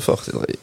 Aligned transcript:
43. 0.00 0.56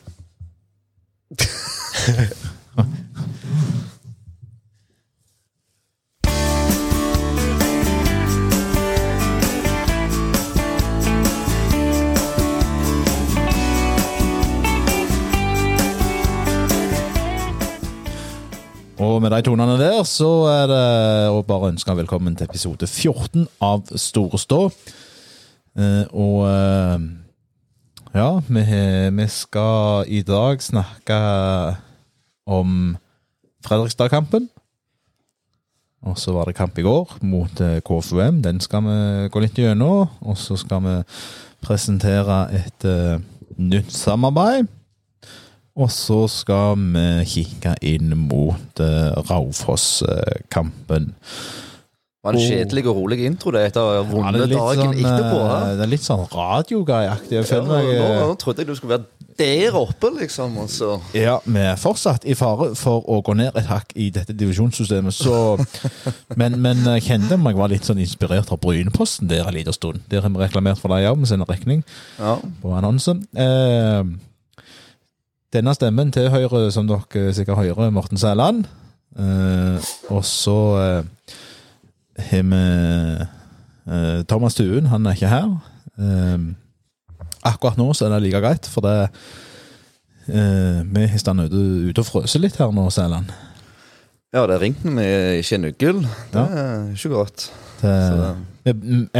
Og 19.04 19.22
med 19.22 19.32
de 19.32 19.42
tonene 19.42 19.76
der, 19.80 20.04
så 20.08 20.30
er 20.48 20.68
det 20.70 20.84
å 21.34 21.42
bare 21.46 21.74
ønske 21.74 21.96
velkommen 21.98 22.38
til 22.38 22.48
episode 22.48 22.88
14 22.88 23.48
av 23.62 23.90
Store 24.00 24.40
Stå. 24.40 24.62
Eh, 25.74 26.06
og 26.14 26.46
eh, 26.48 27.23
ja, 28.14 28.42
vi, 28.48 28.64
vi 29.18 29.28
skal 29.28 30.06
i 30.08 30.22
dag 30.22 30.62
snakke 30.62 31.20
om 32.46 32.98
Fredrikstad-kampen. 33.66 34.50
Og 36.04 36.20
så 36.20 36.34
var 36.36 36.46
det 36.46 36.58
kamp 36.58 36.78
i 36.78 36.84
går 36.84 37.18
mot 37.24 37.62
eh, 37.64 37.80
KFUM. 37.80 38.42
Den 38.44 38.60
skal 38.62 38.84
vi 38.84 39.28
gå 39.32 39.44
litt 39.44 39.58
gjennom. 39.60 40.10
Og 40.22 40.38
så 40.38 40.58
skal 40.60 40.84
vi 40.84 40.96
presentere 41.64 42.40
et 42.60 42.88
uh, 42.90 43.22
nytt 43.56 43.94
samarbeid. 43.96 44.68
Og 45.80 45.90
så 45.90 46.26
skal 46.30 46.76
vi 46.76 47.06
kikke 47.32 47.78
inn 47.88 48.12
mot 48.28 48.84
uh, 48.84 49.16
Raufoss-kampen. 49.30 51.14
Var 52.24 52.38
en 52.38 52.40
kjedelig 52.40 52.86
og 52.88 53.02
rolig 53.02 53.18
intro 53.28 53.52
det 53.52 53.66
etter 53.68 53.98
vonde 54.08 54.46
dagen 54.48 54.94
sånn, 54.94 54.94
etterpå. 54.96 55.40
Ja. 55.44 55.56
det 55.76 55.84
er 55.84 55.90
litt 55.92 56.06
sånn 56.06 56.22
radioguy-aktig. 56.32 57.42
Ja, 57.42 57.60
nå, 57.68 57.80
eh, 57.84 58.22
nå 58.22 58.38
trodde 58.40 58.64
jeg 58.64 58.70
du 58.70 58.78
skulle 58.78 58.96
være 58.96 59.24
der 59.38 59.76
oppe, 59.76 60.08
liksom. 60.22 60.56
Også. 60.64 61.02
Ja, 61.18 61.40
vi 61.44 61.60
er 61.60 61.76
fortsatt 61.82 62.24
i 62.24 62.36
fare 62.40 62.70
for 62.80 63.04
å 63.12 63.20
gå 63.26 63.36
ned 63.36 63.58
et 63.60 63.68
hakk 63.68 63.92
i 64.00 64.08
dette 64.14 64.36
divisjonssystemet, 64.40 65.16
så 65.16 65.58
Men, 66.40 66.56
men 66.64 66.86
jeg 66.94 67.04
kjente 67.10 67.38
meg 67.42 67.60
var 67.60 67.74
litt 67.74 67.90
sånn 67.90 68.00
inspirert 68.00 68.52
av 68.56 68.62
Bryneposten 68.64 69.28
der 69.28 69.50
en 69.50 69.58
liten 69.58 69.76
stund. 69.76 70.06
Der 70.08 70.24
har 70.24 70.32
vi 70.32 70.40
reklamert 70.46 70.80
for 70.80 70.94
dem 70.96 71.10
òg, 71.10 71.20
med 71.20 71.32
sin 71.34 71.44
regning 71.50 71.84
ja. 72.20 72.38
på 72.64 72.72
annonsen. 72.78 73.26
Eh, 73.36 74.00
denne 75.54 75.76
stemmen 75.76 76.16
tilhører, 76.16 76.72
som 76.74 76.88
dere 76.88 77.34
sikkert 77.36 77.60
hører, 77.60 77.92
Morten 77.92 78.22
Sæland. 78.22 78.64
Eh, 79.20 79.92
og 80.10 80.24
så 80.26 80.60
eh, 80.80 81.36
har 82.20 82.44
vi 82.44 82.60
eh, 83.94 84.24
Thomas 84.30 84.56
Tuen, 84.56 84.86
han 84.92 85.06
er 85.10 85.18
ikke 85.18 85.32
her. 85.32 85.50
Eh, 86.00 86.38
akkurat 87.44 87.78
nå 87.80 87.90
så 87.94 88.06
er 88.08 88.16
det 88.16 88.22
like 88.28 88.42
greit, 88.44 88.70
for 88.70 88.82
det 88.86 89.10
Vi 90.28 90.34
Vi 90.94 91.08
har 91.08 91.18
stått 91.20 91.42
ute, 91.50 91.64
ute 91.90 92.00
og 92.00 92.08
frøst 92.08 92.40
litt 92.40 92.56
her 92.62 92.72
nå, 92.72 92.86
Sæland. 92.90 93.32
ja, 94.34 94.46
det 94.48 94.62
ringte 94.62 94.88
med 94.90 95.40
ikke 95.44 95.56
en 95.56 95.62
nøkkel. 95.68 96.02
Det 96.32 96.40
Ja. 96.40 96.46
er 96.48 96.94
ikke 96.94 97.10
godt. 97.10 97.52
Det, 97.82 97.92
jeg, 98.66 98.76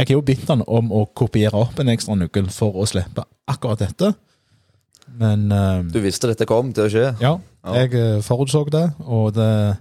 har 0.08 0.14
jo 0.14 0.20
bedt 0.22 0.48
han 0.48 0.62
om 0.66 0.90
å 0.92 1.04
kopiere 1.14 1.52
opp 1.54 1.78
en 1.78 1.88
ekstra 1.92 2.14
nøkkel 2.16 2.48
for 2.50 2.72
å 2.72 2.86
slippe 2.88 3.22
akkurat 3.46 3.78
dette. 3.78 4.14
Men 5.18 5.52
eh, 5.52 5.82
du 5.92 6.00
visste 6.00 6.26
dette 6.30 6.46
kom 6.48 6.72
til 6.72 6.84
å 6.86 6.88
skje? 6.90 7.14
Ja, 7.20 7.36
jeg 7.74 7.92
eh, 7.94 8.22
forutså 8.24 8.64
det, 8.72 8.86
og 9.04 9.34
det 9.36 9.76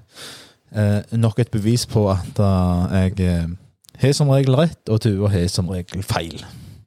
nok 1.12 1.40
et 1.40 1.52
bevis 1.54 1.86
på 1.86 2.08
at 2.12 2.40
eh, 2.40 2.98
jeg 3.04 3.20
eh, 3.20 3.48
har 4.02 4.14
som 4.18 4.30
regel 4.34 4.56
rett, 4.58 4.82
og 4.90 5.02
Tuva 5.02 5.30
har 5.30 5.48
som 5.52 5.70
regel 5.70 6.04
feil. 6.04 6.44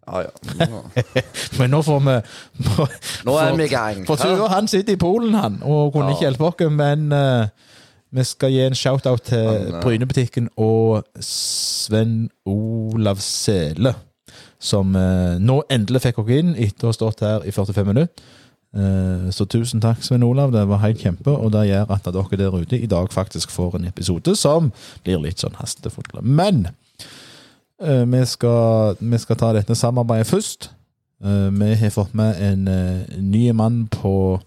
Ah, 0.07 0.23
ja. 0.23 0.67
Nå, 0.71 0.83
Men 1.59 1.71
nå 1.71 1.81
får 1.83 2.03
vi 2.05 2.17
nå 3.27 3.39
er 3.43 3.57
vi 3.59 3.65
i 3.65 3.71
gang. 3.73 4.05
For 4.07 4.21
Tuva 4.21 4.49
han 4.55 4.69
sitter 4.71 4.95
i 4.95 5.01
Polen, 5.01 5.35
han, 5.35 5.61
og 5.63 5.93
kunne 5.95 6.11
Ja. 6.13 6.15
ikke 6.15 6.27
hjelpe 6.29 6.45
oss, 6.51 6.71
men 6.71 7.13
uh, 7.13 7.47
vi 8.15 8.25
skal 8.25 8.53
gi 8.55 8.61
en 8.63 8.75
shout-out 8.79 9.23
til 9.27 9.47
Han, 9.49 9.75
eh, 9.75 9.81
Brynebutikken 9.83 10.49
og 10.57 11.05
Sven 11.21 12.29
Olav 12.47 13.17
Sele, 13.21 13.95
som 14.63 14.95
uh, 14.95 15.39
nå 15.43 15.63
endelig 15.71 16.05
fikk 16.07 16.23
oss 16.23 16.31
inn 16.39 16.55
etter 16.55 16.87
å 16.87 16.93
ha 16.95 16.99
stått 16.99 17.21
her 17.27 17.47
i 17.47 17.51
45 17.55 17.87
minutter. 17.87 18.33
Eh, 18.77 19.31
Så 19.33 19.45
tusen 19.49 19.81
takk, 19.81 20.03
Svein 20.05 20.23
Olav. 20.23 20.53
Det 20.53 20.67
var 20.69 20.83
helt 20.85 21.01
kjempe, 21.01 21.31
og 21.33 21.53
det 21.53 21.67
gjør 21.71 21.91
at 21.95 22.05
dere 22.13 22.37
der 22.39 22.57
ute 22.61 22.79
i 22.79 22.87
dag 22.87 23.09
faktisk 23.13 23.51
får 23.51 23.77
en 23.79 23.87
episode 23.89 24.37
som 24.37 24.73
blir 25.05 25.19
litt 25.23 25.41
sånn 25.41 25.57
hastefull. 25.57 26.05
Men 26.23 26.67
eh, 27.81 28.05
vi, 28.05 28.25
skal, 28.27 28.97
vi 29.01 29.19
skal 29.23 29.37
ta 29.41 29.53
dette 29.57 29.75
samarbeidet 29.75 30.27
først. 30.29 30.71
Eh, 31.25 31.49
Vi 31.51 31.75
har 31.81 31.91
fått 31.91 32.15
med 32.15 32.37
en 32.43 32.69
ny 33.31 33.51
mann 33.53 33.87
på, 33.89 34.41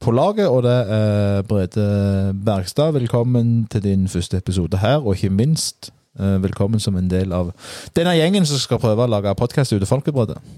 på 0.00 0.10
laget, 0.14 0.46
og 0.46 0.62
det 0.62 0.76
er 0.86 1.42
Brede 1.42 2.32
Bergstad. 2.46 2.92
Velkommen 2.94 3.66
til 3.70 3.82
din 3.82 4.06
første 4.08 4.36
episode 4.38 4.78
her, 4.78 5.02
og 5.02 5.16
ikke 5.16 5.30
minst 5.34 5.90
velkommen 6.16 6.80
som 6.80 6.96
en 6.96 7.08
del 7.10 7.32
av 7.36 7.50
denne 7.96 8.14
gjengen 8.16 8.46
som 8.48 8.60
skal 8.60 8.80
prøve 8.80 9.04
å 9.04 9.10
lage 9.10 9.34
podkast 9.36 9.74
ute 9.76 9.88
folket, 9.88 10.14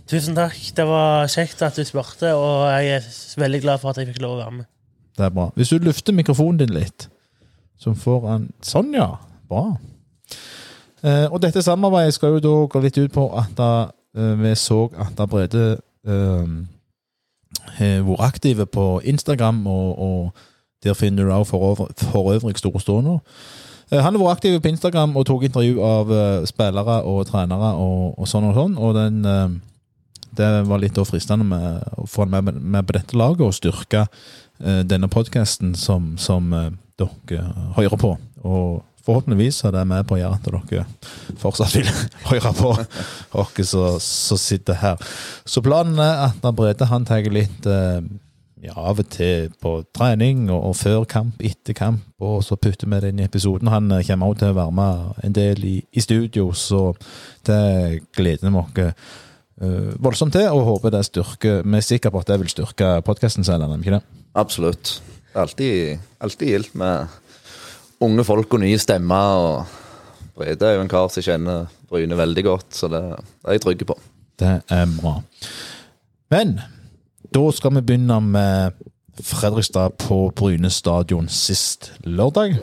Tusen 0.07 0.37
takk. 0.37 0.57
Det 0.75 0.87
var 0.87 1.27
kjekt 1.27 1.63
at 1.67 1.77
du 1.77 1.85
spurte, 1.85 2.35
og 2.35 2.69
jeg 2.71 2.99
er 2.99 3.09
veldig 3.43 3.61
glad 3.65 3.81
for 3.83 3.91
at 3.91 3.99
jeg 3.99 4.13
fikk 4.13 4.23
lov 4.23 4.37
å 4.37 4.43
være 4.45 4.57
med. 4.61 4.69
Det 5.19 5.25
er 5.27 5.35
bra. 5.35 5.51
Hvis 5.57 5.69
du 5.69 5.79
lufter 5.83 6.15
mikrofonen 6.15 6.59
din 6.63 6.75
litt, 6.77 7.09
så 7.79 7.95
får 7.95 8.27
han 8.29 8.49
Sånn, 8.63 8.93
ja. 8.95 9.17
Bra. 9.49 9.77
Eh, 11.03 11.27
og 11.31 11.41
dette 11.43 11.63
samarbeidet 11.63 12.15
skal 12.15 12.37
jo 12.37 12.43
da 12.45 12.55
gå 12.71 12.83
litt 12.83 12.99
ut 12.99 13.13
på 13.15 13.29
at 13.39 13.55
da, 13.59 13.71
eh, 14.17 14.35
vi 14.39 14.55
så 14.55 14.89
at 14.99 15.19
Brede 15.31 15.79
eh, 16.07 16.51
har 17.79 18.03
vært 18.07 18.27
aktive 18.29 18.67
på 18.67 19.01
Instagram, 19.05 19.67
og, 19.67 19.99
og 19.99 20.85
der 20.85 20.95
finner 20.95 21.25
du 21.25 21.33
også 21.33 21.51
for, 21.51 21.89
for 22.11 22.35
øvrig 22.35 22.59
store 22.59 22.81
stående. 22.81 23.19
Eh, 23.19 23.68
Han 23.91 24.13
har 24.13 24.21
vært 24.21 24.39
aktiv 24.39 24.59
på 24.61 24.69
Instagram 24.73 25.15
og 25.17 25.25
tok 25.29 25.47
intervju 25.49 25.79
av 25.85 26.11
eh, 26.13 26.43
spillere 26.49 26.99
og 27.09 27.23
trenere 27.31 27.73
og, 27.81 28.19
og 28.21 28.29
sånn 28.29 28.51
og 28.51 28.59
sånn. 28.59 28.75
Og 28.77 28.93
den, 28.99 29.23
eh, 29.25 29.55
det 30.37 30.51
var 30.69 30.83
litt 30.83 31.01
fristende 31.09 31.47
med, 31.49 31.87
å 31.97 32.05
få 32.09 32.27
han 32.27 32.37
med, 32.37 32.61
med 32.61 32.89
på 32.89 32.99
dette 32.99 33.17
laget 33.19 33.47
og 33.47 33.57
styrke 33.57 34.05
eh, 34.05 34.83
denne 34.85 35.09
podkasten 35.09 35.73
som, 35.79 36.13
som 36.21 36.53
eh, 36.53 36.71
dere 37.01 37.49
hører 37.79 37.97
på. 38.01 38.13
Og 38.45 38.85
forhåpentligvis 39.09 39.63
er 39.65 39.73
det 39.73 39.87
med 39.89 40.05
på 40.05 40.19
å 40.19 40.21
gjøre 40.21 40.37
at 40.37 40.49
dere 40.69 40.85
fortsatt 41.41 41.77
vil 41.79 41.89
høre 42.31 42.53
på 42.59 42.75
dere 42.77 43.67
som 44.05 44.41
sitter 44.41 44.81
her. 44.83 45.11
Så 45.49 45.65
planen 45.65 45.97
er 46.03 46.27
at 46.29 46.49
Brede 46.57 46.91
han 46.93 47.09
tar 47.09 47.25
litt 47.33 47.69
eh, 47.69 48.03
ja, 48.65 48.75
av 48.75 48.99
og 49.03 49.09
til 49.13 49.49
på 49.63 49.73
trening, 49.95 50.49
og, 50.51 50.71
og 50.71 50.77
før 50.79 51.07
kamp, 51.09 51.41
etter 51.45 51.77
kamp, 51.77 52.05
og 52.23 52.41
så 52.47 52.59
putter 52.61 52.91
vi 52.91 53.01
det 53.03 53.13
inn 53.13 53.23
i 53.23 53.27
episoden. 53.29 53.71
Han 53.73 53.91
eh, 53.95 54.05
kommer 54.07 54.33
også 54.33 54.43
til 54.43 54.53
å 54.53 54.59
være 54.59 54.77
med 54.79 55.23
en 55.29 55.37
del 55.37 55.65
i, 55.69 55.77
i 55.93 56.05
studio, 56.05 56.51
så 56.57 56.83
det 57.47 57.63
gleder 58.17 58.49
vi 58.49 58.63
oss 58.63 58.81
uh, 59.63 59.95
voldsomt 60.03 60.35
til, 60.35 60.49
og 60.51 60.67
håper 60.69 60.95
det 60.95 61.05
styrker 61.07 61.63
Vi 61.65 61.79
er 61.79 61.87
sikre 61.87 62.13
på 62.15 62.23
at 62.23 62.31
det 62.31 62.41
vil 62.43 62.53
styrke 62.53 62.93
podkasten, 63.07 63.47
selv, 63.47 63.71
ikke 63.79 63.99
det? 63.99 64.03
Absolutt. 64.39 64.99
Alltid, 65.39 65.99
alltid 66.25 66.55
gildt 66.55 66.79
med 66.79 67.19
unge 68.03 68.25
folk 68.27 68.55
og 68.55 68.63
nye 68.63 68.79
stemmer. 68.81 69.43
og 69.43 70.39
Brede 70.39 70.67
er 70.67 70.79
jo 70.79 70.87
en 70.87 70.91
kar 70.91 71.11
som 71.13 71.25
kjenner 71.25 71.67
Bryne 71.89 72.19
veldig 72.19 72.45
godt, 72.47 72.73
så 72.77 72.91
det, 72.93 73.03
det 73.43 73.49
er 73.49 73.59
jeg 73.59 73.65
trygg 73.65 73.87
på. 73.89 73.97
Det 74.39 74.51
er 74.71 74.91
bra. 74.99 75.19
Men 76.31 76.59
da 77.35 77.45
skal 77.53 77.75
vi 77.77 77.85
begynne 77.85 78.21
med 78.25 78.79
Fredrikstad 79.19 79.97
på 79.99 80.29
Bryne 80.37 80.71
stadion 80.71 81.29
sist 81.29 81.93
lørdag. 82.07 82.59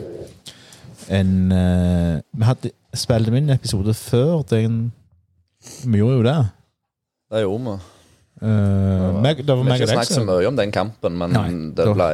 En 1.08 1.52
eh, 1.52 2.20
Vi 2.32 2.46
hadde 2.48 2.72
spilt 2.96 3.28
inn 3.28 3.44
en 3.44 3.54
episode 3.54 3.94
før 3.94 4.40
den 4.50 4.78
Vi 5.84 6.00
gjorde 6.00 6.16
jo 6.16 6.24
det. 6.26 6.38
Det 7.30 7.42
gjorde 7.44 7.76
vi. 7.76 7.92
Uh, 8.36 9.16
meg, 9.24 9.38
det 9.40 9.48
var 9.48 9.62
Vi 9.64 9.70
har 9.70 9.70
meg 9.70 9.80
ikke 9.80 9.88
deg 9.88 9.94
snakket 9.94 10.12
så 10.12 10.18
som 10.20 10.26
mye 10.28 10.48
om 10.48 10.56
den 10.58 10.72
kampen, 10.72 11.14
men 11.16 11.32
Nei, 11.32 11.46
det, 11.72 11.86
ble, 11.88 12.08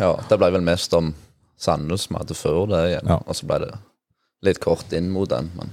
ja, 0.00 0.08
det 0.26 0.38
ble 0.40 0.48
vel 0.56 0.64
mest 0.66 0.94
om 0.98 1.12
Sandnes 1.58 2.08
vi 2.10 2.18
hadde 2.18 2.34
før 2.34 2.64
det 2.72 2.80
igjen. 2.88 3.12
Ja. 3.12 3.20
Og 3.22 3.38
så 3.38 3.46
ble 3.46 3.60
det 3.62 3.70
litt 4.46 4.58
kort 4.62 4.90
inn 4.94 5.10
mot 5.14 5.30
den. 5.30 5.52
Men 5.58 5.70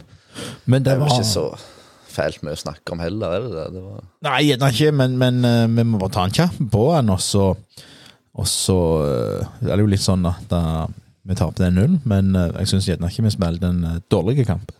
Men 0.65 0.85
det 0.85 0.93
det 0.93 1.01
var 1.01 1.15
ikke 1.15 1.29
så 1.29 1.47
fælt 2.15 2.43
mye 2.45 2.55
å 2.55 2.61
snakke 2.61 2.95
om 2.95 3.01
heller, 3.03 3.35
er 3.35 3.43
det 3.45 3.51
det? 3.53 3.65
det 3.75 3.83
var, 3.83 4.05
Nei, 4.27 4.39
gjerne 4.49 4.71
ikke, 4.73 4.93
men, 5.01 5.17
men 5.21 5.41
uh, 5.45 5.65
vi 5.69 5.85
må 5.87 5.99
bare 6.01 6.15
ta 6.15 6.25
en 6.27 6.35
kjapp 6.35 6.57
på 6.71 6.85
den, 6.93 7.11
og 7.15 7.21
så 7.23 7.49
Og 8.35 8.47
så 8.51 8.77
uh, 8.99 9.61
er 9.63 9.75
det 9.75 9.83
jo 9.83 9.91
litt 9.93 10.03
sånn 10.03 10.25
at 10.27 10.55
uh, 10.55 10.87
vi 11.25 11.37
den 11.57 11.77
null, 11.79 11.93
men 12.05 12.35
jeg 12.35 12.69
syns 12.69 12.87
gjerne 12.89 13.07
ikke 13.09 13.23
vi 13.25 13.31
spiller 13.33 13.57
den 13.57 14.01
dårlige 14.13 14.43
kampen. 14.45 14.75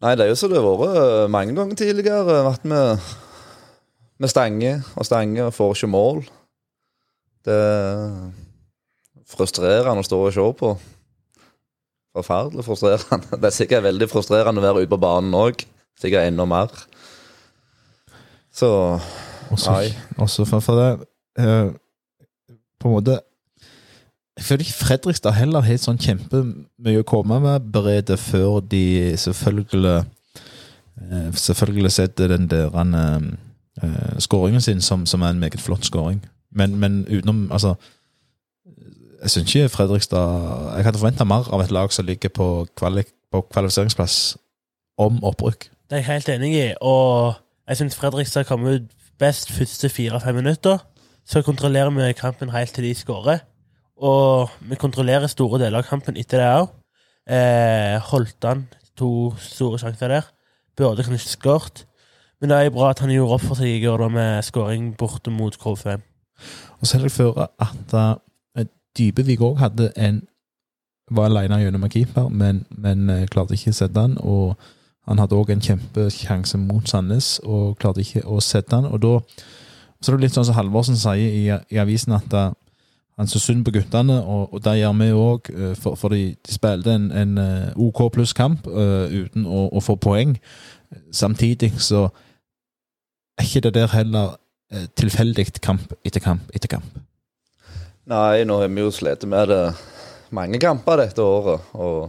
Nei, 0.00 0.14
det 0.16 0.24
er 0.24 0.30
jo 0.30 0.38
som 0.40 0.48
det 0.48 0.62
har 0.62 0.78
vært 0.80 1.28
mange 1.30 1.52
ganger 1.58 1.76
tidligere. 1.76 2.38
Vært 2.46 2.64
med, 2.64 3.10
med 4.16 4.32
stenge 4.32 4.70
og 4.96 5.04
stenge 5.04 5.44
og 5.44 5.52
får 5.52 5.74
ikke 5.76 5.90
mål. 5.92 6.22
Det 7.44 7.58
er 7.58 8.08
frustrerende 9.32 10.02
å 10.02 10.06
stå 10.06 10.18
og 10.22 10.34
se 10.34 10.48
på. 10.58 10.72
Forferdelig 12.12 12.66
frustrerende. 12.66 13.38
Det 13.40 13.48
er 13.48 13.56
sikkert 13.56 13.86
veldig 13.88 14.08
frustrerende 14.10 14.60
å 14.60 14.66
være 14.66 14.84
ute 14.84 14.92
på 14.92 15.00
banen 15.00 15.36
òg. 15.36 15.64
Sikkert 16.02 16.26
enda 16.26 16.44
mer. 16.50 16.72
Så 18.52 18.68
også 19.50 19.70
Nei. 19.70 19.92
Også 20.16 20.44
for, 20.44 20.60
det 20.72 21.06
eh, 21.38 21.70
På 22.80 22.88
en 22.88 22.94
måte 22.94 23.20
Jeg 24.36 24.44
føler 24.44 24.60
ikke 24.60 24.84
Fredrikstad 24.84 25.36
heller 25.36 25.64
har 25.64 25.80
sånn 25.80 26.00
kjempemye 26.00 27.02
å 27.02 27.08
komme 27.08 27.40
med 27.44 27.70
beredet 27.72 28.18
før 28.20 28.60
de 28.64 29.12
selvfølgelig 29.20 29.94
eh, 30.02 31.30
Selvfølgelig 31.36 31.92
setter 31.92 32.32
den 32.32 32.48
der 32.50 32.70
han, 32.76 32.94
eh, 32.96 34.18
skåringen 34.18 34.60
sin 34.60 34.80
som, 34.80 35.06
som 35.06 35.22
er 35.22 35.34
en 35.34 35.40
meget 35.40 35.60
flott 35.60 35.84
skåring. 35.88 36.22
Men, 36.50 36.76
men 36.80 37.04
utenom 37.08 37.48
Altså 37.52 37.74
Jeg 39.22 39.30
syns 39.30 39.54
ikke 39.54 39.68
Fredrikstad 39.68 40.76
Jeg 40.76 40.84
hadde 40.88 40.98
forventa 40.98 41.28
mer 41.28 41.48
av 41.52 41.64
et 41.64 41.70
lag 41.70 41.92
som 41.92 42.06
ligger 42.06 42.28
på, 42.28 42.66
kvali, 42.76 43.04
på 43.32 43.46
kvalifiseringsplass 43.52 44.36
om 45.00 45.22
opprykk. 45.24 45.70
Det 45.92 45.98
er 45.98 46.06
jeg 46.06 46.12
helt 46.14 46.28
enig 46.32 46.50
i, 46.56 46.68
og 46.80 47.34
jeg 47.68 47.76
syns 47.76 47.96
Fredrikstad 48.00 48.46
kom 48.48 48.62
ut 48.64 48.86
best 49.20 49.50
første 49.52 49.90
fire-fem 49.92 50.38
minutter. 50.40 50.78
Så 51.28 51.42
kontrollerer 51.44 51.90
vi 51.92 52.14
kampen 52.16 52.48
helt 52.48 52.72
til 52.72 52.84
de 52.84 52.94
skårer. 52.94 53.42
Og 54.00 54.48
vi 54.70 54.78
kontrollerer 54.80 55.28
store 55.28 55.60
deler 55.60 55.82
av 55.82 55.84
kampen 55.90 56.16
etter 56.16 56.40
det 56.40 56.48
òg. 56.48 56.72
Eh, 57.28 57.98
Holtan, 58.08 58.64
to 58.96 59.34
store 59.36 59.82
sjanser 59.84 60.08
der. 60.08 60.32
Burde 60.76 61.04
kanskje 61.04 61.36
skåret. 61.36 61.84
Men 62.40 62.50
det 62.50 62.64
er 62.64 62.74
bra 62.80 62.90
at 62.96 63.04
han 63.04 63.12
gjorde 63.12 63.36
opp 63.36 63.48
for 63.50 63.60
seg 63.60 63.76
i 63.76 63.84
går 63.84 64.08
med 64.08 64.42
skåring 64.48 64.94
borte 64.96 65.30
mot 65.30 65.60
KFM. 65.60 66.00
Og 66.80 66.88
så 66.88 66.96
er 66.96 67.02
det 67.04 67.16
føre 67.20 67.50
at 67.60 67.92
uh, 67.92 68.64
Dybevik 68.96 69.44
òg 69.44 69.58
hadde 69.60 69.92
en 69.96 70.24
Var 71.12 71.26
alene 71.28 71.60
gjennom 71.60 71.82
en 71.84 71.90
keeper, 71.92 72.28
men, 72.28 72.64
men 72.70 73.10
uh, 73.10 73.26
klarte 73.28 73.52
ikke 73.52 73.74
å 73.74 73.84
sette 73.84 74.00
den. 74.00 74.16
Og 74.24 74.56
han 75.08 75.18
hadde 75.18 75.34
òg 75.34 75.50
en 75.50 75.62
kjempesjanse 75.62 76.58
mot 76.62 76.88
Sandnes 76.88 77.36
og 77.42 77.76
klarte 77.82 78.04
ikke 78.04 78.22
å 78.28 78.38
sette 78.44 78.76
den. 78.76 78.86
Og 78.86 79.02
da 79.02 79.14
så 80.02 80.10
er 80.10 80.18
det 80.18 80.26
litt 80.26 80.34
sånn 80.34 80.48
som 80.48 80.56
Halvorsen 80.56 80.98
sier 80.98 81.30
i, 81.30 81.44
i 81.46 81.78
avisen, 81.78 82.14
at 82.16 82.34
uh, 82.34 82.50
han 83.20 83.28
så 83.30 83.38
synd 83.38 83.62
på 83.66 83.74
guttene, 83.76 84.16
og, 84.18 84.48
og 84.50 84.62
det 84.64 84.80
gjør 84.80 84.96
vi 84.98 85.08
òg, 85.14 85.50
uh, 85.54 85.68
for, 85.78 85.98
fordi 85.98 86.24
de 86.34 86.54
spilte 86.56 86.94
en, 86.94 87.10
en 87.14 87.38
uh, 87.38 87.84
OK 87.86 88.08
pluss 88.14 88.34
kamp 88.34 88.66
uh, 88.66 89.06
uten 89.06 89.46
å, 89.46 89.68
å 89.70 89.82
få 89.82 89.94
poeng. 90.02 90.34
Samtidig 91.14 91.70
så 91.78 92.08
er 93.38 93.46
ikke 93.46 93.62
det 93.68 93.76
der 93.78 93.94
heller 93.94 94.38
tilfeldig 94.96 95.44
kamp 95.60 95.90
etter 96.00 96.20
kamp 96.24 96.48
etter 96.56 96.70
kamp. 96.72 97.00
Nei, 98.08 98.42
nå 98.48 98.56
har 98.56 98.70
vi 98.72 98.80
jo 98.80 98.92
slitt 98.92 99.26
med 99.28 99.50
det 99.52 99.64
mange 100.32 100.56
kamper 100.60 101.02
dette 101.02 101.24
året. 101.24 101.66
Og 101.76 102.08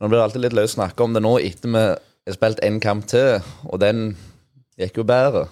nå 0.00 0.08
blir 0.08 0.18
det 0.18 0.24
alltid 0.26 0.44
litt 0.44 0.56
løst 0.56 0.74
å 0.74 0.80
snakke 0.80 1.04
om 1.04 1.14
det 1.14 1.22
nå 1.24 1.36
etter 1.38 1.70
vi 1.70 1.84
har 1.84 2.36
spilt 2.36 2.62
én 2.64 2.80
kamp 2.82 3.06
til, 3.10 3.44
og 3.68 3.80
den 3.82 4.14
gikk 4.80 4.98
jo 5.00 5.06
bedre. 5.08 5.46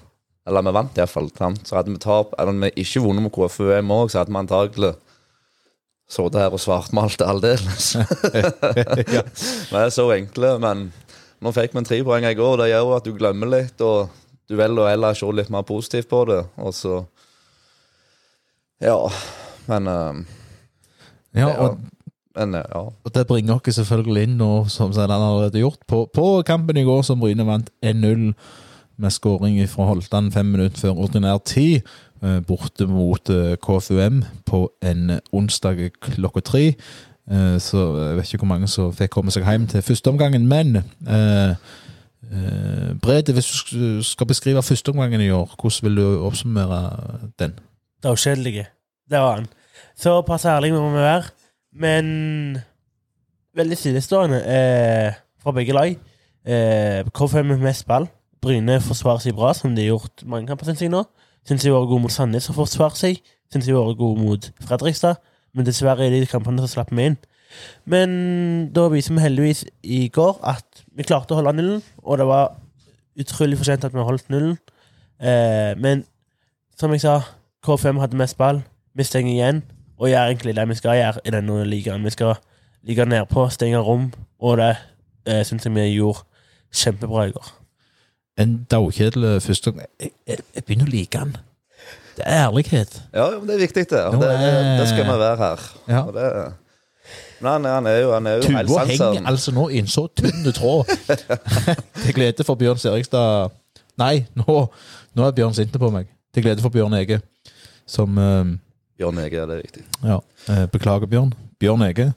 Eller 0.49 0.65
vi 0.67 0.75
vant 0.75 0.99
iallfall. 0.99 1.29
Så 1.63 1.77
hadde 1.77 1.93
vi 1.93 2.01
tap, 2.03 2.35
eller 2.41 2.57
vi 2.65 2.73
ikke 2.83 3.05
vunnet 3.05 3.27
med 3.27 3.35
KFUM 3.35 3.93
òg, 3.95 4.11
så 4.11 4.23
hadde 4.23 4.35
vi 4.35 4.41
antagelig 4.41 4.95
sittet 6.13 6.41
her 6.43 6.53
og 6.53 6.61
svartmalt 6.61 7.23
aldeles. 7.25 7.93
ja. 9.17 9.23
Vi 9.71 9.79
er 9.79 9.93
så 9.95 10.09
enkle, 10.17 10.57
men 10.63 10.89
nå 11.43 11.55
fikk 11.55 11.77
vi 11.77 11.85
tre 11.87 12.01
poeng 12.07 12.27
i 12.29 12.35
går. 12.39 12.59
Det 12.61 12.69
gjør 12.73 12.85
jo 12.89 12.97
at 12.99 13.07
du 13.07 13.15
glemmer 13.17 13.53
litt, 13.55 13.81
og 13.87 14.11
du 14.51 14.59
velger 14.59 14.91
heller 14.91 15.17
se 15.17 15.31
litt 15.33 15.53
mer 15.53 15.65
positivt 15.69 16.11
på 16.11 16.25
det. 16.31 16.43
Og 16.61 16.77
så 16.77 17.03
Ja, 18.83 18.99
men 19.71 19.87
uh, 19.87 20.19
ja, 21.31 21.47
ja. 21.47 21.69
og, 21.69 21.79
Men 22.37 22.55
eh, 22.55 22.65
ja. 22.75 22.83
og 23.05 23.15
det 23.15 23.27
bringer 23.29 23.59
oss 23.59 23.77
selvfølgelig 23.77 24.23
inn 24.29 24.37
nå, 24.41 24.51
som 24.73 24.93
han 24.97 25.11
allerede 25.11 25.61
gjort, 25.61 25.81
på, 25.87 26.07
på 26.15 26.27
kampen 26.49 26.77
i 26.81 26.85
går 26.89 27.03
som 27.05 27.21
Bryne 27.21 27.45
vant 27.47 27.71
1-0 27.85 28.33
med 29.03 29.11
skåring 29.11 29.59
fra 29.69 29.89
Holtan 29.89 30.31
fem 30.33 30.47
minutter 30.53 30.79
før 30.81 31.01
ordinær 31.07 31.41
tid. 31.45 31.83
eh, 32.23 32.41
Borte 32.47 32.87
mot 32.87 33.31
eh, 33.31 33.57
KFUM 33.61 34.23
på 34.47 34.65
en 34.83 35.19
onsdag 35.33 35.91
klokka 36.01 36.41
tre. 36.41 36.65
Eh, 37.31 37.57
Så 37.59 37.79
jeg 38.09 38.17
vet 38.17 38.33
ikke 38.33 38.45
hvor 38.47 38.53
mange 38.55 38.69
som 38.69 38.93
fikk 38.93 39.11
komme 39.17 39.31
seg 39.35 39.45
hjem 39.49 39.67
til 39.71 39.83
førsteomgangen, 39.83 40.47
men 40.49 40.77
eh, 41.09 41.57
eh, 42.33 42.93
Brede, 43.03 43.33
hvis 43.37 43.51
du 43.73 44.03
skal 44.07 44.27
beskrive 44.31 44.63
førsteomgangen 44.63 45.21
i 45.21 45.31
år, 45.31 45.53
hvordan 45.59 45.83
vil 45.89 45.97
du 46.01 46.07
oppsummere 46.27 46.81
den? 47.39 47.59
Det 48.03 48.09
var 48.11 48.17
kjedelig. 48.17 48.67
Det 49.11 49.19
var 49.21 49.35
han. 49.41 49.47
Såpass 49.99 50.45
ærlig 50.49 50.73
må 50.73 50.89
vi 50.91 51.03
være. 51.03 51.31
Men 51.73 52.59
veldig 53.57 53.79
stillestående 53.79 54.41
eh, 54.45 55.15
fra 55.43 55.55
begge 55.57 55.77
lag. 55.77 55.97
Eh, 56.45 57.03
KFM 57.15 57.53
med 57.55 57.65
mest 57.65 57.87
ball. 57.89 58.09
Bryne 58.43 58.81
forsvarer 58.83 59.23
seg 59.23 59.37
bra, 59.39 59.53
som 59.55 59.75
de 59.77 59.85
har 59.87 59.95
gjort 59.95 60.25
mange 60.29 60.51
kamper, 60.51 60.69
syns 60.69 60.83
jeg 60.83 60.93
nå. 60.93 61.05
Syns 61.49 61.63
de 61.65 61.71
har 61.71 61.81
vært 61.81 61.93
gode 61.93 62.05
mot 62.07 62.15
Sandnes 62.15 62.49
og 62.51 62.59
forsvarer 62.61 62.99
seg. 62.99 63.21
Syns 63.53 63.69
de 63.69 63.75
har 63.75 63.87
vært 63.87 64.01
gode 64.01 64.21
mot 64.23 64.49
Fredrikstad. 64.67 65.21
Men 65.53 65.69
dessverre 65.69 66.07
er 66.07 66.15
de 66.15 66.27
kampene 66.29 66.63
som 66.65 66.71
slapp 66.71 66.93
vi 66.93 67.11
inn. 67.11 67.19
Men 67.85 68.13
da 68.73 68.87
viser 68.93 69.15
vi 69.15 69.25
heldigvis 69.25 69.67
i 69.85 70.07
går 70.13 70.39
at 70.55 70.85
vi 70.97 71.05
klarte 71.05 71.35
å 71.35 71.39
holde 71.41 71.53
nullen, 71.59 71.83
og 72.01 72.17
det 72.17 72.27
var 72.31 72.55
utrolig 73.21 73.59
fortjent 73.61 73.85
at 73.85 73.93
vi 73.93 74.07
holdt 74.07 74.31
nullen. 74.33 74.57
Eh, 75.21 75.77
men 75.77 76.07
som 76.81 76.95
jeg 76.97 77.05
sa, 77.05 77.19
K5 77.63 78.01
hadde 78.01 78.19
mest 78.19 78.39
ball. 78.41 78.63
Vi 78.97 79.05
stenger 79.05 79.33
igjen 79.35 79.63
og 79.99 80.09
gjøre 80.09 80.27
egentlig 80.31 80.55
det 80.57 80.69
vi 80.69 80.75
skal 80.79 80.97
gjøre 80.99 81.23
i 81.25 81.35
denne 81.35 81.65
ligaen. 81.69 82.05
Vi 82.05 82.11
skal 82.15 82.35
ligge 82.87 83.05
nedpå, 83.07 83.49
stenge 83.55 83.79
rom, 83.79 84.09
og 84.43 84.57
det 84.59 84.71
eh, 85.27 85.43
syns 85.47 85.65
jeg 85.69 85.75
vi 85.75 85.89
gjorde 85.97 86.25
kjempebra 86.75 87.27
i 87.29 87.35
går. 87.37 87.53
En 88.43 88.57
daukjedel 88.71 89.41
første 89.45 89.73
jeg, 89.77 90.11
jeg, 90.27 90.39
jeg 90.57 90.65
begynner 90.65 90.89
å 90.89 90.95
like 90.95 91.19
den. 91.21 91.37
Det 92.17 92.25
er 92.27 92.47
ærlighet. 92.49 92.97
Ja, 93.15 93.29
men 93.39 93.47
det 93.49 93.55
er 93.55 93.61
viktig, 93.63 93.85
det. 93.91 94.01
Og 94.09 94.19
det, 94.21 94.29
det, 94.29 94.49
er- 94.49 94.75
det 94.81 94.89
skal 94.89 95.05
vi 95.09 95.19
være 95.23 95.37
her. 95.41 95.63
Ja. 95.89 96.01
Og 96.09 96.15
det, 96.17 96.27
men 97.43 97.51
han, 97.53 97.65
han 97.67 97.87
er 97.91 97.97
jo, 97.99 98.11
han 98.15 98.27
er 98.31 98.37
jo 98.39 98.43
Tuva 98.47 98.85
henger 98.87 99.25
altså 99.27 99.51
nå 99.53 99.65
i 99.75 99.81
en 99.83 99.89
så 99.91 100.05
tynn 100.17 100.45
tråd. 100.55 100.91
Til 102.05 102.15
glede 102.15 102.45
for 102.47 102.55
Bjørn 102.61 102.79
Serigstad 102.79 103.51
Nei, 103.99 104.23
nå, 104.39 104.55
nå 105.19 105.25
er 105.27 105.35
Bjørn 105.37 105.57
sint 105.57 105.75
på 105.75 105.91
meg. 105.93 106.07
Til 106.33 106.45
glede 106.47 106.63
for 106.65 106.71
Bjørn 106.73 106.95
Ege, 107.01 107.19
som 107.91 108.15
eh, 108.23 108.53
Bjørn 109.03 109.19
Ege, 109.27 109.41
ja, 109.43 109.47
det 109.51 109.59
er 109.59 109.65
viktig. 109.67 109.83
Ja, 110.07 110.21
eh, 110.49 110.65
beklager, 110.73 111.11
Bjørn. 111.11 111.35
Bjørn 111.63 111.83
Ege. 111.91 112.13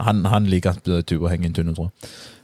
Han, 0.00 0.24
han 0.28 0.48
liker 0.52 0.74
at 0.76 0.88
Tuva 1.08 1.30
henger 1.32 1.46
i 1.46 1.52
en 1.52 1.54
tynn 1.56 1.76
tråd. 1.76 1.92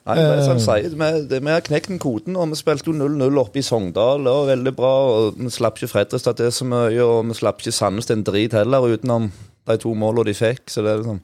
Nei, 0.02 0.14
det 0.18 0.22
er 0.24 0.40
som 0.42 0.56
Eh. 0.58 0.62
sier, 0.64 0.94
vi, 0.98 1.38
vi 1.44 1.50
har 1.52 1.60
knekt 1.62 1.88
den 1.92 2.00
koden, 2.02 2.34
og 2.36 2.48
vi 2.50 2.56
spilte 2.58 2.88
jo 2.90 2.94
0-0 2.96 3.36
oppe 3.38 3.60
i 3.60 3.62
Sogndal. 3.62 4.24
Det 4.24 4.32
var 4.34 4.48
veldig 4.48 4.72
bra. 4.74 4.92
og 5.12 5.36
Vi 5.38 5.50
slapp 5.54 5.76
ikke 5.78 5.90
Fredrikstad 5.92 6.40
til 6.40 6.50
så 6.52 6.66
mye, 6.66 7.04
og 7.04 7.28
vi 7.28 7.36
slapp 7.38 7.60
ikke 7.62 7.74
Sandnes 7.76 8.08
til 8.08 8.16
en 8.18 8.24
drit 8.26 8.56
heller, 8.56 8.88
utenom 8.96 9.28
de 9.70 9.76
to 9.78 9.92
målene 9.94 10.24
de 10.26 10.34
fikk. 10.34 10.64
Så 10.74 10.82
det 10.82 10.90
er 10.96 11.02
liksom 11.04 11.20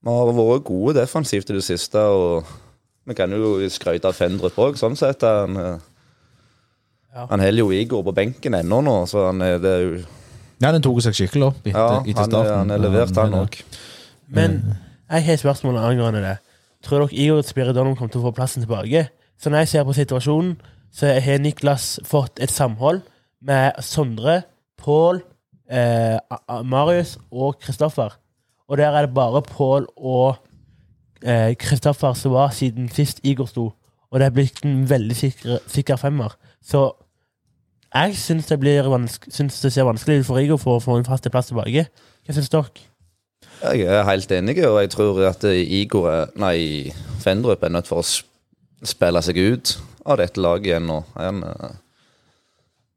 Vi 0.00 0.08
har 0.16 0.32
vært 0.32 0.64
gode 0.64 0.94
defensivt 0.96 1.50
i 1.52 1.58
det 1.58 1.64
siste, 1.66 2.00
og 2.00 2.46
vi 3.06 3.14
kan 3.18 3.30
jo 3.36 3.58
skryte 3.68 4.08
av 4.08 4.16
Fendrup 4.16 4.56
òg, 4.56 4.78
sånn 4.80 4.96
sett. 4.96 5.20
Han, 5.26 5.56
eh, 5.60 5.76
Ja. 7.12 7.26
han 7.26 7.40
holder 7.42 7.58
jo 7.58 7.70
Igor 7.74 8.04
på 8.06 8.14
benken 8.14 8.54
ennå 8.54 8.80
nå, 8.86 8.96
så 9.10 9.26
han 9.26 9.40
det 9.40 9.64
er 9.66 9.80
jo 9.82 10.00
Ja, 10.60 10.72
den 10.72 10.82
tok 10.84 11.00
seg 11.02 11.14
skikkelig 11.16 11.46
opp 11.46 11.60
etter, 11.66 11.78
Ja, 11.78 12.00
etter 12.00 12.20
han, 12.20 12.24
er- 12.24 12.30
starten. 12.30 12.58
han 12.58 12.70
er 12.70 12.78
levert, 12.78 13.16
han 13.16 13.30
Men, 13.30 13.40
òg. 13.40 13.62
Men 14.28 14.76
jeg 15.10 15.24
har 15.24 15.32
et 15.32 15.40
spørsmål 15.40 15.78
angående 15.78 16.20
det. 16.22 16.36
Tror 16.84 16.98
dere 17.06 17.14
Igor 17.18 17.42
Spiridonov 17.42 17.96
kommer 17.96 18.12
til 18.12 18.20
å 18.20 18.28
få 18.28 18.34
plassen 18.36 18.62
tilbake? 18.64 19.08
Så 19.40 19.50
når 19.50 19.58
jeg 19.64 19.68
ser 19.68 19.84
på 19.84 19.94
situasjonen, 19.96 20.56
så 20.92 21.14
har 21.20 21.38
Niklas 21.38 21.98
fått 22.04 22.40
et 22.40 22.50
samhold 22.50 23.02
med 23.42 23.72
Sondre, 23.80 24.42
Pål, 24.80 25.22
eh, 25.70 26.16
A- 26.30 26.42
A- 26.48 26.62
Marius 26.62 27.18
og 27.32 27.58
Kristoffer. 27.60 28.10
Og 28.68 28.76
der 28.78 28.92
er 28.92 29.06
det 29.06 29.14
bare 29.14 29.42
Pål 29.42 29.86
og 29.96 30.36
eh, 31.22 31.54
Kristoffer 31.54 32.12
som 32.14 32.32
var 32.32 32.50
siden 32.50 32.88
sist 32.88 33.20
Igor 33.24 33.46
sto. 33.46 33.72
Og 34.10 34.18
det 34.20 34.26
er 34.26 34.30
blitt 34.30 34.64
en 34.64 34.84
veldig 34.90 35.16
sikker, 35.16 35.58
sikker 35.68 35.96
femmer. 35.96 36.32
Så 36.64 36.92
jeg 37.94 38.16
syns 38.16 38.46
det, 38.46 38.58
syns 39.34 39.60
det 39.60 39.72
ser 39.72 39.88
vanskelig 39.88 40.20
ut 40.20 40.26
for 40.26 40.38
Igor 40.38 40.60
for 40.62 40.78
å 40.78 40.84
få 40.84 40.98
en 40.98 41.08
fast 41.08 41.26
plass 41.30 41.50
tilbake. 41.50 41.88
Hva 42.26 42.36
syns 42.36 42.52
dere? 42.52 42.86
Jeg 43.60 43.84
er 43.84 44.06
helt 44.08 44.32
enig, 44.32 44.56
og 44.64 44.80
jeg 44.80 44.90
tror 44.94 45.20
at 45.28 45.44
Igor 45.44 46.08
er, 46.10 46.26
Nei, 46.40 46.92
Fendrup 47.20 47.62
er 47.62 47.72
nødt 47.74 47.90
for 47.90 48.00
å 48.00 48.86
spille 48.86 49.22
seg 49.22 49.36
ut 49.36 49.74
av 50.06 50.20
dette 50.20 50.40
laget 50.40 50.70
igjen 50.70 50.86
nå. 50.88 51.02
Han, 51.16 51.42
eh, 51.44 51.74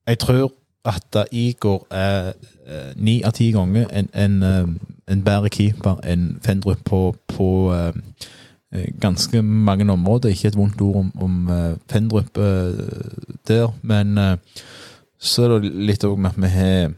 Jeg 0.07 0.19
tror 0.19 0.51
at 0.85 1.15
eh, 1.15 1.25
Igor 1.31 1.85
er 1.91 2.33
eh, 2.67 2.93
ni 2.95 3.21
av 3.23 3.35
ti 3.35 3.51
ganger 3.51 3.88
en, 3.91 4.09
en, 4.13 4.43
eh, 4.43 4.67
en 5.12 5.23
bedre 5.23 5.51
keeper 5.51 6.00
enn 6.07 6.39
Fendrup 6.43 6.83
på, 6.88 7.01
på 7.27 7.50
eh, 7.75 7.88
eh, 7.89 8.23
ganske 9.01 9.41
mange 9.41 9.91
områder. 9.91 10.29
Ikke 10.29 10.47
et 10.47 10.57
vondt 10.57 10.81
ord 10.81 10.95
om, 11.03 11.11
om 11.21 11.49
eh, 11.49 11.75
Fendrup 11.91 12.37
eh, 12.37 12.73
der, 13.47 13.73
men 13.81 14.17
eh, 14.17 14.37
så 15.19 15.45
er 15.45 15.59
det 15.63 15.71
litt 15.91 16.03
òg 16.03 16.17
med 16.19 16.33
at 16.33 16.41
vi 16.41 16.51
har 16.51 16.91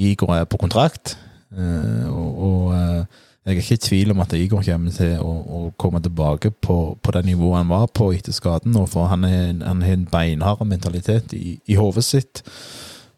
Igor 0.00 0.34
er 0.36 0.46
på 0.48 0.60
kontrakt. 0.60 1.16
eh, 1.56 2.06
og 2.08 2.30
og 2.40 2.74
eh, 2.74 3.04
jeg 3.46 3.56
er 3.56 3.62
ikke 3.62 3.74
i 3.74 3.76
tvil 3.76 4.10
om 4.12 4.20
at 4.20 4.32
Igor 4.36 4.62
kommer 4.62 4.92
til 4.92 5.14
å, 5.18 5.30
å 5.32 5.60
komme 5.80 6.00
tilbake 6.04 6.50
på, 6.50 6.76
på 7.02 7.12
det 7.16 7.24
nivået 7.24 7.62
han 7.62 7.70
var 7.72 7.86
på 7.86 8.10
etter 8.12 8.36
skaden. 8.36 8.76
For 8.86 9.08
han 9.08 9.24
har 9.24 9.72
en, 9.72 10.04
beinhard 10.12 10.60
mentalitet 10.68 11.32
i, 11.32 11.58
i 11.66 11.74
hodet 11.74 12.04
sitt. 12.04 12.42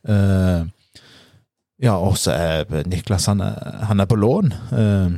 Uh, 0.08 0.62
ja, 1.82 1.96
og 1.98 2.14
så 2.18 2.32
er 2.32 2.86
Niklas 2.86 3.26
han 3.26 3.42
er, 3.42 3.58
han 3.88 4.00
er 4.00 4.06
på 4.06 4.16
lån. 4.16 4.52
Eh, 4.78 5.14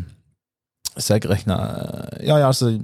så 0.99 1.17
jeg 1.17 1.31
regner 1.31 2.21
Ja, 2.23 2.39
ja, 2.39 2.47
altså 2.47 2.79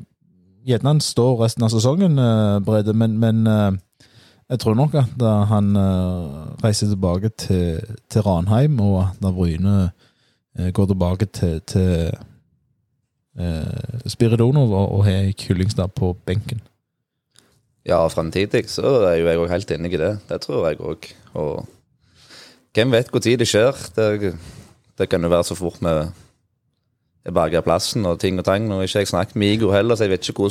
Gjerne 0.66 0.92
han 0.92 1.00
står 1.00 1.38
resten 1.40 1.64
av 1.64 1.70
sesongen, 1.72 2.18
eh, 2.20 2.58
Brede, 2.60 2.92
men, 2.92 3.14
men 3.18 3.46
eh, 3.48 3.78
jeg 4.50 4.60
tror 4.60 4.74
nok 4.76 4.96
at 4.98 5.22
han 5.48 5.76
eh, 5.78 6.64
reiser 6.64 6.90
tilbake 6.90 7.30
til, 7.38 7.80
til 8.10 8.24
Ranheim, 8.26 8.80
og 8.82 9.14
da 9.22 9.30
Bryne 9.32 9.76
eh, 10.58 10.68
går 10.74 10.90
tilbake 10.90 11.30
til, 11.32 11.60
til 11.64 12.10
eh, 13.38 14.04
Spiridonov 14.06 14.74
og, 14.74 15.04
har 15.06 15.32
Kyllingstad 15.38 15.94
på 15.96 16.12
benken. 16.26 16.60
Ja, 17.86 18.02
fremtidig 18.12 18.66
så 18.68 18.98
er 19.08 19.20
jo 19.20 19.28
jeg 19.30 19.40
òg 19.40 19.52
helt 19.54 19.70
enig 19.70 19.94
i 19.94 20.02
det. 20.02 20.12
Det 20.28 20.40
tror 20.44 20.68
jeg 20.68 20.82
òg. 20.82 21.08
Og 21.40 21.68
hvem 22.74 22.92
vet 22.92 23.14
når 23.14 23.38
det 23.40 23.48
skjer? 23.48 23.86
Det, 23.96 24.34
det 24.98 25.08
kan 25.08 25.22
jo 25.22 25.30
være 25.32 25.46
så 25.48 25.54
fort 25.54 25.80
vi 25.80 26.10
berga 27.24 27.60
plassen 27.64 28.06
og 28.08 28.20
ting 28.20 28.38
og 28.40 28.46
tang. 28.48 28.68
Nå 28.68 28.80
har 28.80 28.88
ikke 28.88 29.04
jeg 29.04 29.12
snakket 29.12 29.36
med 29.36 29.56
Igor 29.56 29.74
heller, 29.76 29.96
så 29.96 30.06
jeg 30.06 30.14
vet 30.14 30.28
ikke 30.28 30.48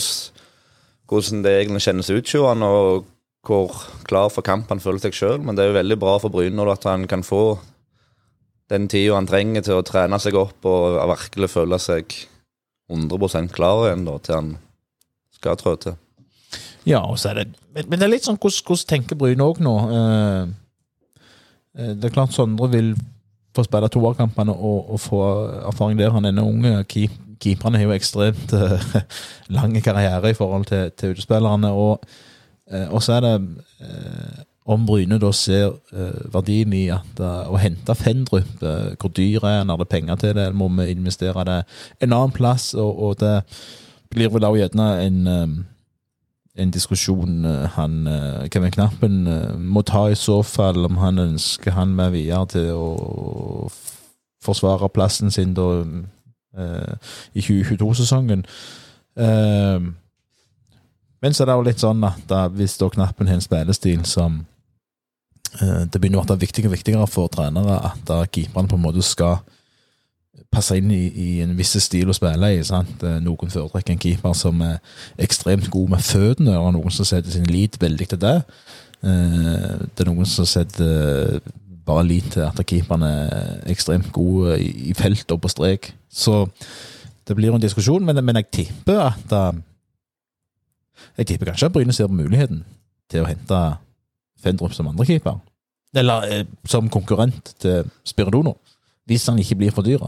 hvordan, 1.10 1.44
det 1.44 1.56
egentlig 1.56 1.82
kjennes 1.88 2.12
ut 2.14 2.30
for 2.30 2.52
han, 2.52 2.64
og 2.64 3.08
hvor 3.48 3.74
klar 4.06 4.30
for 4.30 4.46
kamp 4.46 4.70
han 4.70 4.82
føler 4.84 5.02
seg 5.02 5.16
sjøl. 5.16 5.40
Men 5.42 5.58
det 5.58 5.66
er 5.66 5.72
jo 5.72 5.80
veldig 5.80 6.00
bra 6.00 6.18
for 6.22 6.34
Bryne 6.34 6.68
at 6.72 6.86
han 6.86 7.08
kan 7.10 7.24
få 7.26 7.60
den 8.70 8.88
tida 8.88 9.16
han 9.18 9.28
trenger 9.30 9.66
til 9.66 9.80
å 9.80 9.86
trene 9.86 10.20
seg 10.22 10.38
opp 10.38 10.66
og 10.70 11.00
virkelig 11.10 11.50
føle 11.50 11.80
seg 11.82 12.14
100% 12.90 13.54
klar 13.54 13.88
igjen 13.88 14.06
da, 14.06 14.18
til 14.22 14.36
han 14.36 14.52
skal 15.34 15.58
trå 15.58 15.76
til. 15.82 15.98
Ja, 16.88 17.02
og 17.06 17.18
så 17.22 17.32
er 17.32 17.42
det 17.42 17.48
Men 17.74 17.86
men 17.90 18.00
det 18.00 18.06
er 18.08 18.12
litt 18.12 18.26
sånn 18.26 18.40
hvordan, 18.42 18.66
hvordan 18.66 18.90
tenker 18.90 19.18
Bryne 19.18 19.46
òg 19.46 19.60
nå? 19.62 19.74
Eh, 19.94 20.44
eh, 21.78 21.92
det 21.94 22.10
er 22.10 22.16
klart 22.16 22.34
Sondre 22.34 22.70
vil 22.74 22.96
få 23.60 23.68
spille 23.68 23.90
toerkampene 23.94 24.54
og, 24.56 24.94
og 24.94 25.02
få 25.04 25.22
erfaring 25.70 26.00
der. 26.00 26.14
Han 26.16 26.26
er 26.26 26.34
en 26.34 26.44
ung. 26.44 26.66
Keep, 26.90 27.16
keeperne 27.42 27.80
har 27.80 27.90
jo 27.90 27.96
ekstremt 27.96 28.54
uh, 28.54 29.00
lang 29.56 29.78
karriere 29.84 30.32
i 30.32 30.38
forhold 30.38 30.66
til, 30.70 30.92
til 30.98 31.16
utespillerne. 31.16 31.72
Og, 31.72 32.06
uh, 32.74 33.00
så 33.00 33.18
er 33.18 33.26
det 33.26 33.34
uh, 33.82 34.46
om 34.70 34.86
Bryne 34.86 35.18
da 35.18 35.32
ser 35.34 35.72
verdien 36.30 36.74
i 36.78 36.84
at, 36.94 37.18
å 37.50 37.58
hente 37.58 37.96
Fendrup. 37.98 38.60
hvor 38.62 39.10
dyr 39.18 39.42
er 39.42 39.56
han? 39.64 39.72
Er 39.74 39.80
det 39.82 39.88
penger 39.90 40.20
til 40.22 40.36
det? 40.38 40.52
Må 40.54 40.68
vi 40.78 40.92
investere 40.92 41.46
det 41.48 41.64
en 42.04 42.14
annen 42.14 42.36
plass? 42.36 42.76
Og, 42.78 43.00
og 43.02 43.16
det 43.18 43.40
blir 44.14 44.30
vel 44.30 44.46
også 44.46 44.60
gjerne 44.60 44.90
en 45.08 45.18
en 46.60 46.72
diskusjon 46.72 47.46
eh, 47.46 47.66
han 47.76 48.08
eh, 48.08 48.50
Kevin 48.52 48.74
Knappen 48.76 49.28
eh, 49.28 49.56
må 49.56 49.84
ta 49.88 50.08
i 50.10 50.18
så 50.18 50.42
fall, 50.44 50.86
om 50.86 51.00
han 51.02 51.20
ønsker 51.20 51.76
han 51.78 51.96
med 51.96 52.14
videre 52.16 52.46
til 52.54 52.70
å 52.76 53.70
forsvare 54.44 54.90
plassen 54.94 55.32
sin 55.32 55.56
da 55.58 55.70
eh, 56.58 56.94
i 57.34 57.44
2022-sesongen. 57.44 58.46
Eh, 59.20 59.90
men 61.20 61.36
så 61.36 61.44
er 61.44 61.50
det 61.50 61.58
jo 61.58 61.68
litt 61.68 61.84
sånn 61.84 62.04
at 62.08 62.24
da, 62.30 62.46
hvis 62.48 62.78
da 62.80 62.90
Knappen 62.94 63.28
har 63.28 63.40
en 63.40 63.44
spillestil 63.44 64.06
som 64.08 64.44
eh, 65.60 65.82
Det 65.92 66.00
begynner 66.00 66.22
å 66.22 66.28
bli 66.30 66.46
viktigere 66.46 66.72
og 66.72 66.78
viktigere 66.78 67.08
for 67.12 67.32
trenere 67.32 67.82
at 67.92 68.06
da 68.08 68.22
keeperne 68.24 68.72
på 68.72 68.80
en 68.80 68.86
måte 68.86 69.04
skal 69.04 69.42
passe 70.52 70.78
inn 70.80 70.90
i, 70.92 71.04
i 71.14 71.28
en 71.44 71.54
viss 71.58 71.76
stil 71.84 72.10
å 72.10 72.16
spille 72.18 72.50
i. 72.56 72.64
sant? 72.66 73.04
Eh, 73.06 73.20
Noen 73.24 73.52
foretrekker 73.54 73.94
en 73.94 74.02
keeper 74.02 74.34
som 74.38 74.62
er 74.66 74.80
ekstremt 75.22 75.70
god 75.74 75.90
med 75.96 76.06
føttene, 76.06 76.56
og 76.58 76.74
noen 76.76 76.94
som 76.94 77.06
setter 77.06 77.32
sin 77.36 77.46
lit 77.50 77.78
veldig 77.82 78.08
til 78.14 78.22
det. 78.24 78.36
Eh, 79.04 79.74
Det 79.86 80.04
er 80.06 80.10
noen 80.10 80.26
som 80.28 80.48
setter 80.50 81.40
bare 81.86 82.04
lit 82.06 82.32
til 82.36 82.46
at 82.46 82.60
keeperen 82.70 83.04
er 83.08 83.62
ekstremt 83.72 84.12
god 84.14 84.58
i, 84.62 84.94
felt 84.98 85.32
og 85.32 85.42
på 85.42 85.50
strek. 85.50 85.92
Så 86.10 86.48
det 87.28 87.36
blir 87.38 87.54
en 87.54 87.62
diskusjon, 87.62 88.06
men, 88.06 88.18
men 88.26 88.36
jeg 88.42 88.50
tipper 88.52 89.00
at 89.12 89.32
eh, 89.38 89.62
Jeg 91.20 91.28
tipper 91.28 91.50
kanskje 91.52 91.66
at 91.70 91.74
Bryne 91.74 91.94
ser 91.96 92.08
på 92.10 92.14
muligheten 92.18 92.64
til 93.10 93.24
å 93.24 93.30
hente 93.30 93.60
Fendrup 94.40 94.74
som 94.76 94.88
andrekeeper. 94.88 95.38
Eller 95.96 96.26
eh, 96.32 96.46
som 96.70 96.90
konkurrent 96.90 97.54
til 97.60 97.88
Spiridono, 98.08 98.54
hvis 99.10 99.26
han 99.30 99.40
ikke 99.42 99.56
blir 99.62 99.72
for 99.76 99.84
dyr. 99.86 100.04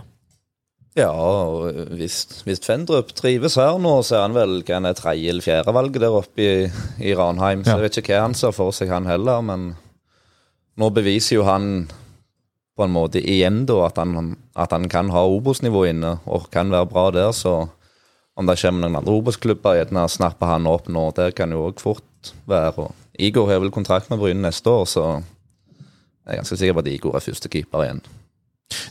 Ja, 0.99 1.07
og 1.15 1.71
hvis, 1.95 2.17
hvis 2.43 2.59
Fendrup 2.65 3.13
trives 3.15 3.55
her 3.55 3.77
nå, 3.79 3.93
så 4.03 4.17
er 4.17 4.25
han 4.25 4.33
vel 4.35 4.57
hva 4.67 4.75
han 4.75 4.89
er 4.89 4.97
tredje 4.97 5.29
eller 5.31 5.45
fjerde 5.45 5.73
valget 5.77 6.03
der 6.03 6.17
oppe 6.17 6.43
i, 6.43 6.53
i 6.99 7.13
Ranheim. 7.15 7.63
Så 7.63 7.71
Ja. 7.71 7.77
jeg 7.79 7.85
vet 7.85 7.99
ikke 8.01 8.17
hva 8.17 8.25
han 8.25 8.35
ser 8.35 8.51
for 8.51 8.75
seg, 8.75 8.91
han 8.91 9.07
heller. 9.07 9.39
Men 9.41 9.69
nå 10.77 10.89
beviser 10.91 11.37
jo 11.37 11.45
han 11.47 11.87
på 12.75 12.83
en 12.83 12.91
måte 12.95 13.21
igjen 13.23 13.63
da 13.69 13.85
at 13.85 13.97
han, 14.01 14.35
at 14.55 14.71
han 14.75 14.89
kan 14.91 15.09
ha 15.15 15.23
Obos-nivå 15.31 15.85
inne, 15.93 16.17
og 16.27 16.49
kan 16.51 16.71
være 16.73 16.89
bra 16.91 17.07
der. 17.15 17.31
Så 17.31 17.69
om 18.35 18.47
det 18.47 18.59
kommer 18.59 18.83
noen 18.89 18.99
andre 18.99 19.15
Obos-klubber, 19.15 19.77
gjerne 19.79 20.07
snapper 20.11 20.45
han 20.57 20.67
opp 20.67 20.89
nå. 20.91 21.07
Det 21.15 21.35
kan 21.39 21.51
jo 21.55 21.69
òg 21.69 21.79
fort 21.79 22.33
være. 22.51 22.89
Og 22.89 22.91
Igor 23.19 23.47
har 23.47 23.59
vel 23.63 23.71
kontrakt 23.71 24.09
med 24.11 24.19
Bryne 24.19 24.43
neste 24.43 24.67
år, 24.67 24.83
så 24.91 25.05
jeg 26.27 26.35
er 26.35 26.41
ganske 26.43 26.57
sikker 26.59 26.73
på 26.73 26.83
at 26.83 26.91
Igor 26.91 27.15
er 27.15 27.23
førstekeeper 27.23 27.83
igjen. 27.87 28.03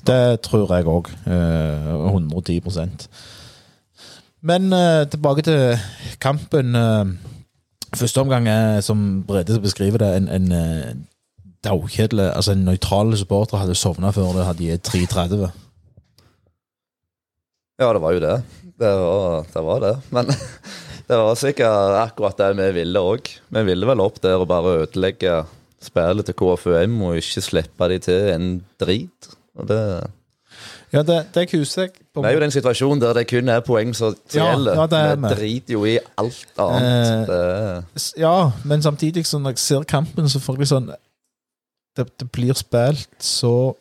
Det 0.07 0.41
tror 0.47 0.73
jeg 0.75 0.89
òg. 0.91 1.11
Eh, 1.27 1.91
110% 2.11 3.09
Men 4.43 4.73
eh, 4.73 5.05
tilbake 5.13 5.43
til 5.47 5.79
kampen. 6.21 6.75
eh, 6.75 7.05
Første 7.97 8.21
omgang 8.23 8.47
er, 8.49 8.81
som 8.81 9.25
Brede 9.27 9.61
beskriver 9.61 9.99
det, 9.99 10.11
en, 10.17 10.29
en 10.29 11.07
daukjedelig 11.65 12.29
Altså 12.37 12.53
en 12.55 12.65
nøytral 12.65 13.17
supporter 13.19 13.59
hadde 13.59 13.75
sovna 13.75 14.13
før 14.15 14.37
det 14.37 14.47
hadde 14.47 14.69
gitt 14.69 14.89
3.30. 14.89 15.51
Ja, 17.81 17.93
det 17.97 18.03
var 18.03 18.13
jo 18.13 18.21
det. 18.23 18.37
Det 18.81 18.93
var 19.01 19.45
det. 19.49 19.65
Var 19.65 19.81
det. 19.85 19.95
Men 20.13 20.31
det 21.09 21.19
var 21.19 21.35
sikkert 21.41 21.97
akkurat 22.05 22.39
det 22.39 22.51
vi 22.61 22.71
ville 22.83 23.03
òg. 23.03 23.29
Vi 23.49 23.65
ville 23.67 23.89
vel 23.89 24.05
opp 24.05 24.21
der 24.23 24.39
og 24.41 24.49
bare 24.51 24.77
ødelegge 24.85 25.41
spillet 25.81 26.29
til 26.29 26.37
KFUM 26.37 26.99
og 27.09 27.17
ikke 27.21 27.41
slippe 27.45 27.89
de 27.89 27.99
til 28.05 28.27
en 28.35 28.49
drit. 28.81 29.31
Og 29.61 29.69
det, 29.69 29.81
Ja, 30.93 31.03
det, 31.07 31.17
det 31.35 31.45
husker 31.53 31.83
jeg. 31.87 31.93
På, 32.15 32.23
Det 32.25 32.31
er 32.31 32.35
jo 32.35 32.41
den 32.43 32.51
situasjonen 32.51 33.01
der 33.01 33.13
det 33.15 33.27
kun 33.31 33.49
er 33.49 33.61
poeng 33.63 33.93
som 33.95 34.17
Ja, 34.35 34.49
gjelder. 34.51 34.75
ja, 34.81 34.87
det 34.91 34.99
er 34.99 35.17
vi 35.23 35.29
driter 35.35 35.73
jo 35.77 35.85
i 35.87 35.99
alt 36.19 36.47
annet. 36.59 37.31
Eh, 37.37 38.09
Ja, 38.19 38.51
men 38.65 38.83
samtidig, 38.83 39.27
så 39.27 39.39
når 39.39 39.55
jeg 39.55 39.59
ser 39.63 39.87
kampen, 39.87 40.29
så 40.29 40.41
får 40.43 40.59
jeg 40.59 40.73
sånn 40.73 40.91
det, 41.97 42.07
det 42.19 42.27
blir 42.33 42.55
spilt 42.59 43.09
så 43.23 43.75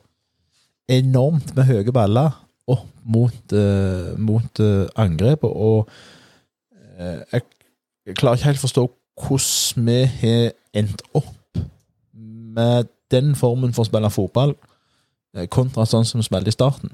enormt 0.90 1.56
med 1.56 1.66
høye 1.70 1.92
baller 1.94 2.32
opp 2.70 2.86
mot, 3.10 3.54
eh, 3.54 4.14
mot 4.18 4.60
eh, 4.62 4.86
angrepet, 5.02 5.50
og 5.50 5.90
eh, 7.00 7.22
jeg, 7.34 7.42
jeg 8.10 8.16
klarer 8.20 8.38
ikke 8.38 8.50
helt 8.52 8.64
forstå 8.64 8.86
hvordan 9.20 9.86
vi 9.90 10.00
har 10.22 10.52
endt 10.80 11.02
opp 11.18 11.62
med 12.56 12.88
den 13.12 13.34
formen 13.38 13.74
for 13.74 13.84
å 13.86 13.90
spille 13.90 14.10
fotball 14.14 14.54
kontra 15.50 15.86
sånn 15.86 16.08
som 16.08 16.22
vi 16.22 16.26
spilte 16.26 16.50
i 16.50 16.56
starten. 16.56 16.92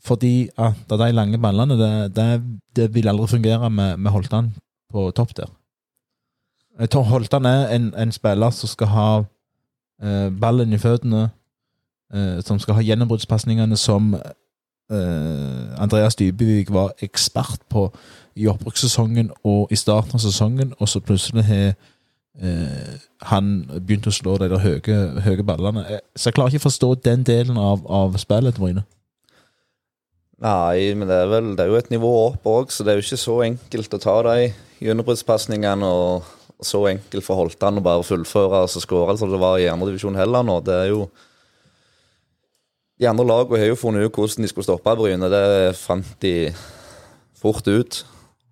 Fordi 0.00 0.48
at 0.58 0.88
de 0.88 1.12
lange 1.12 1.38
ballene, 1.38 1.76
det, 1.76 2.16
det, 2.16 2.42
det 2.76 2.94
vil 2.94 3.08
aldri 3.08 3.26
fungere 3.26 3.70
med, 3.70 3.96
med 3.96 4.12
Holtan 4.12 4.54
på 4.90 5.10
topp 5.10 5.36
der. 5.36 5.50
Holtan 6.94 7.44
er 7.44 7.68
en, 7.74 7.94
en 7.94 8.12
spiller 8.12 8.50
som 8.50 8.68
skal 8.68 8.86
ha 8.86 9.24
eh, 10.02 10.30
ballen 10.40 10.72
i 10.72 10.78
føttene, 10.78 11.30
eh, 12.14 12.40
som 12.40 12.58
skal 12.58 12.74
ha 12.74 12.82
gjennombruddspasningene 12.82 13.76
som 13.76 14.14
eh, 14.14 15.82
Andreas 15.82 16.16
Dybevik 16.16 16.72
var 16.72 16.94
ekspert 17.02 17.60
på 17.68 17.90
i 18.36 18.48
oppbrukssesongen 18.48 19.30
og 19.44 19.68
i 19.70 19.76
starten 19.76 20.16
av 20.16 20.24
sesongen, 20.24 20.72
og 20.78 20.88
så 20.88 21.00
plutselig 21.00 21.44
har 21.44 21.74
eh, 22.40 22.96
han 23.30 23.50
begynte 23.68 24.10
å 24.10 24.16
slå 24.16 24.38
de 24.40 24.48
der 24.52 24.62
høye, 24.64 24.96
høye 25.26 25.44
ballene. 25.46 25.84
Eh, 25.88 26.00
Så 26.16 26.30
jeg 26.30 26.38
klarer 26.38 26.54
ikke 26.54 26.64
å 26.64 26.68
forstå 26.70 26.90
den 27.04 27.22
delen 27.28 27.60
av, 27.60 27.84
av 27.86 28.16
spillet 28.20 28.56
til 28.56 28.64
Bryne. 28.64 28.84
Nei, 30.40 30.94
men 30.96 31.08
det 31.08 31.16
er 31.20 31.28
vel 31.28 31.50
det 31.52 31.66
er 31.66 31.68
jo 31.68 31.78
et 31.80 31.90
nivå 31.92 32.10
opp 32.30 32.46
òg, 32.48 32.70
så 32.72 32.84
det 32.84 32.94
er 32.94 33.00
jo 33.00 33.04
ikke 33.04 33.20
så 33.20 33.34
enkelt 33.44 33.96
å 33.96 34.00
ta 34.00 34.14
de 34.24 34.36
gjennombruddspasningene. 34.80 35.84
Og 35.84 36.64
så 36.64 36.80
enkelt 36.90 37.24
for 37.24 37.40
Holtan 37.40 37.80
å 37.80 37.84
bare 37.84 38.04
fullføre 38.04 38.48
og 38.48 38.62
altså 38.64 38.80
skåre 38.84 39.16
som 39.20 39.30
det 39.32 39.40
var 39.40 39.58
i 39.60 39.68
andredivisjon 39.68 40.16
heller 40.16 40.44
nå. 40.44 40.60
Det 40.64 40.76
er 40.76 40.94
jo 40.94 41.08
De 43.00 43.08
andre 43.08 43.24
lagene 43.24 43.56
har 43.62 43.70
jo 43.70 43.78
funnet 43.80 44.04
ut 44.04 44.12
hvordan 44.12 44.44
de 44.44 44.48
skulle 44.50 44.66
stoppe 44.66 44.92
Bryne. 44.96 45.28
Det 45.32 45.76
fant 45.80 46.08
de 46.20 46.50
fort 47.40 47.64
ut. 47.64 48.00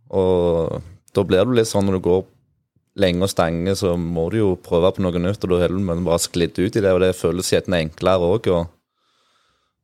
Og 0.08 0.78
da 1.12 1.24
blir 1.28 1.44
jo 1.44 1.56
litt 1.58 1.68
sånn 1.68 1.84
når 1.84 1.98
du 1.98 2.04
går 2.06 2.22
lenge 3.00 3.24
og 3.26 3.30
stange, 3.32 3.74
så 3.78 3.94
må 3.98 4.28
du 4.32 4.38
jo 4.40 4.50
prøve 4.62 4.90
på 4.96 5.04
noe 5.04 5.22
nytt, 5.22 5.44
og 5.44 5.54
da 5.54 5.62
har 5.62 5.72
du 5.74 5.78
bare 6.06 6.20
sklidd 6.22 6.58
ut 6.58 6.76
i 6.76 6.82
det, 6.84 6.92
og 6.92 7.00
det 7.04 7.14
føles 7.18 7.52
gjerne 7.54 7.82
enklere 7.86 8.28
òg. 8.28 8.50
Å, 8.52 8.60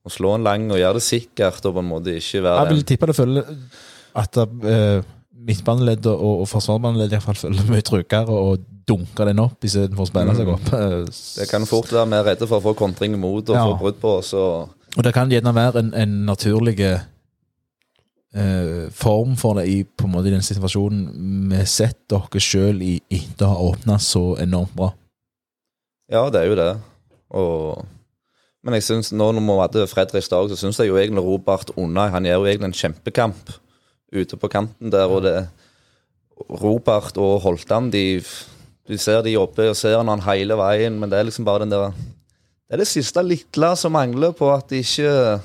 å 0.05 0.13
slå 0.13 0.35
en 0.37 0.45
lang 0.45 0.69
og 0.71 0.81
gjøre 0.81 0.99
det 1.01 1.07
sikkert, 1.07 1.65
og 1.65 1.79
på 1.79 1.83
en 1.85 1.91
måte 1.91 2.17
ikke 2.19 2.43
være 2.45 2.65
Jeg 2.67 2.75
vil 2.75 2.87
tippe 2.91 3.09
det 3.09 3.17
føler 3.17 3.53
at 4.15 4.37
uh, 4.43 5.01
midtbaneleddet 5.45 6.13
og, 6.13 6.45
og 6.45 6.49
forsvarsbaneleddet 6.51 7.17
iallfall 7.17 7.39
føler 7.41 7.71
mye 7.73 7.85
tryggere 7.87 8.37
og 8.37 8.67
dunker 8.89 9.31
den 9.31 9.41
opp 9.43 9.65
istedenfor 9.65 10.05
å 10.05 10.11
spille 10.11 10.37
seg 10.37 10.51
opp. 10.53 10.69
Mm. 10.71 11.09
Det 11.41 11.49
kan 11.51 11.65
fort 11.69 11.91
være 11.93 12.11
mer 12.11 12.23
er 12.23 12.35
redde 12.35 12.49
for 12.51 12.61
å 12.61 12.67
få 12.69 12.77
kontring 12.79 13.17
imot 13.17 13.49
og 13.51 13.57
Ja. 13.57 13.65
få 13.71 13.79
brudd 13.81 14.01
på 14.03 14.13
oss. 14.21 14.35
Og 14.37 14.69
Og 14.95 15.03
det 15.03 15.15
kan 15.17 15.33
gjerne 15.33 15.55
være 15.57 15.81
en, 15.81 15.95
en 15.95 16.13
naturlig 16.29 16.77
eh, 18.35 18.91
form 18.95 19.37
for 19.41 19.59
det 19.59 19.67
i 19.71 19.81
på 19.85 20.09
en 20.09 20.15
måte 20.15 20.33
den 20.33 20.45
situasjonen 20.45 21.51
vi 21.51 21.65
setter 21.71 22.27
dere 22.27 22.43
sjøl 22.43 22.83
i 22.85 22.95
etter 23.09 23.47
å 23.47 23.53
ha 23.53 23.67
åpna 23.71 23.99
så 24.03 24.35
enormt 24.43 24.75
bra. 24.77 24.93
ja, 26.11 26.29
det 26.31 26.41
er 26.43 26.51
jo 26.51 26.59
det. 26.59 26.71
Og, 27.35 27.85
men 28.65 28.79
jeg 28.79 28.87
synes, 28.89 29.13
nå 29.13 29.31
når 29.33 29.47
vi 29.47 29.59
hadde 29.63 29.91
Fredrikstad, 29.91 30.51
så 30.51 30.59
syns 30.59 30.79
jeg 30.81 30.91
jo 30.91 30.99
egentlig 31.01 31.25
Robert 31.25 31.73
Unna 31.77 32.09
Han 32.13 32.27
gjør 32.29 32.43
jo 32.43 32.51
egentlig 32.51 32.71
en 32.71 32.81
kjempekamp 32.83 33.55
ute 34.15 34.39
på 34.39 34.51
kanten 34.53 34.93
der. 34.93 35.11
Og 35.11 35.25
det 35.25 35.37
Robert 36.35 37.17
og 37.21 37.41
Holtan, 37.45 37.91
de, 37.93 38.23
du 38.89 38.97
ser 38.99 39.23
de 39.23 39.35
jobber 39.35 39.71
og 39.71 39.79
ser 39.79 40.01
han 40.01 40.27
hele 40.27 40.59
veien, 40.59 40.99
men 40.99 41.11
det 41.11 41.19
er 41.19 41.29
liksom 41.29 41.47
bare 41.47 41.65
den 41.65 41.75
der 41.75 41.93
Det 41.95 42.75
er 42.75 42.81
det 42.83 42.89
siste 42.91 43.23
lille 43.23 43.71
som 43.77 43.93
mangler 43.95 44.33
på 44.35 44.49
at 44.51 44.71
de 44.71 44.81
ikke 44.83 45.39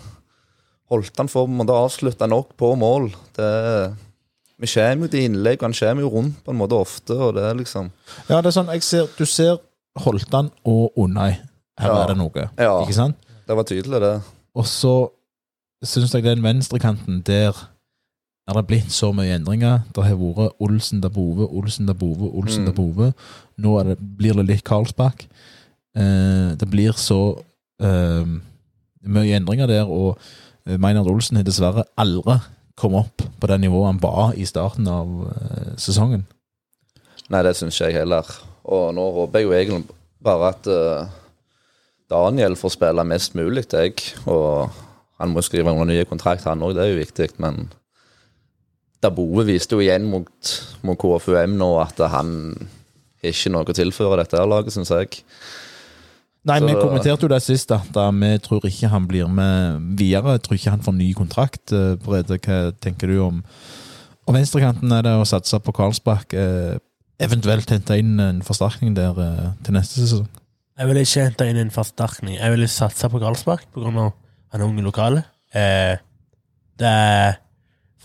Holtan 0.89 1.27
får 1.29 1.45
for, 1.45 1.49
en 1.51 1.57
måte 1.59 1.75
avslutta 1.75 2.27
nok 2.29 2.55
på 2.57 2.71
mål. 2.79 3.11
Det 3.37 3.49
vi 4.59 4.67
kommer 4.67 5.07
jo 5.07 5.11
til 5.13 5.23
innlegg, 5.29 5.61
og 5.61 5.69
han 5.69 5.73
kommer 5.77 6.03
jo 6.03 6.09
rundt 6.11 6.39
på 6.43 6.51
en 6.51 6.57
måte 6.59 6.75
ofte, 6.75 7.15
og 7.15 7.35
det 7.37 7.45
liksom 7.61 7.91
Ja, 8.29 8.41
det 8.41 8.49
er 8.51 8.55
sånn, 8.57 8.81
ser, 8.81 9.07
Du 9.17 9.25
ser 9.25 9.57
Holtan 9.97 10.51
og 10.65 10.91
Unai. 10.97 11.37
Her 11.79 11.87
Ja. 11.87 12.03
er 12.03 12.07
det 12.07 12.17
noe. 12.17 12.49
Ja. 12.57 12.81
Ikke 12.83 12.93
sant? 12.93 13.15
Det 13.47 13.55
var 13.55 13.63
tydelig, 13.63 14.01
det. 14.01 14.21
Og 14.55 14.65
så 14.65 15.09
syns 15.83 16.11
jeg 16.13 16.23
den 16.23 16.43
venstrekanten 16.43 17.23
der 17.23 17.55
er 18.49 18.53
det 18.53 18.67
blitt 18.67 18.91
så 18.91 19.13
mye 19.13 19.35
endringer. 19.37 19.83
Det 19.93 20.03
har 20.03 20.15
vært 20.15 20.55
Olsen 20.59 21.01
da 21.01 21.07
Bove, 21.07 21.47
Olsen 21.53 21.85
da 21.85 21.93
Bove, 21.93 22.29
Olsen 22.33 22.63
Mm. 22.63 22.65
der 22.65 22.73
Bove. 22.73 23.13
Nå 23.57 23.79
er 23.79 23.83
det, 23.83 23.97
blir 24.17 24.33
det 24.33 24.45
litt 24.47 24.63
Karlsbakk. 24.63 25.27
Eh, 25.95 26.55
det 26.57 26.69
blir 26.69 26.91
så 26.93 27.37
eh, 27.79 28.25
mye 29.05 29.35
endringer 29.37 29.67
der, 29.67 29.85
og 29.87 30.17
eh, 30.69 30.77
Meinhard 30.77 31.09
Olsen 31.09 31.39
har 31.39 31.47
dessverre 31.47 31.87
aldri 31.99 32.37
kommet 32.79 33.09
opp 33.09 33.25
på 33.41 33.49
det 33.51 33.59
nivået 33.59 33.89
han 33.89 34.03
var 34.03 34.35
i 34.39 34.45
starten 34.47 34.87
av 34.87 35.09
eh, 35.33 35.73
sesongen. 35.81 36.27
Nei, 37.29 37.43
det 37.45 37.57
syns 37.57 37.77
ikke 37.77 37.89
jeg 37.91 38.01
heller. 38.01 38.29
Og 38.69 38.93
nå 38.95 39.05
håper 39.17 39.41
jeg 39.41 39.47
jo 39.47 39.55
egentlig 39.57 39.97
bare 40.23 40.51
at 40.51 40.67
uh, 40.67 41.09
Daniel 42.11 42.57
får 42.59 42.73
spille 42.73 43.05
mest 43.07 43.35
mulig, 43.37 43.67
jeg. 43.71 43.95
Og 44.25 44.71
han 45.19 45.33
må 45.33 45.43
skrive 45.45 45.71
under 45.71 45.89
ny 45.89 46.01
kontrakt, 46.09 46.47
han 46.47 46.63
òg, 46.65 46.73
det 46.75 46.85
er 46.85 46.93
jo 46.93 47.01
viktig. 47.03 47.29
Men 47.43 47.67
Daboe 49.03 49.45
viste 49.47 49.77
jo 49.77 49.83
igjen 49.83 50.09
mot, 50.09 50.53
mot 50.83 50.99
KFUM 50.99 51.55
nå 51.59 51.69
at 51.83 52.01
han 52.11 52.33
ikke 53.19 53.51
noe 53.53 53.67
å 53.67 53.75
tilføre 53.75 54.21
dette 54.21 54.41
laget, 54.47 54.73
syns 54.75 54.91
jeg. 54.95 55.21
Nei, 56.47 56.59
Så- 56.59 56.67
vi 56.67 56.73
kommenterte 56.73 57.21
jo 57.21 57.27
det 57.27 57.41
sist, 57.43 57.71
at 57.71 57.91
vi 57.91 58.37
tror 58.39 58.63
ikke 58.63 58.87
han 58.89 59.07
blir 59.07 59.27
med 59.27 59.97
videre. 59.97 60.37
Jeg 60.37 60.43
tror 60.43 60.55
ikke 60.55 60.69
han 60.69 60.81
får 60.81 60.95
ny 60.95 61.13
kontrakt. 61.13 61.73
Eh, 61.73 61.95
Brede, 61.95 62.39
hva 62.39 62.71
tenker 62.79 63.07
du 63.07 63.19
om 63.25 63.43
Og 64.27 64.35
venstrekanten 64.35 64.91
er 64.93 65.01
det 65.01 65.09
å 65.17 65.25
satse 65.25 65.59
på 65.59 65.73
Karlsbakk. 65.73 66.33
Eh, 66.37 66.77
eventuelt 67.19 67.67
hente 67.67 67.97
inn 67.97 68.19
en 68.19 68.41
forsterkning 68.43 68.93
der 68.93 69.17
eh, 69.17 69.51
til 69.63 69.73
neste 69.73 69.95
sesong. 70.05 70.27
Jeg 70.77 70.87
vil 70.87 70.97
ikke 70.97 71.23
hente 71.23 71.47
inn 71.49 71.57
en 71.57 71.71
forsterkning. 71.71 72.37
Jeg 72.37 72.51
vil 72.51 72.67
satse 72.67 73.09
på 73.09 73.19
Karlsbakk 73.19 73.65
pga. 73.73 74.13
han 74.51 74.61
er 74.61 74.65
ung 74.65 74.77
i 74.77 74.83
lokalet. 74.83 75.25
Eh, 75.51 75.97
det 76.77 77.37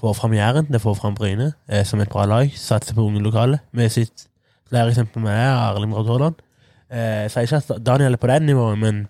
får 0.00 0.16
fram 0.16 0.32
Jæren, 0.32 0.66
det 0.72 0.80
får 0.80 0.96
fram 0.96 1.14
Bryne 1.14 1.52
som 1.84 2.00
et 2.00 2.08
bra 2.08 2.24
lag. 2.24 2.50
Satser 2.56 2.94
på 2.94 3.04
unge 3.06 3.22
lokale. 3.22 3.60
Med 3.72 3.92
sitt 3.92 4.26
flere 4.70 4.90
eksempler 4.90 5.22
med 5.22 5.36
Erling 5.36 5.92
Braut 5.92 6.06
Haaland. 6.06 6.34
Eh, 6.94 7.24
jeg 7.24 7.32
sier 7.34 7.48
ikke 7.48 7.62
at 7.74 7.82
Daniel 7.86 8.14
er 8.14 8.22
på 8.22 8.30
det 8.30 8.42
nivået, 8.46 8.78
men 8.78 9.06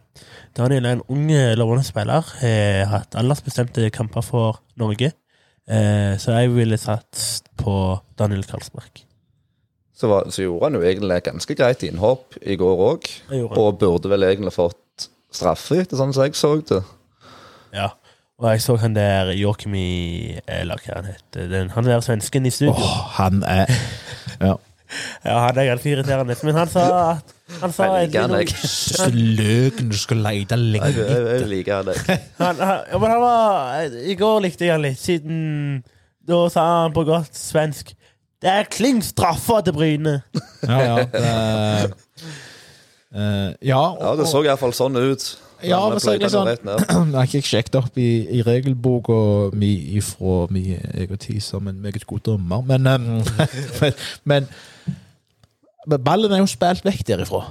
Daniel 0.57 0.87
er 0.89 0.97
en 0.97 1.05
ung, 1.13 1.27
eh, 1.33 1.53
lovende 1.59 1.85
spiller. 1.85 2.25
Har 2.41 2.93
hatt 2.95 3.19
aldersbestemte 3.21 3.91
kamper 3.93 4.25
for 4.25 4.63
Norge. 4.81 5.13
Eh, 5.65 6.15
så 6.21 6.37
jeg 6.37 6.53
ville 6.53 6.77
satt 6.81 7.43
på 7.61 7.75
Daniel 8.19 8.45
Karlsberg. 8.45 9.05
Så, 9.95 10.09
var, 10.11 10.29
så 10.31 10.43
gjorde 10.43 10.69
han 10.69 10.77
jo 10.77 10.83
egentlig 10.85 11.21
ganske 11.25 11.57
greit 11.57 11.85
innhopp 11.87 12.37
i 12.43 12.57
går 12.61 12.83
òg. 12.89 13.11
Og 13.55 13.79
burde 13.81 14.11
vel 14.11 14.27
egentlig 14.27 14.53
fått 14.53 15.09
straffe, 15.35 15.79
etter 15.83 15.99
sånn 15.99 16.13
som 16.15 16.27
jeg 16.27 16.37
så 16.39 16.57
det. 16.69 16.83
Ja. 17.75 17.93
Og 18.43 18.49
jeg 18.51 18.65
så 18.65 18.75
han 18.83 18.97
der 18.97 19.31
Joachim 19.39 19.77
i 19.79 20.35
eh, 20.43 20.65
hva 20.67 20.79
han 20.99 21.09
heter. 21.13 21.49
Den, 21.51 21.71
han 21.71 21.87
der 21.87 22.03
svensken 22.05 22.47
i 22.47 22.53
studio. 22.53 22.75
Åh, 22.75 23.03
han 23.21 23.45
er 23.47 23.71
Ja. 24.45 24.57
Ja, 25.25 25.39
han 25.47 25.59
er 25.59 25.69
ganske 25.71 25.91
irriterende. 25.93 26.37
Men 26.47 26.55
han 26.61 26.69
sa 26.73 26.85
at 27.15 27.33
Han 27.61 27.73
sa 27.77 27.87
Jeg 27.99 28.09
liker 28.09 28.23
han, 28.25 28.31
jeg. 28.41 28.49
noe- 28.49 29.89
du 29.91 29.97
skal 30.01 30.23
leite 30.25 30.57
Jeg, 30.57 30.63
lenge 30.73 30.93
jeg, 30.93 30.97
jeg 30.97 31.27
etter. 31.35 31.49
liker 31.51 31.75
han, 31.77 31.91
han, 32.41 32.63
ja, 32.93 32.99
men 33.03 33.11
han 33.15 33.21
var 33.21 33.85
I 34.09 34.15
går 34.19 34.41
likte 34.47 34.65
jeg 34.67 34.73
han 34.77 34.83
litt, 34.87 34.99
siden 35.01 35.39
da 36.25 36.39
sa 36.49 36.63
han 36.85 36.95
på 36.97 37.05
godt 37.05 37.37
svensk 37.37 37.93
Det 38.41 38.49
er 38.49 38.65
kling 38.73 39.03
straffa 39.05 39.59
til 39.67 39.77
Bryne! 39.77 40.15
Ja, 40.65 40.79
ja. 40.81 40.97
Det, 41.05 41.93
uh, 43.15 43.51
ja, 43.73 43.83
Ja, 44.01 44.15
det 44.19 44.27
så 44.31 44.41
iallfall 44.45 44.73
sånn 44.77 44.97
ut. 44.99 45.27
Ja, 45.69 45.81
men 45.91 46.03
så 46.03 46.15
er 46.15 46.21
det 46.23 46.31
sånn-. 46.35 46.51
Jeg 46.55 47.15
har 47.15 47.29
ikke 47.29 47.49
sjekket 47.49 47.81
opp 47.81 47.99
i, 48.01 48.11
i 48.39 48.43
regelboka 48.47 49.17
mi 49.57 49.73
ifra 49.99 50.45
min 50.55 50.79
egen 50.95 51.21
tid 51.23 51.41
som 51.45 51.69
en 51.71 51.81
meget 51.83 52.07
god 52.11 52.25
dommer, 52.31 52.63
men, 52.69 52.87
um, 52.87 53.25
men, 53.81 53.99
men 54.25 54.49
men 55.85 56.01
ballen 56.05 56.33
er 56.33 56.41
jo 56.41 56.49
spilt 56.49 56.85
vekk 56.87 57.03
derifra. 57.11 57.43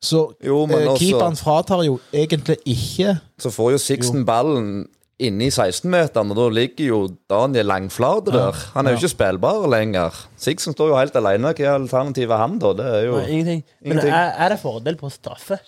Så 0.00 0.30
Jo, 0.40 0.62
men 0.64 0.86
eh, 0.86 0.88
også 0.88 1.02
keeperen 1.04 1.36
fratar 1.36 1.82
jo 1.84 1.98
egentlig 2.16 2.56
ikke 2.64 3.18
så 3.40 3.52
får 3.52 3.74
jo 3.74 3.80
Sixten 3.82 4.24
ballen 4.28 4.86
inne 5.20 5.50
i 5.50 5.52
16-meteren, 5.52 6.30
og 6.32 6.38
da 6.38 6.46
ligger 6.56 6.86
jo 6.86 6.98
Daniel 7.28 7.68
langflate 7.68 8.32
der. 8.32 8.56
Han 8.72 8.88
er 8.88 8.94
jo 8.94 9.02
ikke 9.02 9.10
spillbar 9.12 9.66
lenger. 9.68 10.16
Sixten 10.40 10.72
står 10.72 10.94
jo 10.94 10.96
helt 10.96 11.18
alene. 11.20 11.52
Hva 11.52 11.66
er 11.66 11.74
alternativet 11.74 12.40
han, 12.40 12.54
da? 12.62 12.70
Det 12.78 12.86
er 12.88 13.04
jo 13.04 13.18
Nei, 13.18 13.26
ingenting. 13.34 13.60
Men 13.82 13.90
Ingenting. 13.90 14.14
er, 14.16 14.32
er 14.46 14.54
det 14.54 14.58
fordel 14.62 14.96
på 14.96 15.12
straffe? 15.12 15.60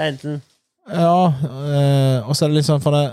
Det 0.00 0.06
er 0.06 0.12
enten 0.12 0.42
Ja, 0.88 1.26
eh, 1.28 2.28
og 2.28 2.36
så 2.36 2.44
er 2.44 2.48
det 2.48 2.56
litt 2.56 2.68
sånn 2.68 2.80
for 2.80 2.96
det 2.96 3.04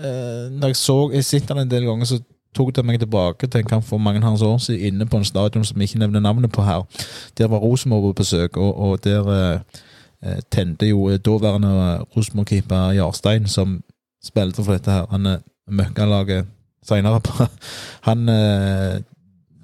eh, 0.00 0.46
Når 0.54 0.72
jeg 0.72 0.78
så 0.80 0.96
Jeg 1.12 1.26
sitter 1.28 1.60
en 1.60 1.70
del 1.70 1.84
ganger, 1.84 2.08
så 2.08 2.20
tok 2.54 2.70
det 2.76 2.84
meg 2.86 3.00
tilbake 3.02 3.48
til 3.50 3.60
en 3.60 3.68
kamp 3.68 3.84
for 3.84 3.98
mange 3.98 4.22
hans 4.22 4.42
år 4.42 4.60
siden 4.62 4.94
inne 4.94 5.06
på 5.10 5.18
en 5.18 5.26
stadion 5.26 5.64
som 5.66 5.80
jeg 5.80 5.90
ikke 5.90 5.98
nevner 6.04 6.22
navnet 6.22 6.52
på 6.54 6.62
her. 6.62 6.84
Der 7.34 7.48
var 7.50 7.58
Rosenborg 7.58 8.04
på 8.12 8.20
besøk, 8.20 8.56
og, 8.56 8.78
og 8.78 9.04
der 9.04 9.30
eh, 9.34 9.80
eh, 10.22 10.38
tente 10.54 10.86
jo 10.86 11.08
eh, 11.10 11.18
daværende 11.18 12.04
Rosenborg-keeper 12.14 12.94
Jarstein, 12.94 13.48
som 13.50 13.80
spilte 14.22 14.62
for 14.62 14.78
dette 14.78 14.94
her, 14.94 15.10
han 15.10 15.26
eh, 15.26 15.42
møkkalaget 15.66 16.46
seinere 16.86 17.18
på 17.26 17.48
Han 18.08 18.28
eh, 18.28 19.02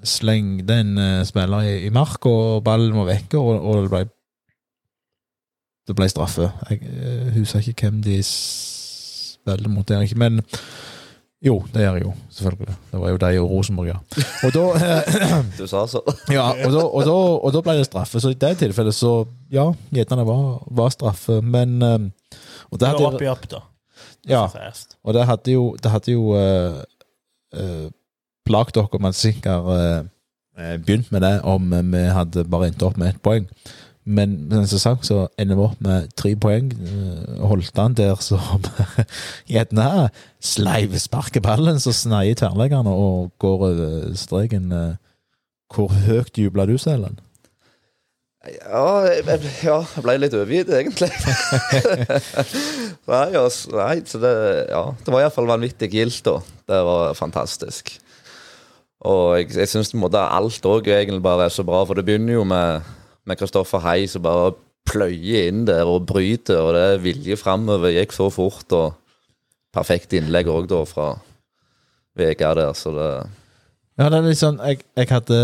slengte 0.03 0.81
en 0.83 0.97
eh, 0.97 1.23
spiller 1.23 1.71
i, 1.71 1.77
i 1.85 1.95
mark, 1.95 2.25
og 2.25 2.59
ballen 2.67 2.99
var 2.99 3.07
vekke, 3.13 3.39
og, 3.39 3.55
og 3.55 3.85
det 3.85 3.93
ble 3.93 4.05
det 5.87 5.95
ble 5.97 6.07
straffe. 6.09 6.51
Jeg 6.69 6.81
eh, 6.85 7.31
husker 7.37 7.59
ikke 7.59 7.89
hvem 7.89 8.01
de 8.05 8.19
Spiller 8.21 9.57
spilte 9.57 9.71
mot 9.73 9.87
der, 9.87 10.05
men 10.15 10.41
jo, 11.41 11.55
det 11.73 11.81
gjør 11.81 11.95
jeg 11.97 12.03
jo, 12.05 12.11
selvfølgelig. 12.29 12.75
Det 12.91 12.99
var 13.01 13.09
jo 13.09 13.17
de 13.17 13.39
og 13.41 13.49
Rosenborg, 13.49 13.87
ja. 13.89 13.95
Og 14.45 14.51
da, 14.53 14.65
eh, 14.77 15.45
Du 15.57 15.65
sa 15.67 15.87
så. 15.89 16.01
ja, 16.37 16.51
og 16.51 16.75
da, 16.75 16.83
og, 16.85 17.01
da, 17.07 17.15
og 17.41 17.53
da 17.55 17.63
ble 17.65 17.77
det 17.79 17.87
straffe. 17.87 18.21
Så 18.21 18.29
i 18.29 18.37
det 18.37 18.51
tilfellet 18.61 18.93
så, 18.93 19.25
ja, 19.49 19.65
gjerne 19.89 20.25
var, 20.27 20.61
var 20.69 20.93
straffe, 20.93 21.39
men 21.41 21.81
eh, 21.81 22.05
og 22.69 22.79
det 22.79 22.91
hadde, 22.91 23.07
opp 23.09 23.25
i 23.25 23.31
opp, 23.31 23.47
da. 23.49 23.63
ja, 24.29 24.45
og 25.03 25.17
det 25.17 25.25
hadde 25.27 25.55
jo, 25.55 25.63
det 25.81 25.91
hadde 25.91 26.13
jo 26.13 26.29
uh, 26.37 27.89
plagt 28.47 28.77
dere 28.77 28.87
om 28.95 29.03
man 29.03 29.17
sikkert 29.17 29.65
uh, 29.67 30.05
begynt 30.85 31.09
med 31.11 31.25
det 31.25 31.33
om 31.43 31.73
vi 31.91 32.03
hadde 32.15 32.45
bare 32.47 32.69
endt 32.69 32.85
opp 32.85 33.01
med 33.01 33.11
ett 33.11 33.19
poeng. 33.25 33.49
Men 34.03 34.49
som 34.65 34.79
sagt, 34.81 35.05
så 35.05 35.27
ender 35.37 35.59
vi 35.59 35.65
opp 35.67 35.81
med 35.83 36.09
tre 36.17 36.33
poeng. 36.35 36.71
Uh, 36.73 37.45
holdt 37.51 37.77
han 37.77 37.93
der 37.97 38.17
som 38.23 38.41
gjerne 39.51 40.09
sleivsparker 40.41 41.43
ballen, 41.45 41.79
så 41.79 41.93
sneier 41.93 42.37
tverrleggerne 42.39 42.89
og 42.89 43.31
går 43.39 43.67
over 43.67 44.15
streken. 44.17 44.71
eh. 44.71 44.95
hvor 45.73 45.93
høyt 45.93 46.37
jubla 46.37 46.65
du, 46.65 46.77
Selen? 46.81 47.19
Ja, 48.41 49.05
ja, 49.05 49.75
jeg 49.85 50.01
ble 50.01 50.15
litt 50.17 50.33
overgitt, 50.33 50.71
egentlig. 50.73 51.11
nei, 53.11 53.27
altså, 53.37 53.75
nei, 53.77 53.99
så 54.09 54.17
det, 54.17 54.31
ja, 54.71 54.81
det 54.97 55.13
var 55.13 55.21
iallfall 55.21 55.49
vanvittig 55.51 55.91
gildt, 55.93 56.23
da. 56.25 56.39
Det 56.73 56.79
var 56.87 57.13
fantastisk. 57.13 57.93
Og 59.05 59.37
jeg, 59.37 59.51
jeg 59.61 59.69
syns 59.69 59.93
alt 59.93 60.65
òg 60.65 60.89
egentlig 60.89 61.21
bare 61.21 61.45
er 61.45 61.53
så 61.53 61.63
bra, 61.63 61.83
for 61.85 61.93
det 61.93 62.05
begynner 62.09 62.39
jo 62.39 62.43
med 62.49 62.81
med 63.31 63.39
Kristoffer 63.39 63.81
Hei 63.85 64.05
som 64.11 64.25
bare 64.25 64.51
pløyer 64.89 65.47
inn 65.49 65.65
der 65.67 65.87
og 65.87 66.07
bryter, 66.09 66.59
og 66.59 66.73
det 66.75 66.83
er 66.83 67.03
vilje 67.03 67.37
framover. 67.39 67.93
Gikk 67.95 68.15
så 68.15 68.27
fort, 68.33 68.67
og 68.75 68.97
perfekt 69.71 70.15
innlegg 70.17 70.49
òg 70.51 70.67
da 70.71 70.81
fra 70.89 71.13
Vegard 72.17 72.59
der, 72.59 72.73
så 72.75 72.91
det 72.97 73.11
Ja, 73.99 74.09
det 74.09 74.17
er 74.17 74.25
litt 74.25 74.39
sånn 74.39 74.57
Jeg, 74.65 74.81
jeg 74.97 75.07
hadde 75.11 75.37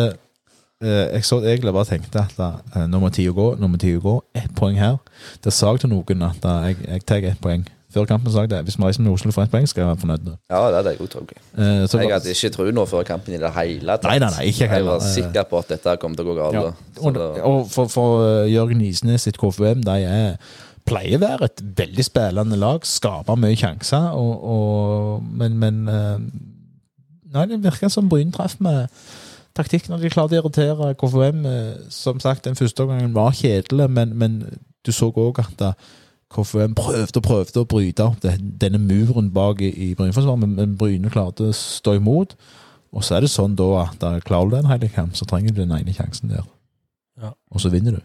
eh, 0.81 1.05
Jeg 1.13 1.23
så 1.27 1.37
egentlig 1.43 1.71
bare 1.75 1.87
tenkte 1.87 2.23
at 2.25 2.33
da, 2.35 2.49
nå 2.89 2.99
må 2.99 3.11
tida 3.13 3.31
gå, 3.35 3.47
nå 3.59 3.69
må 3.71 3.79
tida 3.79 4.01
gå. 4.03 4.17
Ett 4.35 4.51
poeng 4.57 4.79
her. 4.79 4.97
Det 5.43 5.53
sa 5.55 5.71
jeg 5.71 5.85
til 5.85 5.93
noen 5.93 6.25
at 6.27 6.41
da, 6.43 6.57
jeg, 6.67 6.81
jeg 6.83 7.05
tar 7.07 7.29
ett 7.31 7.39
poeng. 7.43 7.63
Før 7.93 8.03
kampen 8.05 8.33
jeg 8.35 8.49
det. 8.51 8.59
Hvis 8.67 8.75
Maisen 8.79 9.05
med 9.05 9.13
Oslo 9.13 9.31
får 9.31 9.45
ett 9.47 9.51
poeng, 9.53 9.67
skal 9.69 9.81
jeg 9.81 9.87
være 9.87 9.99
fornøyd. 10.01 10.25
Ja, 10.51 10.59
det 10.67 10.75
hadde 10.75 10.91
jeg 10.91 10.99
òg 10.99 11.09
trodd. 11.13 11.29
Eh, 11.31 11.87
så- 11.87 11.99
Jeg 12.01 12.11
hadde 12.11 12.33
ikke 12.33 12.49
tro 12.51 12.63
nå 12.71 12.85
før 12.85 13.03
kampen 13.07 13.33
i 13.33 13.37
det 13.37 13.51
hele 13.55 13.87
tatt. 13.97 14.03
Nei, 14.03 14.19
nei, 14.19 14.29
nei, 14.29 14.45
ikke 14.51 14.67
jeg 14.69 14.85
var 14.85 14.99
sikker 14.99 15.43
på 15.43 15.59
at 15.59 15.67
dette 15.69 15.97
kom 16.01 16.15
til 16.15 16.25
å 16.25 16.27
gå 16.27 16.35
galt. 16.35 16.53
Ja. 16.53 16.71
Og, 17.01 17.13
det- 17.13 17.41
og 17.43 17.69
for, 17.71 17.87
for 17.87 18.19
uh, 18.43 18.51
Jørgen 18.51 18.81
Isnes 18.81 19.21
sitt 19.21 19.37
KFUM, 19.37 19.83
de 19.85 20.03
er, 20.03 20.35
pleier 20.85 21.15
å 21.17 21.21
være 21.21 21.45
et 21.45 21.61
veldig 21.77 22.03
spillende 22.03 22.57
lag. 22.59 22.83
Skaper 22.83 23.35
mye 23.39 23.55
sjanser, 23.55 24.11
og, 24.11 24.43
og, 24.43 25.23
men, 25.23 25.57
men 25.57 25.87
uh, 25.87 26.19
Nei, 27.33 27.45
det 27.45 27.63
virker 27.63 27.89
som 27.91 28.09
Bryn 28.09 28.31
traff 28.31 28.59
med 28.59 28.87
taktikk 29.55 29.87
når 29.89 29.99
de 30.01 30.09
klarte 30.09 30.35
å 30.35 30.41
irritere 30.41 30.93
KFUM. 30.95 31.45
Som 31.89 32.19
sagt, 32.19 32.43
den 32.43 32.55
første 32.55 32.85
gangen 32.87 33.13
var 33.13 33.31
kjedelig, 33.31 33.89
men, 33.89 34.13
men 34.17 34.59
du 34.85 34.91
så 34.91 35.11
òg 35.11 35.39
at 35.39 35.75
uh, 36.35 36.63
en 36.63 36.75
prøvde 36.77 37.19
og 37.19 37.23
prøvde 37.23 37.63
å 37.63 37.69
bryte 37.69 38.03
opp 38.03 38.23
denne 38.23 38.81
muren 38.81 39.31
bak 39.33 39.61
i, 39.63 39.71
i 39.87 39.93
Brynforsvaret, 39.95 40.43
men, 40.43 40.55
men 40.59 40.75
Bryne 40.79 41.11
klarte 41.13 41.49
å 41.49 41.55
stå 41.55 41.97
imot. 42.01 42.35
Og 42.95 43.03
så 43.03 43.17
er 43.17 43.25
det 43.25 43.31
sånn 43.31 43.55
da 43.59 43.67
at 43.83 44.03
klarer 44.27 44.51
du 44.51 44.59
en 44.59 44.71
hele 44.71 44.89
kamp, 44.91 45.15
så 45.17 45.27
trenger 45.27 45.53
du 45.53 45.61
den 45.63 45.75
ene 45.75 45.95
sjansen 45.95 46.31
der. 46.31 46.45
Ja. 47.21 47.33
Og 47.51 47.61
så 47.63 47.71
vinner 47.73 47.97
du. 47.97 48.03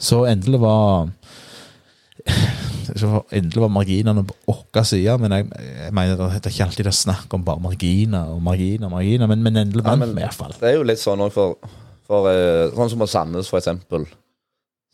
Så 0.00 0.24
endelig 0.28 0.60
var 0.62 1.10
Endelig 3.30 3.60
var 3.62 3.70
marginene 3.72 4.24
på 4.26 4.34
vår 4.50 4.84
side, 4.88 5.12
men 5.22 5.32
jeg, 5.34 5.46
jeg 5.54 5.92
mener 5.94 6.18
det 6.18 6.40
er 6.40 6.50
ikke 6.50 6.64
alltid 6.66 6.88
det 6.88 6.90
er 6.90 6.96
snakk 6.98 7.36
om 7.36 7.44
bare 7.46 7.62
marginer 7.62 8.32
og 8.34 8.40
marginer, 8.42 8.90
marginer 8.90 9.30
men, 9.30 9.44
men 9.46 9.60
endelig 9.62 9.84
vant 9.86 10.02
vi 10.02 10.08
ja, 10.18 10.26
iallfall. 10.26 10.56
Det 10.58 10.72
er 10.72 10.74
jo 10.74 10.88
litt 10.88 11.00
sånn 11.00 11.22
òg 11.22 11.30
for, 11.34 11.70
for 12.08 12.26
eh, 12.32 12.66
Sånn 12.74 12.90
som 12.92 13.04
på 13.04 13.08
Sandnes, 13.10 13.50
for 13.52 13.60
eksempel. 13.60 14.08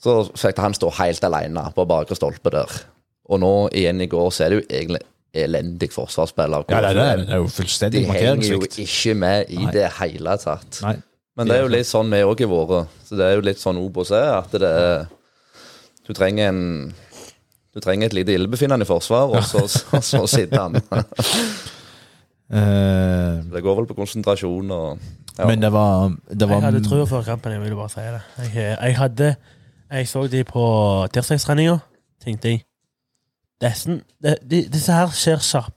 Så 0.03 0.17
fikk 0.37 0.59
han 0.61 0.75
stå 0.77 0.91
helt 0.99 1.25
alene 1.25 1.63
på 1.75 1.87
bakre 1.89 2.17
stolpe 2.19 2.53
der. 2.53 2.73
Og 3.33 3.41
nå, 3.43 3.53
igjen 3.75 4.01
i 4.05 4.09
går, 4.11 4.29
så 4.35 4.45
er 4.47 4.53
det 4.53 4.59
jo 4.61 4.67
egentlig 4.69 5.01
elendig 5.37 5.89
forsvarsspiller. 5.93 6.65
Ja, 6.71 6.81
det, 6.85 6.91
er 6.93 6.97
det, 7.19 7.27
det 7.27 7.35
er 7.37 7.41
jo 7.43 7.49
fullstendig 7.53 8.03
De 8.05 8.13
henger 8.13 8.53
jo 8.55 8.61
ikke 8.65 9.15
med 9.19 9.51
i 9.53 9.59
Nei. 9.65 9.73
det 9.75 9.89
hele 9.99 10.37
tatt. 10.41 10.79
Nei. 10.85 10.95
Men 11.37 11.51
det 11.51 11.57
er 11.59 11.67
jo 11.67 11.73
litt 11.75 11.89
sånn 11.89 12.13
vi 12.13 12.23
òg 12.25 12.45
har 12.47 12.53
vært. 12.71 12.95
Så 13.05 13.19
det 13.19 13.27
er 13.27 13.35
jo 13.37 13.43
litt 13.45 13.61
sånn 13.61 13.81
Obos 13.83 14.13
er, 14.17 14.31
at 14.39 14.55
det 14.57 14.71
er 14.71 15.05
Du 16.07 16.15
trenger 16.17 16.49
en 16.53 16.63
Du 17.75 17.83
trenger 17.85 18.09
et 18.09 18.17
lite 18.17 18.33
illebefinnende 18.33 18.87
i 18.87 18.89
forsvar, 18.89 19.35
og 19.37 19.45
så, 19.45 19.67
så, 19.75 20.01
så 20.01 20.23
sitter 20.31 20.63
han. 20.63 20.79
Eh, 22.49 23.43
Det 23.53 23.63
går 23.65 23.77
vel 23.83 23.89
på 23.91 23.97
konsentrasjon 23.99 24.71
og 24.71 24.99
ja. 25.37 25.45
Men 25.51 25.61
det 25.61 25.69
var, 25.69 26.15
det 26.33 26.47
var 26.49 26.63
Jeg 26.63 26.65
hadde 26.71 26.81
trua 26.87 27.05
før 27.05 27.25
kampen, 27.27 27.53
jeg 27.53 27.61
ville 27.61 27.77
bare 27.77 27.93
si 27.93 28.01
det. 28.01 28.21
Jeg, 28.55 28.71
jeg 28.81 28.95
hadde 28.97 29.27
Jeg 29.91 30.09
så 30.09 30.27
de 30.27 30.45
på 30.45 30.63
tirsdagstreninga, 31.13 31.79
tenkte 32.25 32.49
jeg 32.49 32.63
Dessen, 33.61 34.03
de, 34.23 34.35
de, 34.51 34.65
Disse 34.73 34.93
her 34.93 35.07
ser 35.15 35.39
skarp, 35.39 35.73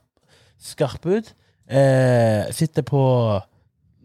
skarpe 0.58 1.08
ut. 1.08 1.34
Eh, 1.70 2.52
sitter 2.52 2.82
på 2.82 3.02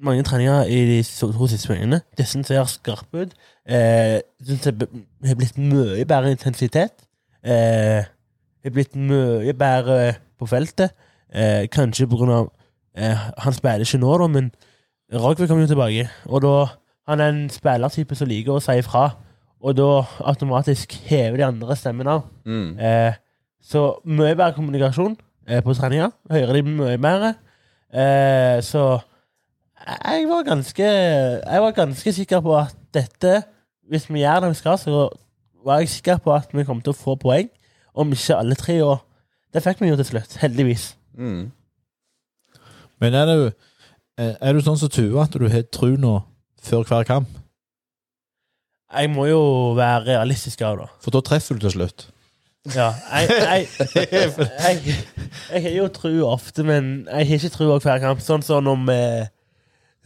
mange 0.02 0.24
treninger 0.24 0.64
i 0.64 0.78
de 0.86 1.04
to 1.04 1.48
siste 1.48 1.68
svingene. 1.68 2.02
Disse 2.18 2.44
ser 2.44 2.64
skarpe 2.66 3.26
ut. 3.26 3.34
Eh, 3.68 4.22
synes 4.46 4.62
det 4.62 4.88
har 5.26 5.36
blitt 5.36 5.58
mye 5.58 6.06
bedre 6.06 6.32
intensitet. 6.32 6.94
Eh, 7.44 8.06
har 8.64 8.72
blitt 8.72 8.96
mye 8.96 9.54
bedre 9.54 10.14
på 10.40 10.46
feltet. 10.46 10.94
Eh, 11.34 11.68
kanskje 11.68 12.08
på 12.08 12.16
grunn 12.16 12.30
av 12.32 12.52
eh, 12.96 13.18
Han 13.38 13.54
spiller 13.54 13.84
ikke 13.84 13.98
nå, 13.98 14.18
da, 14.18 14.28
men 14.28 14.52
Rogve 15.14 15.48
kommer 15.48 15.64
jo 15.66 15.68
tilbake, 15.68 16.10
og 16.26 16.42
da 16.42 16.66
han 17.08 17.20
er 17.20 17.30
en 17.30 17.50
spillertype 17.50 18.16
som 18.16 18.28
liker 18.28 18.56
å 18.56 18.62
si 18.64 18.78
ifra. 18.80 19.10
Og 19.66 19.74
da 19.74 20.04
automatisk 20.30 20.94
hever 21.10 21.40
de 21.40 21.46
andre 21.48 21.76
stemmen 21.80 22.08
av. 22.08 22.26
mm. 22.46 22.80
Eh, 22.80 23.22
så 23.66 23.82
mye 24.06 24.36
bedre 24.38 24.54
kommunikasjon 24.54 25.16
eh, 25.50 25.64
på 25.66 25.74
treninga. 25.74 26.12
Hører 26.30 26.54
de 26.54 26.62
mye 26.70 26.98
mer. 27.02 27.32
Eh, 27.90 28.62
så 28.62 29.00
jeg 29.86 30.26
var 30.30 30.44
ganske 30.46 30.84
Jeg 30.84 31.62
var 31.62 31.72
ganske 31.72 32.14
sikker 32.14 32.40
på 32.42 32.58
at 32.58 32.76
dette, 32.94 33.44
hvis 33.90 34.10
vi 34.10 34.22
gjør 34.22 34.40
det 34.46 34.50
vi 34.50 34.60
skal, 34.60 34.78
så 34.78 35.10
var 35.66 35.80
jeg 35.80 35.90
sikker 35.90 36.18
på 36.18 36.34
at 36.34 36.54
vi 36.54 36.64
kom 36.64 36.82
til 36.82 36.94
å 36.94 36.98
få 36.98 37.16
poeng. 37.16 37.50
Om 37.96 38.12
ikke 38.12 38.38
alle 38.38 38.56
tre. 38.56 38.84
Og 38.84 38.98
det 39.54 39.64
fikk 39.64 39.82
vi 39.82 39.90
jo 39.90 39.96
til 39.96 40.06
slutt, 40.06 40.38
heldigvis. 40.42 40.96
Mm. 41.18 41.52
Men 43.02 43.14
er 43.14 43.26
du, 43.26 43.52
eh, 44.18 44.36
er 44.42 44.54
du 44.54 44.62
sånn 44.62 44.78
som 44.78 44.90
Tue, 44.90 45.22
at 45.22 45.34
du 45.34 45.48
har 45.50 45.66
tru 45.72 45.96
nå 45.98 46.20
før 46.62 46.86
hver 46.86 47.04
kamp? 47.08 47.28
Jeg 48.94 49.10
må 49.12 49.26
jo 49.30 49.42
være 49.78 50.04
realistisk 50.12 50.62
av 50.66 50.78
det. 50.82 50.90
For 51.02 51.16
da 51.16 51.24
treffer 51.26 51.58
du 51.58 51.66
til 51.66 51.74
slutt. 51.74 52.08
Ja, 52.74 52.92
jeg, 53.12 53.30
jeg, 53.30 53.68
jeg, 54.12 54.96
jeg 55.52 55.62
har 55.62 55.74
jo 55.76 55.88
tru 55.94 56.12
ofte, 56.26 56.64
men 56.66 57.06
jeg 57.06 57.28
har 57.30 57.40
ikke 57.40 57.54
tro 57.54 57.68
hver 57.78 58.02
kamp. 58.02 58.24
Sånn 58.26 58.46
som 58.46 58.66
vi 58.88 58.98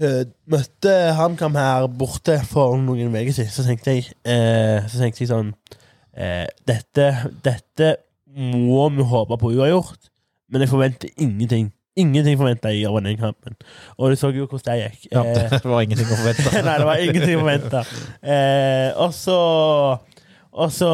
eh, 0.04 0.22
møtte 0.52 0.96
HamKam 1.16 1.56
her 1.60 1.88
borte 1.88 2.40
for 2.50 2.76
noen 2.80 3.16
uker 3.16 3.32
siden, 3.36 3.54
så 3.54 3.64
tenkte 3.68 3.96
jeg, 3.96 4.12
eh, 4.28 4.84
så 4.92 5.00
tenkte 5.00 5.24
jeg 5.24 5.32
sånn 5.32 5.54
eh, 6.16 6.48
dette, 6.68 7.10
dette 7.46 7.94
må 8.36 8.90
vi 8.96 9.08
håpe 9.08 9.40
på 9.40 9.54
uavgjort, 9.56 10.12
men 10.52 10.64
jeg 10.64 10.72
forventer 10.72 11.16
ingenting. 11.16 11.72
Ingenting 11.98 12.38
forventa 12.38 12.70
jeg 12.72 12.86
av 12.88 13.00
den 13.04 13.18
kampen. 13.18 13.56
Og 13.98 14.12
du 14.12 14.16
så 14.16 14.30
jo 14.32 14.46
hvordan 14.46 14.78
det 14.78 14.92
gikk. 14.92 15.08
Ja, 15.12 15.24
Eh, 15.26 15.50
det 15.56 15.66
var 15.66 15.82
ingenting 15.82 16.08
å 16.08 16.20
forvente. 16.20 16.52
Nei, 16.68 16.76
det 16.78 16.88
var 16.88 17.02
ingenting 17.04 17.36
å 17.36 17.42
forvente. 17.42 17.82
Eh, 18.22 18.90
og 19.00 19.14
så 19.18 19.40
Og 20.50 20.72
så, 20.74 20.88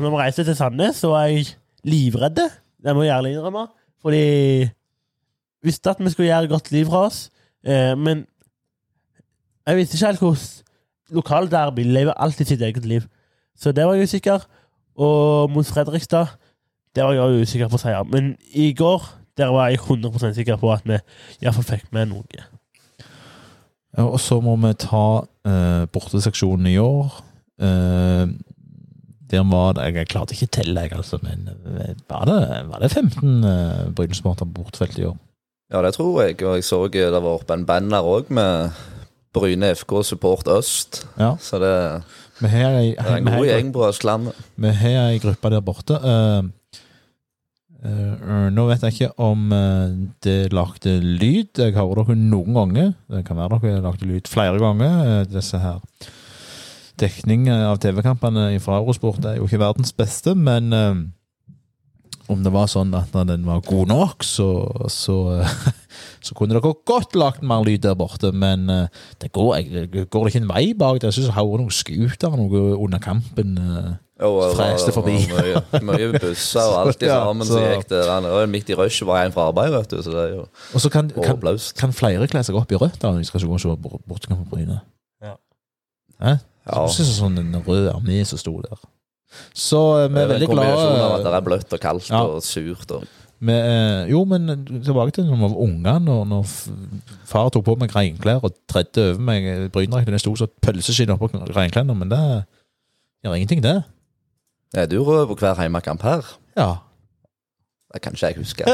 når 0.00 0.10
vi 0.10 0.18
reiste 0.20 0.44
til 0.46 0.56
Sandnes, 0.56 1.00
så 1.02 1.10
var 1.10 1.26
jeg 1.28 1.48
livredd. 1.84 2.38
Det 2.80 2.94
må 2.94 3.02
jeg 3.02 3.12
ærlig 3.16 3.32
innrømme. 3.34 3.66
Fordi 4.00 4.70
visste 5.66 5.90
at 5.90 5.98
vi 6.00 6.12
skulle 6.12 6.30
gjøre 6.30 6.48
godt 6.48 6.70
liv 6.72 6.86
fra 6.88 7.02
oss, 7.08 7.30
eh, 7.66 7.92
men 7.98 8.22
jeg 9.66 9.76
visste 9.76 9.98
ikke 9.98 10.06
helt 10.06 10.22
hvordan 10.24 11.16
lokalderby 11.18 11.84
lever 11.84 12.16
alltid 12.16 12.46
sitt 12.46 12.62
eget 12.62 12.86
liv. 12.86 13.04
Så 13.58 13.72
det 13.76 13.84
var 13.84 13.98
jeg 13.98 14.08
usikker. 14.08 14.46
Og 14.96 15.50
mot 15.50 15.66
Fredrikstad, 15.66 16.26
der 16.96 17.04
var 17.04 17.12
jeg 17.18 17.42
usikker 17.42 17.68
på 17.68 17.78
seier. 17.82 18.04
Men 18.04 18.36
i 18.52 18.72
går 18.72 19.04
der 19.38 19.52
var 19.54 19.70
jeg 19.70 19.80
100 19.80 20.34
sikker 20.34 20.58
på 20.60 20.72
at 20.72 20.86
vi 20.88 20.98
iallfall 21.40 21.68
fikk 21.68 21.90
med 21.94 22.10
noe. 22.12 22.46
Ja, 23.96 24.04
og 24.06 24.20
så 24.22 24.38
må 24.42 24.54
vi 24.62 24.72
ta 24.78 25.06
uh, 25.24 25.82
borteseksjonen 25.92 26.68
i 26.70 26.78
år. 26.78 27.10
Uh, 27.60 28.30
der 29.30 29.44
var 29.46 29.74
det 29.76 29.88
Jeg 29.94 30.10
klarte 30.10 30.34
ikke 30.34 30.48
å 30.48 30.54
telle, 30.58 30.84
jeg, 30.86 30.96
altså, 30.96 31.20
men 31.22 31.50
eh, 31.52 31.92
var 32.10 32.24
det, 32.26 32.38
var 32.66 32.82
det 32.82 32.90
15 32.90 33.44
uh, 33.44 33.90
Bryne-supportere 33.94 34.48
på 34.48 34.64
bortefelt 34.64 34.98
i 34.98 35.06
år? 35.06 35.18
Ja, 35.70 35.82
det 35.86 35.92
tror 35.94 36.22
jeg. 36.24 36.40
Og 36.42 36.56
jeg 36.58 36.66
så 36.66 36.80
det 36.90 37.10
var 37.12 37.36
oppe 37.36 37.54
en 37.54 37.66
banner 37.66 38.06
òg 38.06 38.32
med 38.34 38.74
Bryne 39.34 39.70
FK 39.76 40.00
Support 40.04 40.48
Øst. 40.50 41.04
Ja. 41.18 41.36
Så 41.40 41.60
det, 41.62 42.02
Vi 42.40 42.48
har 42.50 42.74
ei, 42.80 42.96
det 42.98 43.06
er 43.06 43.20
en 43.20 43.30
god 43.30 43.46
gjeng 43.46 43.70
på 43.74 43.84
Østlandet. 43.86 44.40
Vi 44.56 44.72
har 44.80 45.12
ei 45.12 45.20
gruppe 45.22 45.52
der 45.54 45.62
borte. 45.62 45.94
Eh, 45.94 46.42
eh, 47.88 48.48
nå 48.52 48.64
vet 48.68 48.82
jeg 48.84 48.96
ikke 48.96 49.12
om 49.24 49.52
uh, 49.54 49.92
det 50.24 50.52
lagde 50.52 50.96
lyd. 51.00 51.60
Jeg 51.60 51.76
hører 51.76 52.02
dere 52.02 52.16
noen 52.18 52.56
ganger. 52.56 52.90
Det 53.10 53.22
kan 53.28 53.38
være 53.40 53.60
dere 53.62 53.84
lagde 53.84 54.08
lyd 54.08 54.28
flere 54.30 54.60
ganger. 54.60 54.98
Uh, 55.00 55.22
disse 55.30 55.60
her 55.60 55.80
Dekning 57.00 57.46
av 57.48 57.78
TV-kampene 57.80 58.50
fra 58.60 58.76
Eurosport 58.76 59.24
er 59.24 59.38
jo 59.38 59.46
ikke 59.46 59.62
verdens 59.62 59.94
beste, 59.96 60.34
men 60.36 60.66
om 62.28 62.42
det 62.44 62.50
var 62.52 62.66
sånn 62.68 62.90
at 62.92 63.14
når 63.16 63.30
den 63.30 63.46
var 63.48 63.62
god 63.64 63.88
nok, 63.88 64.26
så, 64.26 64.50
så, 64.92 65.16
så 66.26 66.36
kunne 66.36 66.52
dere 66.52 66.74
godt 66.84 67.16
lagt 67.16 67.40
mer 67.40 67.64
lyd 67.64 67.86
der 67.86 67.96
borte. 67.96 68.34
Men 68.36 68.68
det 68.68 69.32
går, 69.32 69.54
jeg, 69.62 69.88
det 69.94 70.04
ikke 70.12 70.42
en 70.42 70.52
vei 70.52 70.74
bak 70.76 71.00
det. 71.00 71.08
Jeg 71.08 71.22
syns 71.22 71.30
jeg 71.30 71.38
hører 71.38 71.62
noen 71.62 71.72
scooter 71.72 72.36
noe 72.36 72.66
under 72.76 73.00
kampen. 73.00 73.56
Eh. 74.20 74.54
Freste 74.58 74.92
forbi. 74.92 75.14
og 75.32 75.38
Mye, 75.40 75.80
mye 75.88 76.10
busser 76.20 76.60
og 76.60 76.76
alt 76.86 77.02
Ja, 77.02 77.14
sammen 77.24 77.46
så- 77.46 77.54
som 77.56 77.62
gikk 77.64 77.92
er 77.96 78.40
jo 78.42 78.46
midt 78.52 78.68
i 78.70 78.74
rushet 78.76 79.06
var 79.08 79.24
en 79.24 79.32
fra 79.32 79.48
arbeid, 79.48 79.72
vet 79.72 79.88
du, 79.90 79.96
så 80.02 80.10
det 80.12 80.20
er 80.26 80.34
jo 80.36 80.46
Og 80.74 80.80
så 80.80 80.90
kan, 80.92 81.08
kan, 81.10 81.58
kan 81.76 81.92
flere 81.92 82.26
kle 82.28 82.42
seg 82.44 82.54
opp 82.56 82.72
i 82.72 82.76
rødt 82.76 82.98
da, 83.00 83.10
når 83.12 83.18
de 83.18 83.24
skal 83.24 83.40
gå 83.40 83.52
og 83.56 83.60
se 83.60 83.68
bort- 83.76 84.04
bortekamp 84.06 84.44
på 84.44 84.56
Bryne. 84.56 84.80
Ja. 85.22 85.34
Eh? 86.20 86.36
Ja. 86.66 86.86
Så 86.86 87.00
synes 87.00 87.16
sånn 87.20 87.38
en 87.38 87.62
rød 87.66 87.88
armé 87.94 88.20
som 88.26 88.38
sto 88.38 88.60
der. 88.60 88.76
Så 89.54 90.04
eh, 90.04 90.08
vi 90.12 90.18
er 90.20 90.28
veldig 90.28 90.48
glade 90.50 91.00
av 91.00 91.12
at 91.20 91.24
det 91.24 91.32
er 91.34 91.40
bløtt 91.46 91.72
og 91.72 91.80
kaldt 91.80 92.10
Ja. 92.10 92.22
og 92.26 92.42
surt. 92.42 92.90
Og, 92.90 93.04
vi, 93.40 93.52
eh, 93.52 94.06
Jo, 94.10 94.24
men 94.26 94.66
tilbake 94.84 95.12
til 95.16 95.24
når 95.24 95.36
vi 95.36 95.42
var 95.48 95.62
unger, 95.64 95.98
når, 95.98 96.24
når 96.28 96.46
far 97.24 97.48
tok 97.48 97.64
på 97.64 97.78
meg 97.78 97.90
reinklær 97.94 98.42
og 98.44 98.52
tredde 98.68 99.14
over 99.14 99.20
meg 99.20 99.70
brynedrakten. 99.72 100.12
Det 100.12 100.20
sto 100.20 100.34
som 100.36 100.48
pølseskinn 100.60 101.14
oppå 101.14 101.30
reinklærne, 101.32 101.96
men 101.96 102.08
det 102.10 102.20
gjør 103.24 103.34
ingenting, 103.38 103.62
det. 103.62 103.78
Er 104.74 104.86
du 104.86 105.02
rød 105.04 105.26
på 105.30 105.34
hver 105.40 105.60
hjemmekamp 105.60 106.02
her? 106.02 106.22
Ja. 106.56 106.74
Det 107.90 108.02
kan 108.02 108.12
ikke 108.14 108.26
jeg 108.26 108.36
huske. 108.38 108.64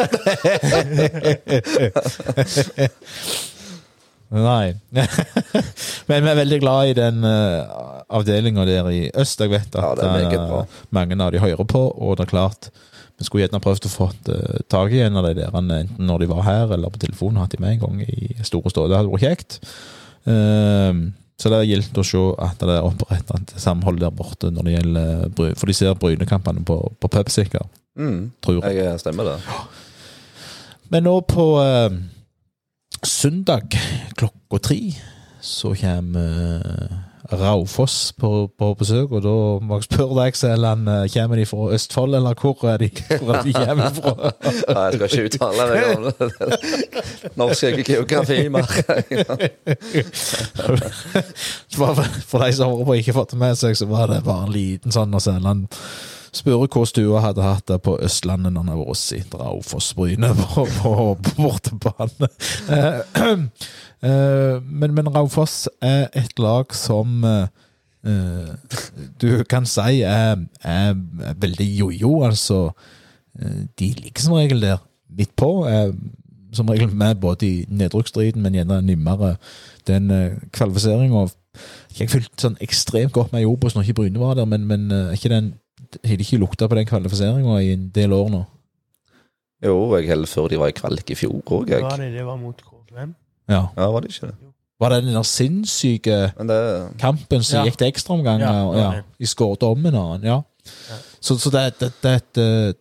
Nei. 4.30 4.74
Men 6.08 6.24
vi 6.24 6.30
er 6.32 6.40
veldig 6.40 6.58
glad 6.60 6.90
i 6.90 6.96
den 6.98 7.24
uh, 7.24 7.30
avdelinga 8.18 8.66
der 8.66 8.88
i 8.90 9.10
øst. 9.14 9.40
Jeg 9.40 9.50
vet 9.54 9.76
at 9.78 9.82
Ja, 9.82 9.94
er 9.94 10.34
eh, 10.34 10.64
mange 10.90 11.22
av 11.22 11.32
de 11.32 11.38
hører 11.40 11.64
på, 11.64 11.82
og 11.88 12.16
det 12.18 12.26
er 12.26 12.32
klart 12.34 12.70
vi 13.16 13.24
skulle 13.24 13.46
gjerne 13.46 13.62
prøvd 13.64 13.86
å 13.88 13.92
få 13.92 14.10
uh, 14.28 14.58
tak 14.68 14.92
i 14.92 15.00
en 15.06 15.16
av 15.16 15.24
de 15.24 15.34
der, 15.38 15.54
enten 15.56 15.96
når 16.04 16.18
de 16.24 16.28
var 16.34 16.42
her 16.44 16.74
eller 16.76 16.92
på 16.92 17.00
telefonen, 17.06 17.40
hatt 17.40 17.54
de 17.54 17.62
med 17.62 17.76
en 17.76 17.84
gang 17.86 18.02
i 18.04 18.36
store 18.44 18.70
stå. 18.72 18.88
Det 18.90 18.98
hadde 18.98 19.14
vært 19.14 19.24
kjekt. 19.24 19.60
Ehm, 20.26 21.14
så 21.46 21.52
det 21.52 21.58
er 21.62 21.68
gildt 21.68 21.98
å 22.00 22.02
se 22.02 22.20
at 22.42 22.58
det 22.58 22.74
er 22.74 22.82
oppretta 22.82 23.36
et 23.38 23.52
samhold 23.62 24.00
der 24.02 24.10
borte 24.10 24.48
når 24.50 24.66
det 24.66 24.72
gjelder 24.72 25.52
For 25.54 25.70
de 25.70 25.74
ser 25.78 25.94
Brynekampene 25.94 26.64
på, 26.66 26.74
på 26.98 27.10
pub, 27.12 27.30
sikkert. 27.30 27.70
Mm, 27.94 28.32
Tror 28.42 28.64
jeg. 28.64 28.80
jeg 28.80 28.98
stemmer 28.98 29.28
det. 29.30 29.36
Men 30.90 31.06
nå 31.06 31.12
på 31.30 31.44
eh, 31.62 31.94
søndag 33.06 33.78
klokka 34.18 34.58
tre 34.58 34.80
så 35.38 35.70
kommer 35.78 36.58
eh, 36.66 36.98
Raufoss 37.32 38.12
på, 38.18 38.30
på 38.58 38.74
besøk, 38.78 39.10
og 39.12 39.22
da 39.24 39.34
må 39.62 39.78
jeg 39.80 39.86
spørre 39.88 40.16
deg, 40.20 40.36
Selan, 40.38 40.86
eh, 40.88 41.06
kommer 41.12 41.40
de 41.40 41.46
fra 41.48 41.68
Østfold, 41.76 42.14
eller 42.18 42.34
hvor 42.38 42.64
er 42.70 42.76
de, 42.84 42.90
hvor 43.20 43.34
er 43.38 43.42
de 43.46 43.52
kommer 43.56 43.90
fra? 43.96 44.32
Nei, 44.76 44.84
jeg 44.84 44.94
skal 44.94 45.06
ikke 45.06 45.26
uttale 45.30 45.68
meg 45.70 45.82
om 45.92 46.02
det. 46.06 46.12
Norsk 47.40 47.80
geografi, 47.86 48.40
mer. 48.52 48.66
For, 51.76 52.38
de 52.40 52.52
som 52.56 52.70
hører 52.70 52.86
på 52.86 52.98
ikke 53.00 53.16
fått 53.16 53.34
det 53.34 53.40
med 53.40 53.58
seg, 53.58 53.76
så 53.78 53.88
var 53.90 54.10
det 54.10 54.22
bare 54.26 54.46
en 54.46 54.54
liten 54.54 54.94
sånn 54.94 55.12
når 55.12 55.26
Sæland 55.26 55.66
spurte 56.36 56.78
hva 56.78 56.86
stua 56.88 57.20
hadde 57.24 57.44
hatt 57.44 57.66
det 57.70 57.78
på 57.84 57.96
Østlandet 58.04 58.52
når 58.54 58.64
han 58.64 58.72
har 58.72 58.80
vært 58.80 59.12
i 59.16 59.20
Raufoss-Bryne 59.32 60.32
på, 60.40 60.64
på, 60.78 60.92
på 61.26 61.34
bortebane. 61.38 62.28
Eh, 62.72 62.98
eh, 63.20 64.58
men, 64.62 64.96
men 64.96 65.12
Raufoss 65.14 65.66
er 65.84 66.08
et 66.16 66.36
lag 66.42 66.74
som 66.76 67.24
eh, 67.24 67.48
eh, 68.06 68.52
du 69.22 69.30
kan 69.50 69.68
si 69.68 70.02
er, 70.06 70.44
er 70.62 70.94
veldig 71.40 71.70
jojo, 71.80 72.12
altså. 72.28 72.60
Eh, 73.38 73.64
De 73.78 73.90
ligger 74.02 74.22
som 74.28 74.38
regel 74.38 74.62
der 74.62 74.84
midt 75.16 75.34
på. 75.36 75.64
Er 75.70 75.92
som 76.56 76.68
regel 76.72 76.92
med 76.94 77.18
både 77.20 77.46
i 77.46 77.64
nedrykksstriden, 77.68 78.40
men 78.42 78.54
gjerne 78.56 78.78
nimmere 78.86 79.34
den 79.86 80.08
kvalifiseringa. 80.56 81.26
Jeg 81.96 82.10
fulgte 82.12 82.42
sånn 82.42 82.58
ekstremt 82.64 83.14
godt 83.16 83.32
med 83.32 83.44
i 83.44 83.48
Obos 83.48 83.76
når 83.76 83.86
ikke 83.86 84.00
Bryne 84.02 84.20
var 84.20 84.36
der, 84.38 84.48
men, 84.48 84.66
men 84.68 84.90
eh, 84.92 85.14
ikke 85.16 85.32
den 85.32 85.54
har 86.04 86.16
de 86.16 86.24
ikke 86.24 86.38
lukta 86.40 86.68
på 86.68 86.74
den 86.78 86.86
kvalifiseringa 86.88 87.58
i 87.62 87.72
en 87.74 87.88
del 87.94 88.12
år 88.16 88.28
nå? 88.32 88.42
Jo, 89.64 89.76
jeg 89.96 90.08
heller 90.10 90.26
før 90.28 90.48
de 90.52 90.58
var 90.60 90.68
i 90.68 90.76
kvalik 90.76 91.10
i 91.10 91.16
fjor 91.16 91.38
òg, 91.46 91.70
jeg. 91.72 91.82
var 91.82 91.96
det, 91.96 92.10
det 92.12 92.24
var 92.26 92.36
mot 92.40 92.60
KFM. 92.62 93.14
Ja. 93.48 93.62
Ja, 93.76 93.86
var 93.92 94.00
det 94.04 94.12
ikke 94.12 94.26
det? 94.30 94.34
Var 94.80 94.92
det 94.92 94.98
den 95.06 95.14
der 95.16 95.22
sinnssyke 95.24 96.16
det 96.36 96.58
kampen 97.00 97.42
som 97.42 97.58
Ja. 97.58 97.64
gikk 97.64 97.78
til 97.80 97.86
ekstraomganger? 97.88 98.46
Ja, 98.46 98.72
Ja, 98.76 98.92
ja. 98.98 99.02
De 99.18 99.26
skåret 99.26 99.62
om 99.62 99.86
en 99.86 99.94
annen, 99.94 100.24
ja. 100.24 100.40
Ja. 100.90 100.96
Så, 101.20 101.38
så 101.38 101.50
det, 101.50 101.62
det, 101.80 101.92
det, 102.02 102.22
det, 102.34 102.76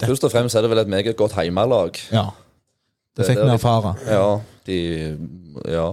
det 0.00 0.06
Først 0.08 0.24
og 0.24 0.30
fremst 0.32 0.54
er 0.56 0.60
det 0.62 0.70
vel 0.70 0.78
et 0.82 0.88
meget 0.88 1.16
godt 1.16 1.32
heimelag. 1.32 1.96
Ja. 2.12 2.26
Det 3.16 3.26
fikk 3.26 3.38
vi 3.38 3.48
er 3.48 3.54
erfare. 3.56 3.94
Ja, 4.08 4.40
de 4.66 4.78
Ja. 5.68 5.86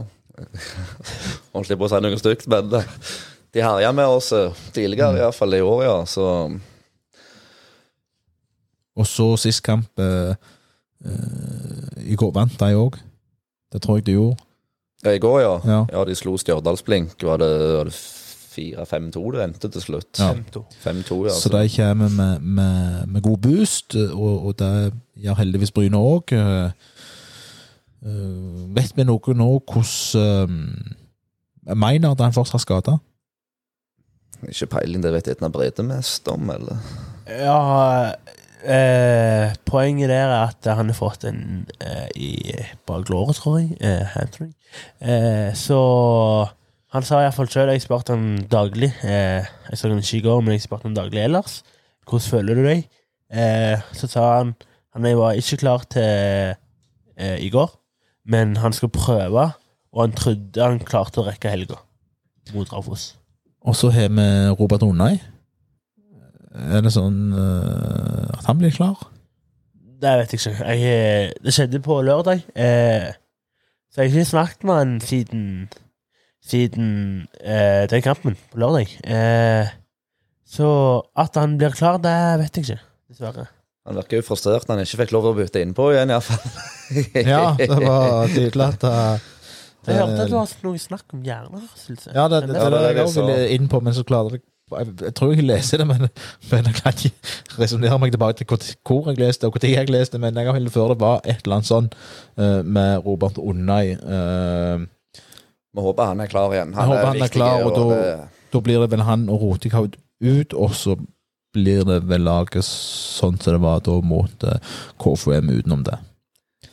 Holdt 1.54 1.70
jeg 1.70 1.78
på 1.80 1.88
å 1.88 1.90
si 1.92 2.00
noe 2.04 2.18
stygt, 2.20 2.48
men 2.48 2.70
det- 2.72 2.86
de 3.54 3.62
herja 3.66 3.92
med 3.92 4.06
oss 4.06 4.32
eh, 4.32 4.52
tidligere, 4.74 5.12
Mm. 5.14 5.18
iallfall 5.24 5.54
i 5.54 5.62
år, 5.62 5.84
ja. 5.84 6.06
Så 6.06 6.26
Og 9.00 9.08
så 9.08 9.38
sist 9.38 9.64
kamp 9.64 10.00
eh, 10.00 10.36
eh, 11.06 12.12
I 12.12 12.16
går 12.16 12.32
vant 12.36 12.60
de 12.60 12.74
òg. 12.76 12.98
Det 13.72 13.82
tror 13.82 13.98
jeg 13.98 14.06
de 14.06 14.12
gjorde. 14.18 14.38
ja, 15.06 15.12
i 15.12 15.20
går, 15.20 15.40
ja. 15.42 15.60
Ja. 15.66 15.86
Ja, 15.94 16.04
de 16.06 16.16
slo 16.16 16.38
Stjørdalsblink. 16.38 17.22
Var 17.24 17.38
det, 17.38 17.50
var 17.78 17.84
det 17.84 17.94
4-5-2 17.94 19.32
det 19.32 19.44
endte 19.44 19.70
til 19.72 19.82
slutt? 19.82 20.20
Ja. 20.20 20.34
5-2. 20.34 20.64
5-2, 20.84 21.20
ja. 21.26 21.32
Så 21.34 21.50
de 21.54 21.70
kommer 21.76 22.10
med, 22.10 22.40
med, 22.42 23.08
med 23.08 23.22
god 23.22 23.38
boost, 23.38 23.96
og, 23.96 24.46
og 24.46 24.60
det 24.60 24.94
gjør 25.16 25.34
heldigvis 25.40 25.72
Bryne 25.72 25.98
òg. 25.98 26.34
vet 28.76 28.94
vi 28.96 29.04
noe 29.04 29.34
nå 29.36 29.48
hvordan 29.68 30.60
uh, 31.70 31.76
Meinard 31.76 32.20
er 32.24 32.32
fortsatt 32.36 32.62
skada? 32.64 32.98
Ikke 34.48 34.70
peiling, 34.78 35.04
det 35.04 35.12
vet 35.14 35.28
jeg 35.28 35.52
Brede 35.52 35.84
mest 35.84 36.28
om, 36.32 36.50
eller? 36.54 36.80
Ja 37.30 38.14
eh, 38.64 39.56
Poenget 39.68 40.10
der 40.10 40.32
er 40.32 40.48
at 40.50 40.70
han 40.76 40.92
har 40.92 40.98
fått 40.98 41.26
en 41.28 41.68
eh, 41.84 42.08
i 42.16 42.32
bak 42.88 43.10
låret, 43.12 43.40
tror 43.40 43.60
jeg. 43.60 43.76
Eh. 43.82 44.16
Eh, 45.02 45.52
så 45.56 45.80
han 46.90 47.06
sa 47.06 47.22
iallfall 47.22 47.50
sjøl 47.52 47.70
Jeg 47.74 47.84
spurte 47.86 48.16
han 48.16 48.46
daglig. 48.50 48.92
Eh, 49.04 49.46
jeg 49.70 49.78
så 49.78 49.92
han 49.92 50.02
ikke 50.02 50.22
i 50.22 50.26
går, 50.26 50.42
men 50.42 50.56
jeg 50.56 50.66
spurte 50.66 50.90
han 50.90 50.98
daglig 50.98 51.24
ellers. 51.28 51.62
Hvordan 52.08 52.30
føler 52.32 52.58
du 52.58 52.66
deg? 52.66 52.88
Eh, 53.30 53.78
så 53.94 54.10
sa 54.10 54.32
han 54.40 54.56
han 54.98 55.06
var 55.16 55.38
ikke 55.38 55.60
klar 55.62 55.84
til 55.86 56.56
i 57.20 57.50
går, 57.54 57.70
men 58.26 58.56
han 58.58 58.74
skal 58.74 58.90
prøve, 58.90 59.44
og 59.94 60.02
han 60.02 60.16
trodde 60.18 60.64
han 60.64 60.80
klarte 60.82 61.22
å 61.22 61.28
rekke 61.28 61.52
helga 61.52 61.78
mot 62.56 62.72
Raufoss. 62.74 63.19
Og 63.68 63.76
så 63.76 63.90
har 63.92 64.12
vi 64.14 64.28
Robert 64.60 64.84
Onai. 64.84 65.18
Er 66.60 66.84
det 66.84 66.94
sånn 66.96 67.34
eh, 67.36 68.30
at 68.38 68.48
han 68.48 68.60
blir 68.60 68.74
klar? 68.74 68.98
Det 70.00 70.14
vet 70.22 70.34
jeg 70.34 70.40
ikke. 70.40 70.70
Jeg, 70.72 70.80
eh, 70.88 71.34
det 71.44 71.54
skjedde 71.56 71.82
på 71.84 72.00
lørdag. 72.06 72.46
Eh, 72.56 73.12
så 73.92 74.02
jeg 74.02 74.12
har 74.12 74.18
ikke 74.22 74.32
snakket 74.32 74.66
med 74.68 74.82
han 74.82 74.98
siden 75.04 75.46
Siden 76.50 77.28
eh, 77.44 77.84
den 77.92 78.02
kampen 78.02 78.38
på 78.50 78.62
lørdag. 78.64 78.94
Eh, 79.04 79.70
så 80.48 80.70
at 81.20 81.36
han 81.38 81.58
blir 81.60 81.76
klar, 81.78 82.00
det 82.02 82.16
vet 82.42 82.58
jeg 82.58 82.66
ikke. 82.66 82.86
Dessverre. 83.12 83.46
Han 83.86 84.00
virker 84.00 84.22
jo 84.22 84.26
frustrert 84.26 84.66
når 84.70 84.80
han 84.80 84.88
ikke 84.88 85.02
fikk 85.04 85.12
lov 85.14 85.28
til 85.28 85.34
å 85.34 85.38
bytte 85.38 85.62
innpå 85.66 85.90
igjen, 85.94 86.14
iallfall. 86.16 86.56
Ja, 87.34 87.44
det 87.60 87.78
var 87.84 88.32
tydelig 88.32 88.66
at 88.66 88.88
uh, 88.88 89.28
Jeg 89.90 90.00
hørte 90.04 90.22
at 90.24 90.30
du 90.32 90.38
har 90.38 90.54
noe 90.64 90.78
snakk 90.84 91.14
om 91.18 91.24
hjernerystelse. 91.26 92.14
Ja, 92.16 92.28
det, 92.32 92.42
det, 92.48 92.54
det, 92.54 92.62
Ja, 92.62 92.70
det 92.70 92.78
er 92.78 92.78
det, 92.78 92.80
det 92.90 92.96
jeg 92.96 93.06
også 93.06 93.14
så- 93.20 93.26
ville 93.28 93.50
inn 93.58 93.68
på, 93.72 93.82
men 93.84 93.94
så 93.98 94.04
klarer 94.04 94.38
jeg 94.38 94.42
jeg, 94.70 95.14
tror 95.18 95.32
jeg 95.34 95.44
leser 95.50 95.78
det, 95.82 95.88
men, 95.90 96.04
men 96.52 96.66
jeg 96.70 96.76
kan 96.78 96.94
ikke 96.94 97.58
resonnere 97.58 97.98
meg 98.00 98.12
tilbake 98.14 98.38
til 98.38 98.76
hvor, 98.86 99.08
jeg 99.10 99.18
leste 99.18 99.48
og 99.50 99.56
når 99.58 99.70
jeg 99.74 99.90
leste, 99.90 100.20
men 100.22 100.36
jeg 100.38 100.46
har 100.46 100.68
før 100.70 100.92
det 100.94 101.00
var 101.02 101.22
et 101.26 101.40
eller 101.44 101.56
annet 101.56 101.66
sånn 101.72 101.88
eh, 102.38 102.60
med 102.62 103.02
Robert 103.06 103.40
Unnai. 103.42 103.96
eh, 103.98 104.84
Vi 105.74 105.82
håper 105.82 106.06
han 106.12 106.22
er 106.22 106.30
klar 106.30 106.54
igjen. 106.54 106.76
Jeg 106.78 106.86
håper 106.92 107.06
han 107.10 107.22
er 107.26 107.34
klar, 107.34 107.64
og 107.66 107.74
da- 107.80 108.28
da 108.54 108.60
blir 108.62 108.80
det 108.82 108.92
vel 108.92 109.02
han 109.10 109.26
og 109.30 109.42
Rotikhaug 109.42 109.96
ut, 110.22 110.54
og 110.54 110.72
så 110.78 110.96
blir 111.54 111.84
det 111.90 112.04
vel 112.06 112.22
laget 112.22 112.62
sånn 112.64 113.42
som 113.42 113.54
det 113.58 113.62
var 113.66 113.80
da 113.82 113.98
mot 114.06 114.44
eh, 114.44 114.60
KFUM 115.02 115.50
utenom 115.50 115.84
det. 115.84 115.98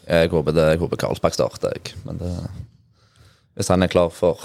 Jeg 0.07 0.29
håper 0.31 0.53
det, 0.53 0.69
jeg 0.75 0.79
håper 0.85 0.97
Karlsberg 1.01 1.33
starter, 1.33 1.73
jeg. 1.81 1.95
Men 2.05 2.19
det, 2.21 2.35
hvis 3.57 3.69
han 3.73 3.83
er 3.87 3.93
klar 3.93 4.11
for 4.15 4.37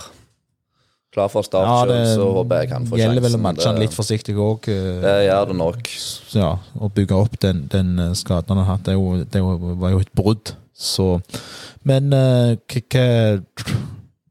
Klar 1.12 1.28
for 1.28 1.44
start 1.44 1.68
Ja, 1.68 1.80
selv, 1.84 1.92
det 1.92 2.12
så 2.16 2.26
håper 2.38 2.62
jeg 2.62 2.70
han 2.72 2.86
får 2.88 2.96
sjansen. 2.96 3.02
gjelder 3.04 3.24
vel 3.26 3.34
å 3.36 3.40
matche 3.44 3.66
han 3.68 3.80
litt 3.82 3.96
forsiktig 3.98 4.36
òg. 4.40 4.70
Det 5.04 5.16
gjør 5.26 5.50
det 5.50 5.56
nok. 5.60 5.90
ja, 6.38 6.52
å 6.80 6.88
bygge 6.96 7.18
opp 7.20 7.36
den, 7.44 7.66
den 7.74 7.90
eh, 8.00 8.14
skaden 8.16 8.54
han 8.56 8.62
har 8.64 8.78
hatt, 8.78 8.86
det, 8.88 8.94
jo, 8.96 9.18
det 9.28 9.42
var 9.44 9.92
jo 9.92 10.00
et 10.00 10.14
brudd. 10.16 10.54
Så 10.72 11.10
Men 11.84 12.14
eh, 12.16 12.56
hva 12.64 12.82
hva 12.96 13.76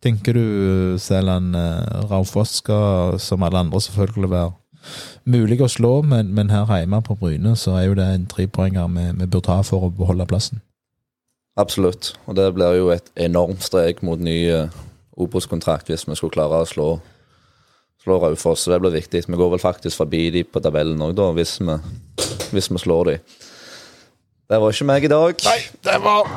tenker 0.01 0.33
du, 0.41 0.97
Sæland? 0.99 1.53
eh, 1.55 2.01
Raufoss 2.09 2.57
skal, 2.63 3.19
som 3.21 3.45
alle 3.45 3.61
andre, 3.61 3.77
selvfølgelig 3.85 4.31
være 4.33 4.53
mulig 5.29 5.61
å 5.61 5.69
slå, 5.69 5.93
men, 6.03 6.33
men 6.33 6.49
her 6.49 6.65
hjemme 6.81 7.03
på 7.05 7.19
Bryne 7.21 7.53
så 7.61 7.77
er 7.77 7.91
jo 7.91 7.99
det 8.01 8.09
en 8.15 8.25
trepoenger 8.25 8.89
vi, 8.97 9.05
vi 9.21 9.27
bør 9.29 9.45
ta 9.45 9.61
for 9.61 9.85
å 9.85 9.93
beholde 9.93 10.25
plassen. 10.33 10.63
Absolutt. 11.59 12.15
Og 12.27 12.37
det 12.39 12.47
blir 12.55 12.79
jo 12.79 12.91
et 12.95 13.11
enormt 13.19 13.65
strek 13.65 14.05
mot 14.07 14.21
ny 14.21 14.37
uh, 14.55 14.81
Obos-kontrakt 15.21 15.91
hvis 15.91 16.07
vi 16.09 16.17
skulle 16.17 16.35
klare 16.35 16.63
å 16.63 16.69
slå, 16.69 16.89
slå 18.03 18.19
Raufoss. 18.23 18.65
Så 18.65 18.73
det 18.73 18.81
blir 18.83 18.95
viktig. 18.95 19.25
Vi 19.27 19.41
går 19.41 19.55
vel 19.57 19.63
faktisk 19.63 20.01
forbi 20.03 20.29
de 20.35 20.45
på 20.47 20.63
tabellen 20.63 21.03
òg, 21.05 21.17
da, 21.19 21.31
hvis 21.37 21.59
vi, 21.61 21.77
hvis 22.55 22.71
vi 22.71 22.83
slår 22.85 23.11
de. 23.11 23.17
Det 24.51 24.59
var 24.59 24.75
ikke 24.75 24.89
meg 24.89 25.07
i 25.07 25.13
dag. 25.13 25.47
Nei, 25.47 25.59
det 25.87 25.99
var 26.03 26.31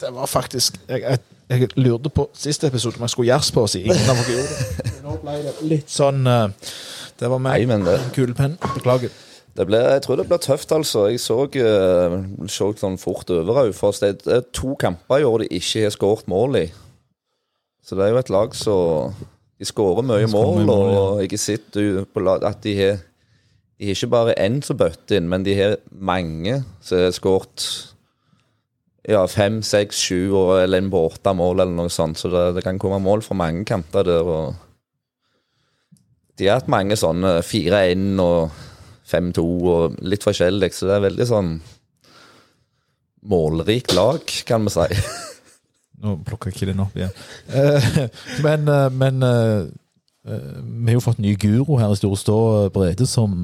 Det 0.00 0.08
var 0.14 0.26
faktisk 0.30 0.76
Jeg, 0.88 1.02
jeg, 1.02 1.18
jeg 1.50 1.68
lurte 1.76 2.08
på 2.14 2.28
siste 2.32 2.70
episode 2.70 2.96
om 2.96 3.02
jeg 3.02 3.10
skulle 3.10 3.32
gjøres 3.32 3.50
på, 3.52 3.66
siden 3.66 3.96
ingen 3.96 4.12
av 4.12 4.20
dere 4.20 4.36
gjorde 4.36 4.60
det. 4.60 4.92
Nå 5.04 5.16
ble 5.24 5.34
det 5.48 5.56
litt 5.66 5.90
sånn 5.90 6.22
eh, 6.30 6.70
Det 7.18 7.28
var 7.28 7.42
meg. 7.42 7.66
Kulepenn. 8.14 8.54
Beklager. 8.76 9.10
Det 9.58 9.66
ble, 9.66 9.80
jeg 9.82 10.02
tror 10.04 10.20
det 10.20 10.28
blir 10.30 10.40
tøft, 10.42 10.72
altså. 10.72 11.08
Jeg 11.10 11.20
så, 11.22 11.42
uh, 11.42 12.46
så 12.46 12.70
sånn 12.78 13.00
fort 13.02 13.30
over 13.34 13.56
Raufoss. 13.58 14.00
Det 14.02 14.30
er 14.30 14.46
to 14.54 14.76
kamper 14.78 15.20
i 15.20 15.26
år 15.26 15.42
de 15.42 15.50
ikke 15.58 15.84
har 15.86 15.94
skåret 15.94 16.30
mål 16.30 16.62
i. 16.62 16.64
Så 17.82 17.98
det 17.98 18.06
er 18.06 18.14
jo 18.14 18.22
et 18.22 18.30
lag 18.30 18.54
som 18.54 19.14
De 19.60 19.66
skårer 19.68 20.06
mye 20.06 20.28
mål, 20.30 20.62
mål, 20.64 20.86
ja. 20.88 21.00
og 21.00 21.22
jeg 21.24 21.40
sitter 21.40 21.84
jo 21.84 22.04
på 22.08 22.22
lag 22.24 22.44
at 22.48 22.62
de 22.64 22.72
har 22.78 23.00
De 23.76 23.88
har 23.88 23.96
ikke 23.96 24.12
bare 24.12 24.38
én 24.40 24.60
som 24.64 24.78
bøtter 24.78 25.18
inn, 25.18 25.28
men 25.28 25.44
de 25.44 25.56
har 25.56 25.76
mange 25.90 26.62
som 26.84 27.00
har 27.00 27.12
skåret 27.16 27.66
ja, 29.08 29.24
fem, 29.26 29.62
seks, 29.64 29.96
sju 29.96 30.36
eller 30.60 30.78
en 30.78 30.90
på 30.92 31.00
åtte 31.08 31.32
mål 31.34 31.62
eller 31.64 31.72
noe 31.74 31.92
sånt. 31.92 32.20
Så 32.20 32.28
det, 32.32 32.44
det 32.58 32.64
kan 32.66 32.78
komme 32.78 33.00
mål 33.02 33.24
fra 33.24 33.36
mange 33.40 33.64
kanter 33.68 34.04
der. 34.06 34.28
og 34.28 34.54
De 36.38 36.46
har 36.46 36.60
hatt 36.60 36.70
mange 36.70 36.96
sånne 37.00 37.40
4-1 37.40 38.20
og 38.20 38.50
5-2 39.10 39.44
og 39.74 39.98
litt 40.06 40.24
forskjellig, 40.26 40.72
så 40.74 40.88
det 40.88 40.96
er 40.96 41.06
veldig 41.08 41.28
sånn 41.28 41.52
målrikt 43.30 43.94
lag, 43.96 44.24
kan 44.48 44.64
vi 44.64 44.72
si. 44.74 44.88
Nå 46.00 46.16
plukker 46.24 46.50
jeg 46.50 46.56
ikke 46.56 46.70
den 46.70 46.82
opp 46.84 46.96
igjen. 46.96 47.12
Eh, 47.52 47.92
men 48.44 48.68
eh, 48.72 48.88
men 48.90 49.22
eh, 49.26 49.68
vi 50.24 50.90
har 50.90 50.98
jo 50.98 51.02
fått 51.04 51.20
ny 51.20 51.32
guro 51.40 51.78
her 51.80 51.92
i 51.92 51.96
Storstå, 51.96 52.36
Brede, 52.74 53.06
som 53.08 53.40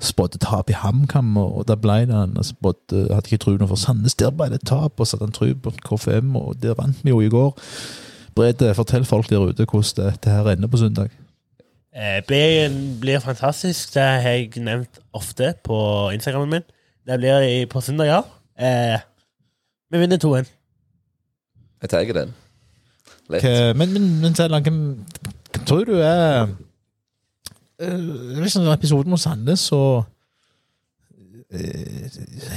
spådde 0.00 0.40
tap 0.40 0.72
i 0.72 0.76
HamKam. 0.80 1.34
Og 1.36 1.66
da 1.68 1.76
ble 1.76 1.98
det 2.08 2.16
han 2.16 2.32
spådde 2.40 3.02
Hadde 3.12 3.28
ikke 3.28 3.42
tro 3.44 3.52
noe 3.60 3.68
for 3.68 3.80
Sandnes. 3.80 4.16
Der 4.16 4.32
ble 4.32 4.48
det 4.48 4.62
tap, 4.64 4.96
og 4.96 5.10
hadde 5.12 5.28
han 5.28 5.36
tro 5.36 5.50
på 5.52 5.74
KFM, 5.84 6.32
og 6.40 6.56
der 6.62 6.78
vant 6.78 7.04
vi 7.04 7.12
jo 7.12 7.20
i 7.20 7.28
går. 7.30 7.52
Brede, 8.34 8.72
fortell 8.78 9.04
folk 9.04 9.28
der 9.28 9.44
ute 9.52 9.68
hvordan 9.68 10.08
dette 10.08 10.32
her 10.32 10.48
ender 10.54 10.72
på 10.72 10.80
søndag. 10.80 11.12
Eh, 11.96 12.22
blir, 12.26 12.70
blir 13.00 13.18
fantastisk. 13.18 13.94
Det 13.94 14.02
har 14.02 14.30
jeg 14.30 14.50
nevnt 14.62 15.00
ofte 15.12 15.54
på 15.64 16.10
Instagrammen 16.14 16.50
min. 16.50 16.62
Det 17.06 17.18
blir 17.18 17.40
i, 17.40 17.66
på 17.66 17.80
søndag, 17.80 18.06
ja. 18.06 18.20
Eh, 18.60 19.00
vi 19.90 19.98
vinner 19.98 20.18
2-1. 20.24 20.46
Jeg 21.82 21.90
tar 21.90 22.04
den. 22.04 22.34
Lett. 23.30 23.76
Men, 23.76 23.92
men, 23.92 24.20
men 24.20 24.32
hvem, 24.34 24.62
hvem 24.62 25.64
tror 25.66 25.84
du 25.84 25.92
er 25.92 26.48
uh, 27.82 28.40
Liksom 28.42 28.66
episoden 28.68 29.10
mot 29.10 29.20
Sandnes, 29.20 29.60
så 29.60 30.02
uh, 31.54 32.06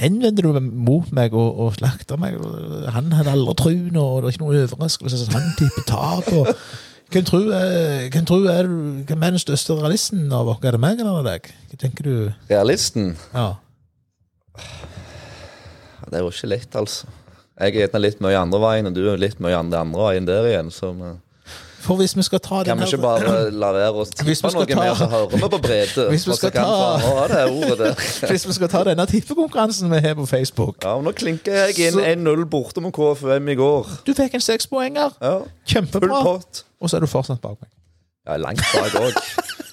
henvendte 0.02 0.41
du 0.41 0.50
deg 0.54 0.62
mot 0.62 1.12
meg 1.12 1.34
og, 1.34 1.60
og 1.60 1.76
slakta 1.78 2.17
meg. 2.22 2.38
Han 2.93 3.13
hadde 3.13 3.32
aldri 3.32 3.56
truen, 3.62 3.96
og 3.98 4.22
det 4.22 4.28
er 4.28 4.36
ikke 4.36 4.43
noe 4.46 4.65
overraskelse. 4.65 5.30
Han 5.34 5.54
tipper 5.58 5.88
tap. 5.88 6.34
og 6.34 6.48
hvem 7.13 7.26
tror, 7.28 7.49
er, 7.54 8.08
hvem 8.13 8.26
tror 8.26 8.47
er 8.49 8.69
hvem 9.08 9.26
er 9.26 9.36
den 9.36 9.41
største 9.41 9.76
realisten 9.78 10.26
av 10.34 10.49
oss? 10.54 10.62
Er 10.65 10.76
det 10.76 10.82
meg 10.82 11.02
eller 11.02 11.19
er 11.21 11.28
deg? 11.28 11.52
Hva 11.69 11.82
tenker 11.84 12.08
du? 12.08 12.15
Realisten? 12.49 13.13
Ja. 13.34 13.52
Det 16.10 16.19
er 16.19 16.26
jo 16.26 16.32
ikke 16.34 16.49
lett, 16.52 16.76
altså. 16.78 17.10
Jeg 17.54 17.69
er 17.69 17.84
gjerne 17.84 18.02
litt 18.02 18.21
mye 18.23 18.38
andre 18.39 18.60
veien, 18.63 18.89
og 18.89 18.95
du 18.97 19.04
er 19.12 19.21
litt 19.21 19.39
mye 19.43 19.58
andre 19.58 19.84
andre 19.86 20.08
veien 20.08 20.26
der 20.28 20.47
igjen. 20.49 20.71
Så 20.73 20.89
vi 20.97 21.12
For 21.84 22.00
hvis 22.00 22.13
vi 22.15 22.24
skal 22.24 22.39
ta 22.39 22.62
den 22.63 22.72
kan 22.72 22.80
vi 22.80 22.88
ikke 22.93 23.02
bare 23.04 23.50
la 23.52 23.69
være 23.76 24.04
å 24.04 24.06
tippe 24.08 24.52
noe 24.54 24.65
ta- 24.69 24.78
mer, 24.80 24.93
så 24.96 25.08
hører 25.12 25.30
vi 25.34 25.41
på 25.52 25.60
Brede. 25.65 26.06
Hvis 26.13 26.26
vi 26.30 26.36
skal 26.39 26.54
ta- 26.56 27.43
ordet. 27.52 27.89
Hvis 28.32 28.48
vi 28.48 28.56
skal 28.56 28.72
ta 28.72 28.84
denne 28.88 29.06
tippekonkurransen 29.12 29.91
vi 29.91 30.00
har 30.06 30.15
på 30.15 30.26
Facebook 30.30 30.80
Ja, 30.84 30.93
og 30.96 31.04
Nå 31.04 31.12
klinker 31.17 31.67
jeg 31.67 31.91
inn 31.91 32.00
1-0 32.24 32.46
borte 32.52 32.84
mot 32.84 32.96
KFUM 32.96 33.52
i 33.52 33.58
går. 33.60 33.91
Du 34.08 34.13
fikk 34.15 34.39
en 34.39 34.46
sekspoenger. 34.48 35.17
Ja, 35.22 35.36
Kjempebra. 35.67 36.24
Og 36.24 36.89
så 36.91 36.98
er 36.98 37.04
du 37.04 37.08
fortsatt 37.12 37.41
bak 37.43 37.60
meg. 37.60 37.69
Ja, 38.28 38.38
langt 38.39 38.63
bak 38.72 38.96
òg. 39.04 39.19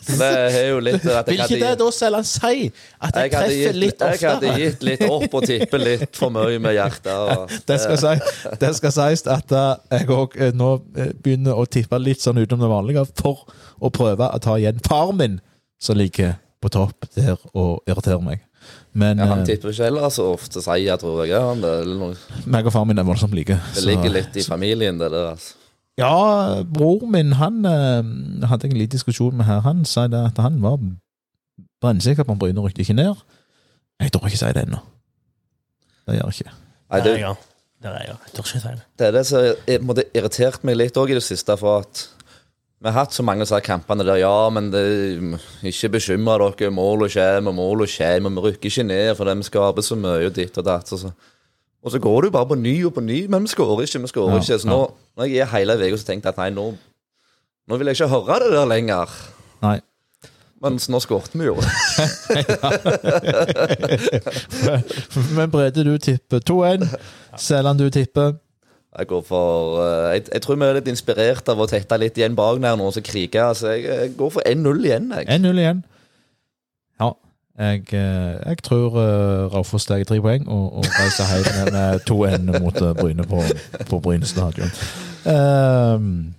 Det 0.07 0.27
er 0.27 0.69
jo 0.71 0.79
litt 0.81 1.05
at 1.07 1.29
Vil 1.29 1.41
ikke 1.45 1.59
det 1.61 1.73
da 1.81 1.89
selv 1.93 2.17
han 2.21 2.25
si 2.25 2.71
at 3.05 3.15
jeg, 3.15 3.27
jeg 3.27 3.31
treffer 3.35 3.55
gitt, 3.57 3.77
litt 3.83 4.05
jeg 4.07 4.31
hadde 4.31 4.55
gitt 4.57 4.83
litt 4.89 5.03
opp 5.07 5.35
og 5.37 5.45
tippet 5.47 5.85
litt 5.85 6.17
for 6.17 6.33
mye 6.35 6.59
med 6.63 6.75
hjertet. 6.79 7.13
og- 7.13 7.53
Det 7.69 7.77
skal, 7.83 7.99
si, 8.01 8.55
det 8.63 8.71
skal 8.79 8.95
sies 8.97 9.27
at 9.29 9.53
eh, 9.53 9.99
jeg 9.99 10.09
òg 10.17 10.37
nå 10.57 10.71
eh, 10.97 11.13
begynner 11.21 11.61
å 11.61 11.67
tippe 11.69 12.01
litt 12.01 12.25
sånn 12.25 12.41
utenom 12.41 12.65
det 12.65 12.73
vanlige 12.73 13.05
for 13.21 13.45
å 13.81 13.91
prøve 13.93 14.31
å 14.33 14.41
ta 14.43 14.57
igjen 14.61 14.81
far 14.89 15.13
min, 15.17 15.39
som 15.81 15.97
ligger 16.01 16.39
på 16.61 16.69
topp 16.73 17.07
der 17.17 17.37
og 17.57 17.81
irriterer 17.89 18.21
meg. 18.25 18.43
Men 18.93 19.21
Ja, 19.23 19.29
han 19.31 19.45
eh, 19.45 19.47
tipper 19.53 19.71
ikke 19.73 19.87
heller 19.87 20.11
så 20.13 20.31
ofte 20.35 20.61
seier, 20.65 20.97
tror 21.01 21.23
jeg. 21.25 21.37
Han 21.41 21.61
det, 21.63 21.77
meg 22.51 22.67
og 22.69 22.73
far 22.75 22.85
min 22.89 22.99
er 23.01 23.07
voldsomt 23.09 23.37
like. 23.37 23.57
det 23.77 23.85
ligger 23.87 24.13
litt 24.17 24.37
i 24.37 24.45
familien, 24.45 24.99
det 25.01 25.09
der. 25.13 25.31
altså. 25.37 25.57
Ja, 26.01 26.63
bror 26.65 27.05
min, 27.11 27.35
han 27.39 27.61
eh, 27.69 28.47
hadde 28.49 28.67
jeg 28.67 28.75
en 28.75 28.81
liten 28.81 28.97
diskusjon 28.97 29.37
med 29.37 29.49
her. 29.49 29.61
Han 29.67 29.85
sa 29.89 30.07
det 30.11 30.21
at 30.33 30.41
han 30.43 30.59
var 30.65 30.81
brennsikker 31.81 32.25
på 32.25 32.35
om 32.35 32.41
Bryne 32.41 32.65
rykte 32.65 32.85
ikke 32.85 32.97
ned. 32.97 33.15
Jeg 34.01 34.13
tror 34.13 34.29
ikke 34.29 34.41
si 34.41 34.53
det 34.57 34.65
ennå. 34.65 34.81
Det 36.07 36.17
gjør 36.17 36.31
jeg 36.31 36.41
ikke. 36.41 36.55
Nei, 36.91 36.99
Der 36.99 37.05
det, 37.05 37.13
er 37.13 37.19
jeg. 37.19 37.37
Er 37.83 37.99
jeg. 38.05 38.17
Jeg 38.25 38.33
tør 38.35 38.47
ikke 38.47 38.61
si 38.61 38.69
det. 38.69 38.87
Det 38.99 39.07
er 39.07 39.13
det 39.17 39.27
som 39.27 39.93
har 39.93 40.03
irritert 40.15 40.65
meg 40.65 40.77
litt 40.81 40.97
òg 41.01 41.13
i 41.13 41.19
det 41.19 41.25
siste. 41.25 41.57
For 41.61 41.85
at 41.85 42.07
vi 42.81 42.89
har 42.89 42.97
hatt 42.97 43.13
så 43.13 43.25
mange 43.25 43.45
av 43.45 43.61
kampene 43.65 44.05
der 44.09 44.23
ja, 44.23 44.49
men 44.53 44.71
det, 44.73 44.83
ikke 45.69 45.93
bekymre 45.99 46.39
dere, 46.57 46.71
målet 46.73 47.13
kommer, 47.13 47.53
målet 47.53 47.93
kommer, 47.93 48.33
vi 48.37 48.45
rykker 48.47 48.73
ikke 48.73 48.87
ned 48.89 49.11
fordi 49.19 49.37
vi 49.37 49.49
skaper 49.51 49.85
så 49.85 49.99
mye 50.01 50.31
og 50.31 50.37
ditt 50.37 50.57
og 50.57 50.65
datt. 50.65 50.93
Og 50.97 51.03
så, 51.03 51.13
og 51.81 51.89
så 51.95 51.99
går 52.03 52.19
du 52.27 52.31
bare 52.35 52.49
på 52.51 52.57
ny 52.61 52.75
og 52.85 52.93
på 52.95 53.01
ny, 53.05 53.23
men 53.33 53.47
vi 53.47 53.51
skårer 53.55 53.87
ikke. 53.87 54.03
vi 54.05 54.11
skårer 54.13 54.35
Ja, 54.35 54.39
ikke. 54.43 54.59
Så 54.61 54.69
nå, 54.69 54.81
når 55.17 55.25
jeg 55.31 55.39
er 55.47 55.53
hele 55.57 55.73
uka, 55.81 55.97
så 55.97 56.05
tenkte 56.11 56.29
jeg 56.29 56.35
at 56.37 56.41
nei, 56.43 56.51
nå, 56.57 56.67
nå 57.69 57.73
vil 57.81 57.89
jeg 57.89 57.97
ikke 58.01 58.13
høre 58.13 58.37
det 58.45 58.51
der 58.53 58.69
lenger. 58.69 59.09
Nei. 59.65 59.79
Mens 60.61 60.91
nå 60.93 60.99
skårte 61.01 61.39
vi 61.41 61.45
jo. 61.49 61.57
Men 65.37 65.51
Brede, 65.51 65.85
du 65.85 65.97
tipper 65.99 66.39
2-1. 66.45 66.85
Selland, 67.41 67.79
du 67.81 67.89
tipper 67.91 68.33
Jeg 68.99 69.07
går 69.07 69.23
for 69.25 69.79
eh, 69.81 70.13
jeg, 70.17 70.25
jeg 70.35 70.43
tror 70.43 70.57
vi 70.59 70.65
er 70.67 70.75
litt 70.81 70.89
inspirert 70.91 71.47
av 71.49 71.61
å 71.63 71.67
tette 71.71 71.97
litt 72.03 72.17
igjen 72.19 72.35
bak 72.37 72.59
der 72.61 72.77
nå, 72.77 72.91
så 72.93 73.01
kriger 73.07 73.41
jeg. 73.47 73.57
Så 73.57 73.71
jeg, 73.73 73.85
jeg 73.89 74.13
går 74.19 74.31
for 74.35 74.43
1-0 74.45 74.85
igjen, 74.85 75.09
jeg. 75.17 75.25
1-0 75.41 75.61
igjen. 75.65 75.81
Jeg, 77.61 77.83
eh, 77.93 78.37
jeg 78.47 78.63
tror 78.65 78.95
uh, 78.97 79.53
Raufoss 79.53 79.85
tar 79.85 80.01
tre 80.09 80.17
poeng 80.25 80.47
og, 80.49 80.79
og 80.81 80.87
reiser 80.97 81.29
hjem 81.45 81.73
med- 81.75 82.05
to 82.09 82.23
2-1 82.25 82.61
mot 82.63 82.77
eh, 82.81 82.95
Bryne 82.97 83.27
på, 83.29 83.43
på 83.91 83.99
Bryne 84.01 84.25
stadion. 84.29 84.71
Um, 85.29 86.35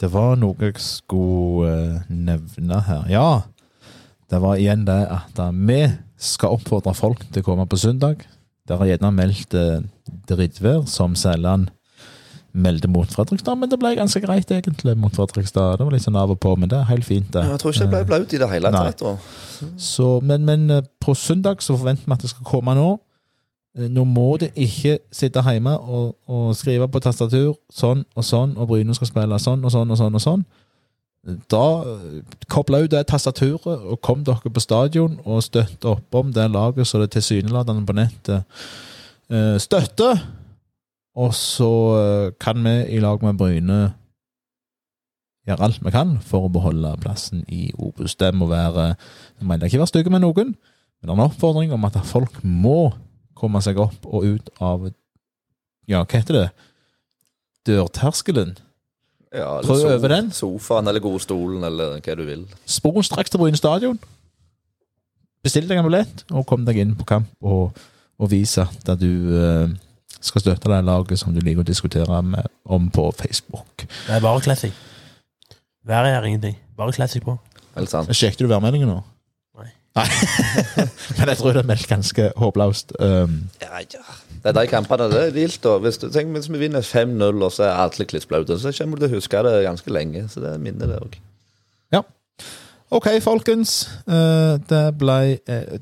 det 0.00 0.12
var 0.12 0.36
noe 0.38 0.54
jeg 0.62 0.78
skulle 0.78 1.72
uh, 1.72 2.04
nevne 2.08 2.80
her. 2.86 3.02
Ja, 3.10 3.28
det 4.30 4.40
var 4.42 4.60
igjen 4.60 4.86
det 4.86 5.00
at 5.10 5.42
eh, 5.42 5.58
vi 5.66 5.80
skal 6.18 6.54
oppfordre 6.54 6.94
folk 6.94 7.26
til 7.32 7.42
å 7.42 7.48
komme 7.50 7.66
på 7.66 7.80
søndag. 7.80 8.22
Der 8.68 8.78
har 8.78 8.92
gjerne 8.92 9.10
meldt 9.12 9.58
uh, 9.58 9.82
drittvær, 10.30 10.84
som 10.86 11.18
Sæland 11.18 11.72
meldte 12.54 12.88
mot 12.88 13.10
Fredrikstad, 13.10 13.58
men 13.58 13.70
det 13.70 13.80
ble 13.82 13.94
ganske 13.98 14.20
greit 14.22 14.50
egentlig 14.54 14.94
mot 14.98 15.14
Fredrikstad. 15.16 15.78
Det 15.80 15.86
var 15.88 15.94
litt 15.96 16.04
sånn 16.06 16.18
av 16.20 16.30
og 16.30 16.38
på, 16.42 16.52
men 16.56 16.70
det 16.70 16.78
er 16.78 16.86
helt 16.92 17.06
fint, 17.08 17.26
det. 17.34 17.42
Jeg 17.50 17.58
tror 17.62 17.74
ikke 17.74 17.86
det 17.86 17.90
ble 17.96 18.04
blaut 18.12 18.34
i 18.36 18.40
det 18.42 18.50
hele 18.52 18.70
tatt. 18.74 19.02
Så, 19.80 20.06
men, 20.22 20.44
men 20.46 20.70
eh, 20.70 20.84
på 21.02 21.14
søndag 21.18 21.62
så 21.64 21.74
forventer 21.76 22.06
vi 22.06 22.14
at 22.14 22.22
det 22.22 22.30
skal 22.30 22.46
komme 22.46 22.76
nå. 22.78 22.92
Eh, 23.78 23.88
Nå 23.90 24.04
må 24.06 24.36
det 24.38 24.52
ikke 24.54 24.98
sitte 25.14 25.42
hjemme 25.42 25.74
og, 25.78 26.12
og 26.30 26.52
skrive 26.54 26.86
på 26.88 27.02
tastatur 27.02 27.56
sånn 27.74 28.04
og 28.14 28.26
sånn, 28.26 28.54
og 28.54 28.70
Bryne 28.70 28.94
skal 28.94 29.10
spille 29.10 29.40
sånn 29.42 29.64
og 29.66 29.74
sånn 29.74 29.90
og 29.90 29.98
sånn. 29.98 30.14
og 30.14 30.22
sånn. 30.22 30.46
Da 31.50 31.64
eh, 31.88 32.22
koble 32.52 32.84
ut 32.84 32.92
det 32.92 33.02
tastaturet, 33.10 33.66
og 33.66 33.98
kom 34.04 34.22
dere 34.26 34.52
på 34.52 34.62
stadion 34.62 35.18
og 35.24 35.42
støtte 35.42 35.90
opp 35.96 36.18
om 36.20 36.30
det 36.36 36.46
laget 36.52 36.86
så 36.86 37.00
det 37.02 37.10
tilsynelatende 37.16 37.86
på 37.88 37.96
nettet 37.98 38.64
eh, 39.32 39.56
støtter. 39.58 40.22
Og 41.14 41.34
så 41.38 41.68
eh, 42.00 42.32
kan 42.42 42.58
vi 42.64 42.72
i 42.96 43.00
lag 43.02 43.22
med 43.22 43.38
Bryne 43.38 43.78
gjøre 45.46 45.66
alt 45.66 45.82
vi 45.84 45.92
kan 45.92 46.16
for 46.24 46.46
å 46.46 46.52
beholde 46.52 46.94
plassen 47.02 47.44
i 47.52 47.68
Obos. 47.76 48.16
Det 48.18 48.32
må 48.34 48.48
være 48.50 48.94
Jeg 48.94 49.46
mener 49.46 49.68
ikke 49.68 49.82
være 49.82 49.92
stygge 49.92 50.10
med 50.14 50.24
noen, 50.24 50.54
men 50.56 51.04
det 51.04 51.12
er 51.12 51.18
en 51.18 51.26
oppfordring 51.28 51.74
om 51.76 51.84
at 51.86 51.98
folk 52.08 52.38
må 52.42 52.92
komme 53.36 53.60
seg 53.62 53.78
opp 53.82 54.06
og 54.08 54.24
ut 54.24 54.50
av 54.64 54.88
Ja, 55.86 56.00
hva 56.00 56.16
heter 56.16 56.38
det? 56.38 56.46
Dørterskelen. 57.68 58.54
Ja, 59.34 59.60
Prøv 59.60 59.80
so- 59.82 59.90
over 59.92 60.08
den. 60.08 60.30
Sofaen 60.32 60.88
eller 60.88 61.02
godstolen 61.04 61.64
eller 61.66 61.98
hva 62.00 62.14
du 62.16 62.22
vil. 62.24 62.46
Sporenstraks 62.64 63.30
til 63.30 63.42
Bryne 63.42 63.58
stadion. 63.60 63.98
Bestill 65.44 65.68
deg 65.68 65.76
en 65.78 65.84
billett, 65.84 66.24
og 66.32 66.46
kom 66.48 66.64
deg 66.64 66.78
inn 66.80 66.94
på 66.96 67.04
kamp 67.04 67.28
og, 67.44 67.76
og 68.16 68.30
vis 68.32 68.56
at 68.62 68.86
du 68.96 69.10
eh, 69.36 69.74
skal 70.24 70.42
støtte 70.44 70.70
det 70.72 70.80
laget 70.86 71.20
som 71.20 71.34
du 71.34 71.40
liker 71.44 71.64
å 71.64 71.68
diskutere 71.68 72.20
med, 72.24 72.48
om 72.64 72.90
på 72.92 73.08
Facebook. 73.18 73.86
Det 73.86 74.16
er 74.16 74.22
bare 74.24 74.42
classic. 74.44 74.76
Været 75.84 76.14
er 76.16 76.28
ingenting. 76.28 76.56
Bare 76.76 76.92
classic 76.96 77.24
på. 77.24 77.36
Helt 77.76 77.90
sant. 77.92 78.12
Sjekket 78.16 78.46
du 78.46 78.48
værmeldingen 78.48 78.88
nå? 78.88 79.00
Nei. 79.60 79.68
Nei. 79.98 80.06
Men 81.18 81.32
jeg 81.32 81.40
tror 81.40 81.52
det 81.52 81.64
er 81.64 81.68
meldt 81.68 81.90
ganske 81.90 82.30
håpløst. 82.40 82.96
Um, 83.00 83.42
Ja, 83.62 83.82
ja. 83.82 84.04
Det 84.44 84.52
er 84.52 84.58
de 84.60 84.68
kampene 84.68 85.06
det 85.08 85.20
er 85.28 85.36
vilt. 85.36 85.62
da. 85.64 85.78
Hvis, 85.80 85.98
du, 86.00 86.10
tenk, 86.12 86.32
hvis 86.36 86.50
vi 86.52 86.60
vinner 86.60 86.84
5-0, 86.84 87.44
og 87.44 87.52
så 87.52 87.68
er 87.68 87.78
alle 87.84 88.08
klissblaute, 88.08 88.58
så 88.60 88.72
kommer 88.76 89.00
du 89.00 89.06
til 89.06 89.14
å 89.14 89.20
huske 89.20 89.44
det 89.46 89.54
ganske 89.64 89.92
lenge. 89.92 90.26
Så 90.28 90.42
det 90.44 90.52
er 90.52 90.60
minnet, 90.60 90.88
det 90.88 91.00
òg. 91.00 91.16
Ok, 92.94 93.08
folkens. 93.24 93.88
Eh, 94.06 94.54
det 94.70 94.82
ble 95.00 95.16
eh, 95.50 95.78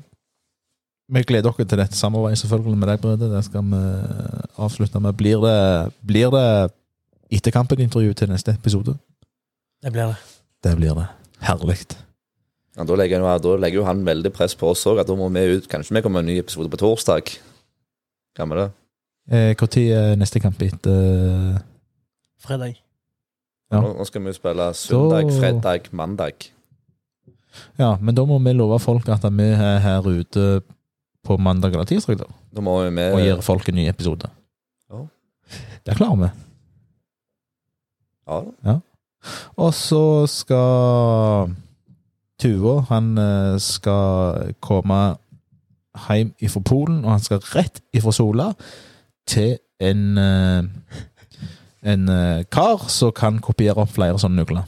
Vi 1.11 1.21
gleder 1.27 1.51
dere 1.51 1.65
til 1.67 1.77
dette 1.81 1.97
samarbeidet 1.99 2.39
selvfølgelig 2.39 2.77
med 2.79 2.87
deg, 2.87 3.01
Brede. 3.03 3.27
Det 3.33 3.41
skal 3.45 3.65
vi 3.67 3.81
avslutte 4.63 5.01
med. 5.03 5.15
Blir 5.19 5.41
det, 5.43 5.57
blir 6.07 6.29
det 6.31 6.45
etter 7.33 7.51
kampen-intervju 7.51 8.13
til 8.15 8.29
neste 8.31 8.53
episode? 8.55 8.95
Det 9.83 9.91
blir 9.91 10.13
det. 10.13 10.15
Det 10.63 10.75
blir 10.79 10.95
det. 10.95 11.07
Herlig. 11.43 11.77
Ja, 12.77 12.83
da, 12.87 12.95
legger, 12.95 13.19
jo- 13.19 13.37
da 13.43 13.55
legger 13.59 13.81
jo 13.81 13.85
han 13.85 14.05
veldig 14.05 14.31
press 14.33 14.55
på 14.55 14.69
oss 14.71 14.85
òg, 14.87 14.99
at 15.01 15.07
da 15.07 15.13
må 15.15 15.27
vi 15.29 15.43
ut 15.57 15.67
Kanskje 15.69 15.93
vi 15.93 16.01
kommer 16.01 16.21
med 16.23 16.29
en 16.29 16.35
ny 16.35 16.39
episode 16.39 16.69
på 16.71 16.77
torsdag? 16.81 17.33
Kan 18.35 18.49
vi 18.49 18.55
det? 18.55 18.71
Når 19.59 19.77
er 19.93 20.15
neste 20.19 20.39
kamp 20.39 20.61
etter 20.61 21.59
Fredag. 22.43 22.73
Ja. 23.71 23.79
Nå, 23.81 23.93
nå 23.97 24.05
skal 24.05 24.21
vi 24.21 24.31
jo 24.31 24.33
spille 24.39 24.73
søndag, 24.73 25.29
Da- 25.29 25.39
fredag, 25.39 25.91
mandag. 25.91 26.49
Ja, 27.77 27.95
men 28.01 28.15
da 28.15 28.25
må 28.25 28.39
vi 28.43 28.53
love 28.53 28.79
folk 28.79 29.07
at 29.09 29.23
vi 29.31 29.43
er 29.43 29.79
her 29.79 30.01
ute 30.01 30.61
på 31.23 31.37
mandag 31.39 31.73
eller 31.73 31.87
tirsdag, 31.87 32.19
da. 32.19 32.29
Da 32.53 32.63
må 32.63 32.77
vi 32.83 32.89
med 32.93 33.13
Og 33.15 33.21
gir 33.23 33.43
folk 33.45 33.69
en 33.69 33.77
ny 33.79 33.87
episode. 33.89 34.29
Ja. 34.91 35.03
Det 35.85 35.95
klarer 35.97 36.19
vi. 36.19 36.31
Ja 38.27 38.39
da. 38.63 38.79
Og 39.55 39.73
så 39.75 40.03
skal 40.31 41.53
Tuva 42.41 42.81
Han 42.89 43.13
eh, 43.19 43.57
skal 43.61 44.53
komme 44.63 45.15
hjem 46.09 46.33
ifra 46.43 46.61
Polen, 46.65 47.03
og 47.05 47.13
han 47.13 47.23
skal 47.23 47.43
rett 47.53 47.79
ifra 47.95 48.11
Sola 48.15 48.49
til 49.29 49.57
en 49.79 50.17
eh, 50.17 50.63
En 51.83 52.09
eh, 52.09 52.43
kar 52.51 52.87
som 52.91 53.11
kan 53.15 53.39
kopiere 53.43 53.83
opp 53.83 53.91
flere 53.91 54.15
sånne 54.19 54.39
nøkler. 54.39 54.63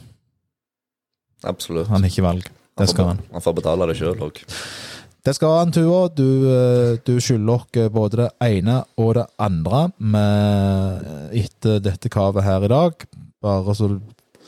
Absolutt. 1.47 1.88
Han 1.88 2.03
har 2.03 2.12
ikke 2.12 2.26
valg. 2.26 2.49
Det 2.76 2.89
skal 2.91 3.14
han. 3.14 3.22
Han 3.32 3.43
får 3.43 3.56
betale 3.56 3.88
det 3.88 3.95
sjøl 3.95 4.20
òg. 4.26 4.41
Det 5.26 5.34
skal 5.34 5.63
en 5.63 5.71
tur. 5.73 6.09
Du, 6.13 6.28
eh, 6.53 6.97
du 7.01 7.15
skylder 7.17 7.55
oss 7.55 7.91
både 7.91 8.19
det 8.19 8.30
ene 8.45 8.84
og 9.01 9.15
det 9.17 9.26
andre 9.41 9.88
med, 9.97 11.07
etter 11.34 11.80
dette 11.82 12.11
kavet 12.13 12.45
her 12.45 12.65
i 12.67 12.69
dag. 12.69 13.07
Bare 13.41 13.73
så 13.73 13.89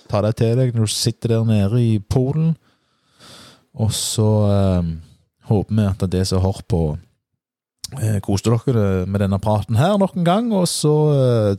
ta 0.07 0.21
deg 0.21 0.37
til 0.37 0.53
deg 0.59 0.75
når 0.75 0.85
du 0.85 0.93
sitter 0.93 1.33
der 1.33 1.47
nede 1.47 1.81
i 1.81 1.97
Polen. 1.99 2.55
Og 3.77 3.89
så 3.93 4.27
eh, 4.51 4.91
håper 5.49 5.77
vi 5.79 5.87
at 5.89 6.05
det 6.13 6.23
som 6.29 6.41
hører 6.45 6.65
på, 6.69 6.81
eh, 7.97 8.19
koste 8.25 8.53
dere 8.53 9.05
med 9.09 9.21
denne 9.21 9.39
praten 9.41 9.77
her 9.81 9.97
nok 9.97 10.13
en 10.17 10.27
gang. 10.27 10.51
Og 10.53 10.67
så 10.69 10.93
eh, 11.13 11.49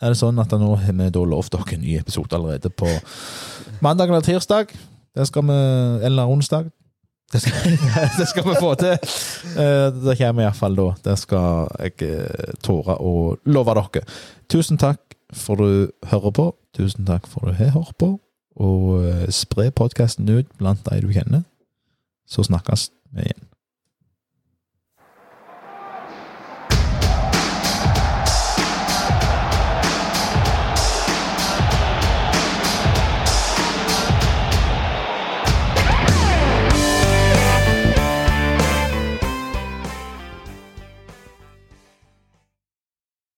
er 0.00 0.12
det 0.12 0.20
sånn 0.20 0.40
at 0.40 0.56
nå 0.56 0.74
har 0.80 0.96
vi 0.96 1.10
da 1.12 1.26
lovt 1.28 1.52
dere 1.52 1.76
en 1.76 1.84
ny 1.84 1.98
episode 2.00 2.36
allerede 2.36 2.72
på 2.72 2.88
mandag 3.84 4.08
eller 4.08 4.24
tirsdag. 4.24 4.72
Det 5.14 5.28
skal 5.28 5.46
vi 5.52 5.60
Eller 6.08 6.32
onsdag. 6.32 6.72
Det 7.34 7.40
skal, 7.42 7.78
det 8.18 8.26
skal 8.30 8.44
vi 8.46 8.54
få 8.62 8.72
til. 8.78 8.92
Eh, 9.58 9.88
Det 10.04 10.14
kommer 10.20 10.46
iallfall 10.46 10.76
da. 10.78 10.88
Det 11.08 11.16
skal 11.18 11.66
jeg 11.82 11.96
eh, 12.06 12.52
tåre 12.62 12.94
å 13.02 13.14
love 13.50 13.74
dere. 13.80 14.04
Tusen 14.52 14.78
takk 14.78 15.00
for 15.34 15.58
du 15.58 15.90
hører 16.12 16.34
på. 16.36 16.46
Tusen 16.78 17.06
takk 17.08 17.26
for 17.30 17.48
du 17.50 17.56
har 17.58 17.74
hørt 17.74 17.96
på. 17.98 18.12
Og 18.62 18.86
eh, 19.08 19.24
spre 19.34 19.70
podkasten 19.74 20.30
ut 20.30 20.46
blant 20.60 20.84
de 20.86 21.00
du 21.02 21.10
kjenner. 21.14 21.42
Så 22.30 22.46
snakkes 22.46 22.88
vi 23.14 23.26
igjen. 23.26 23.48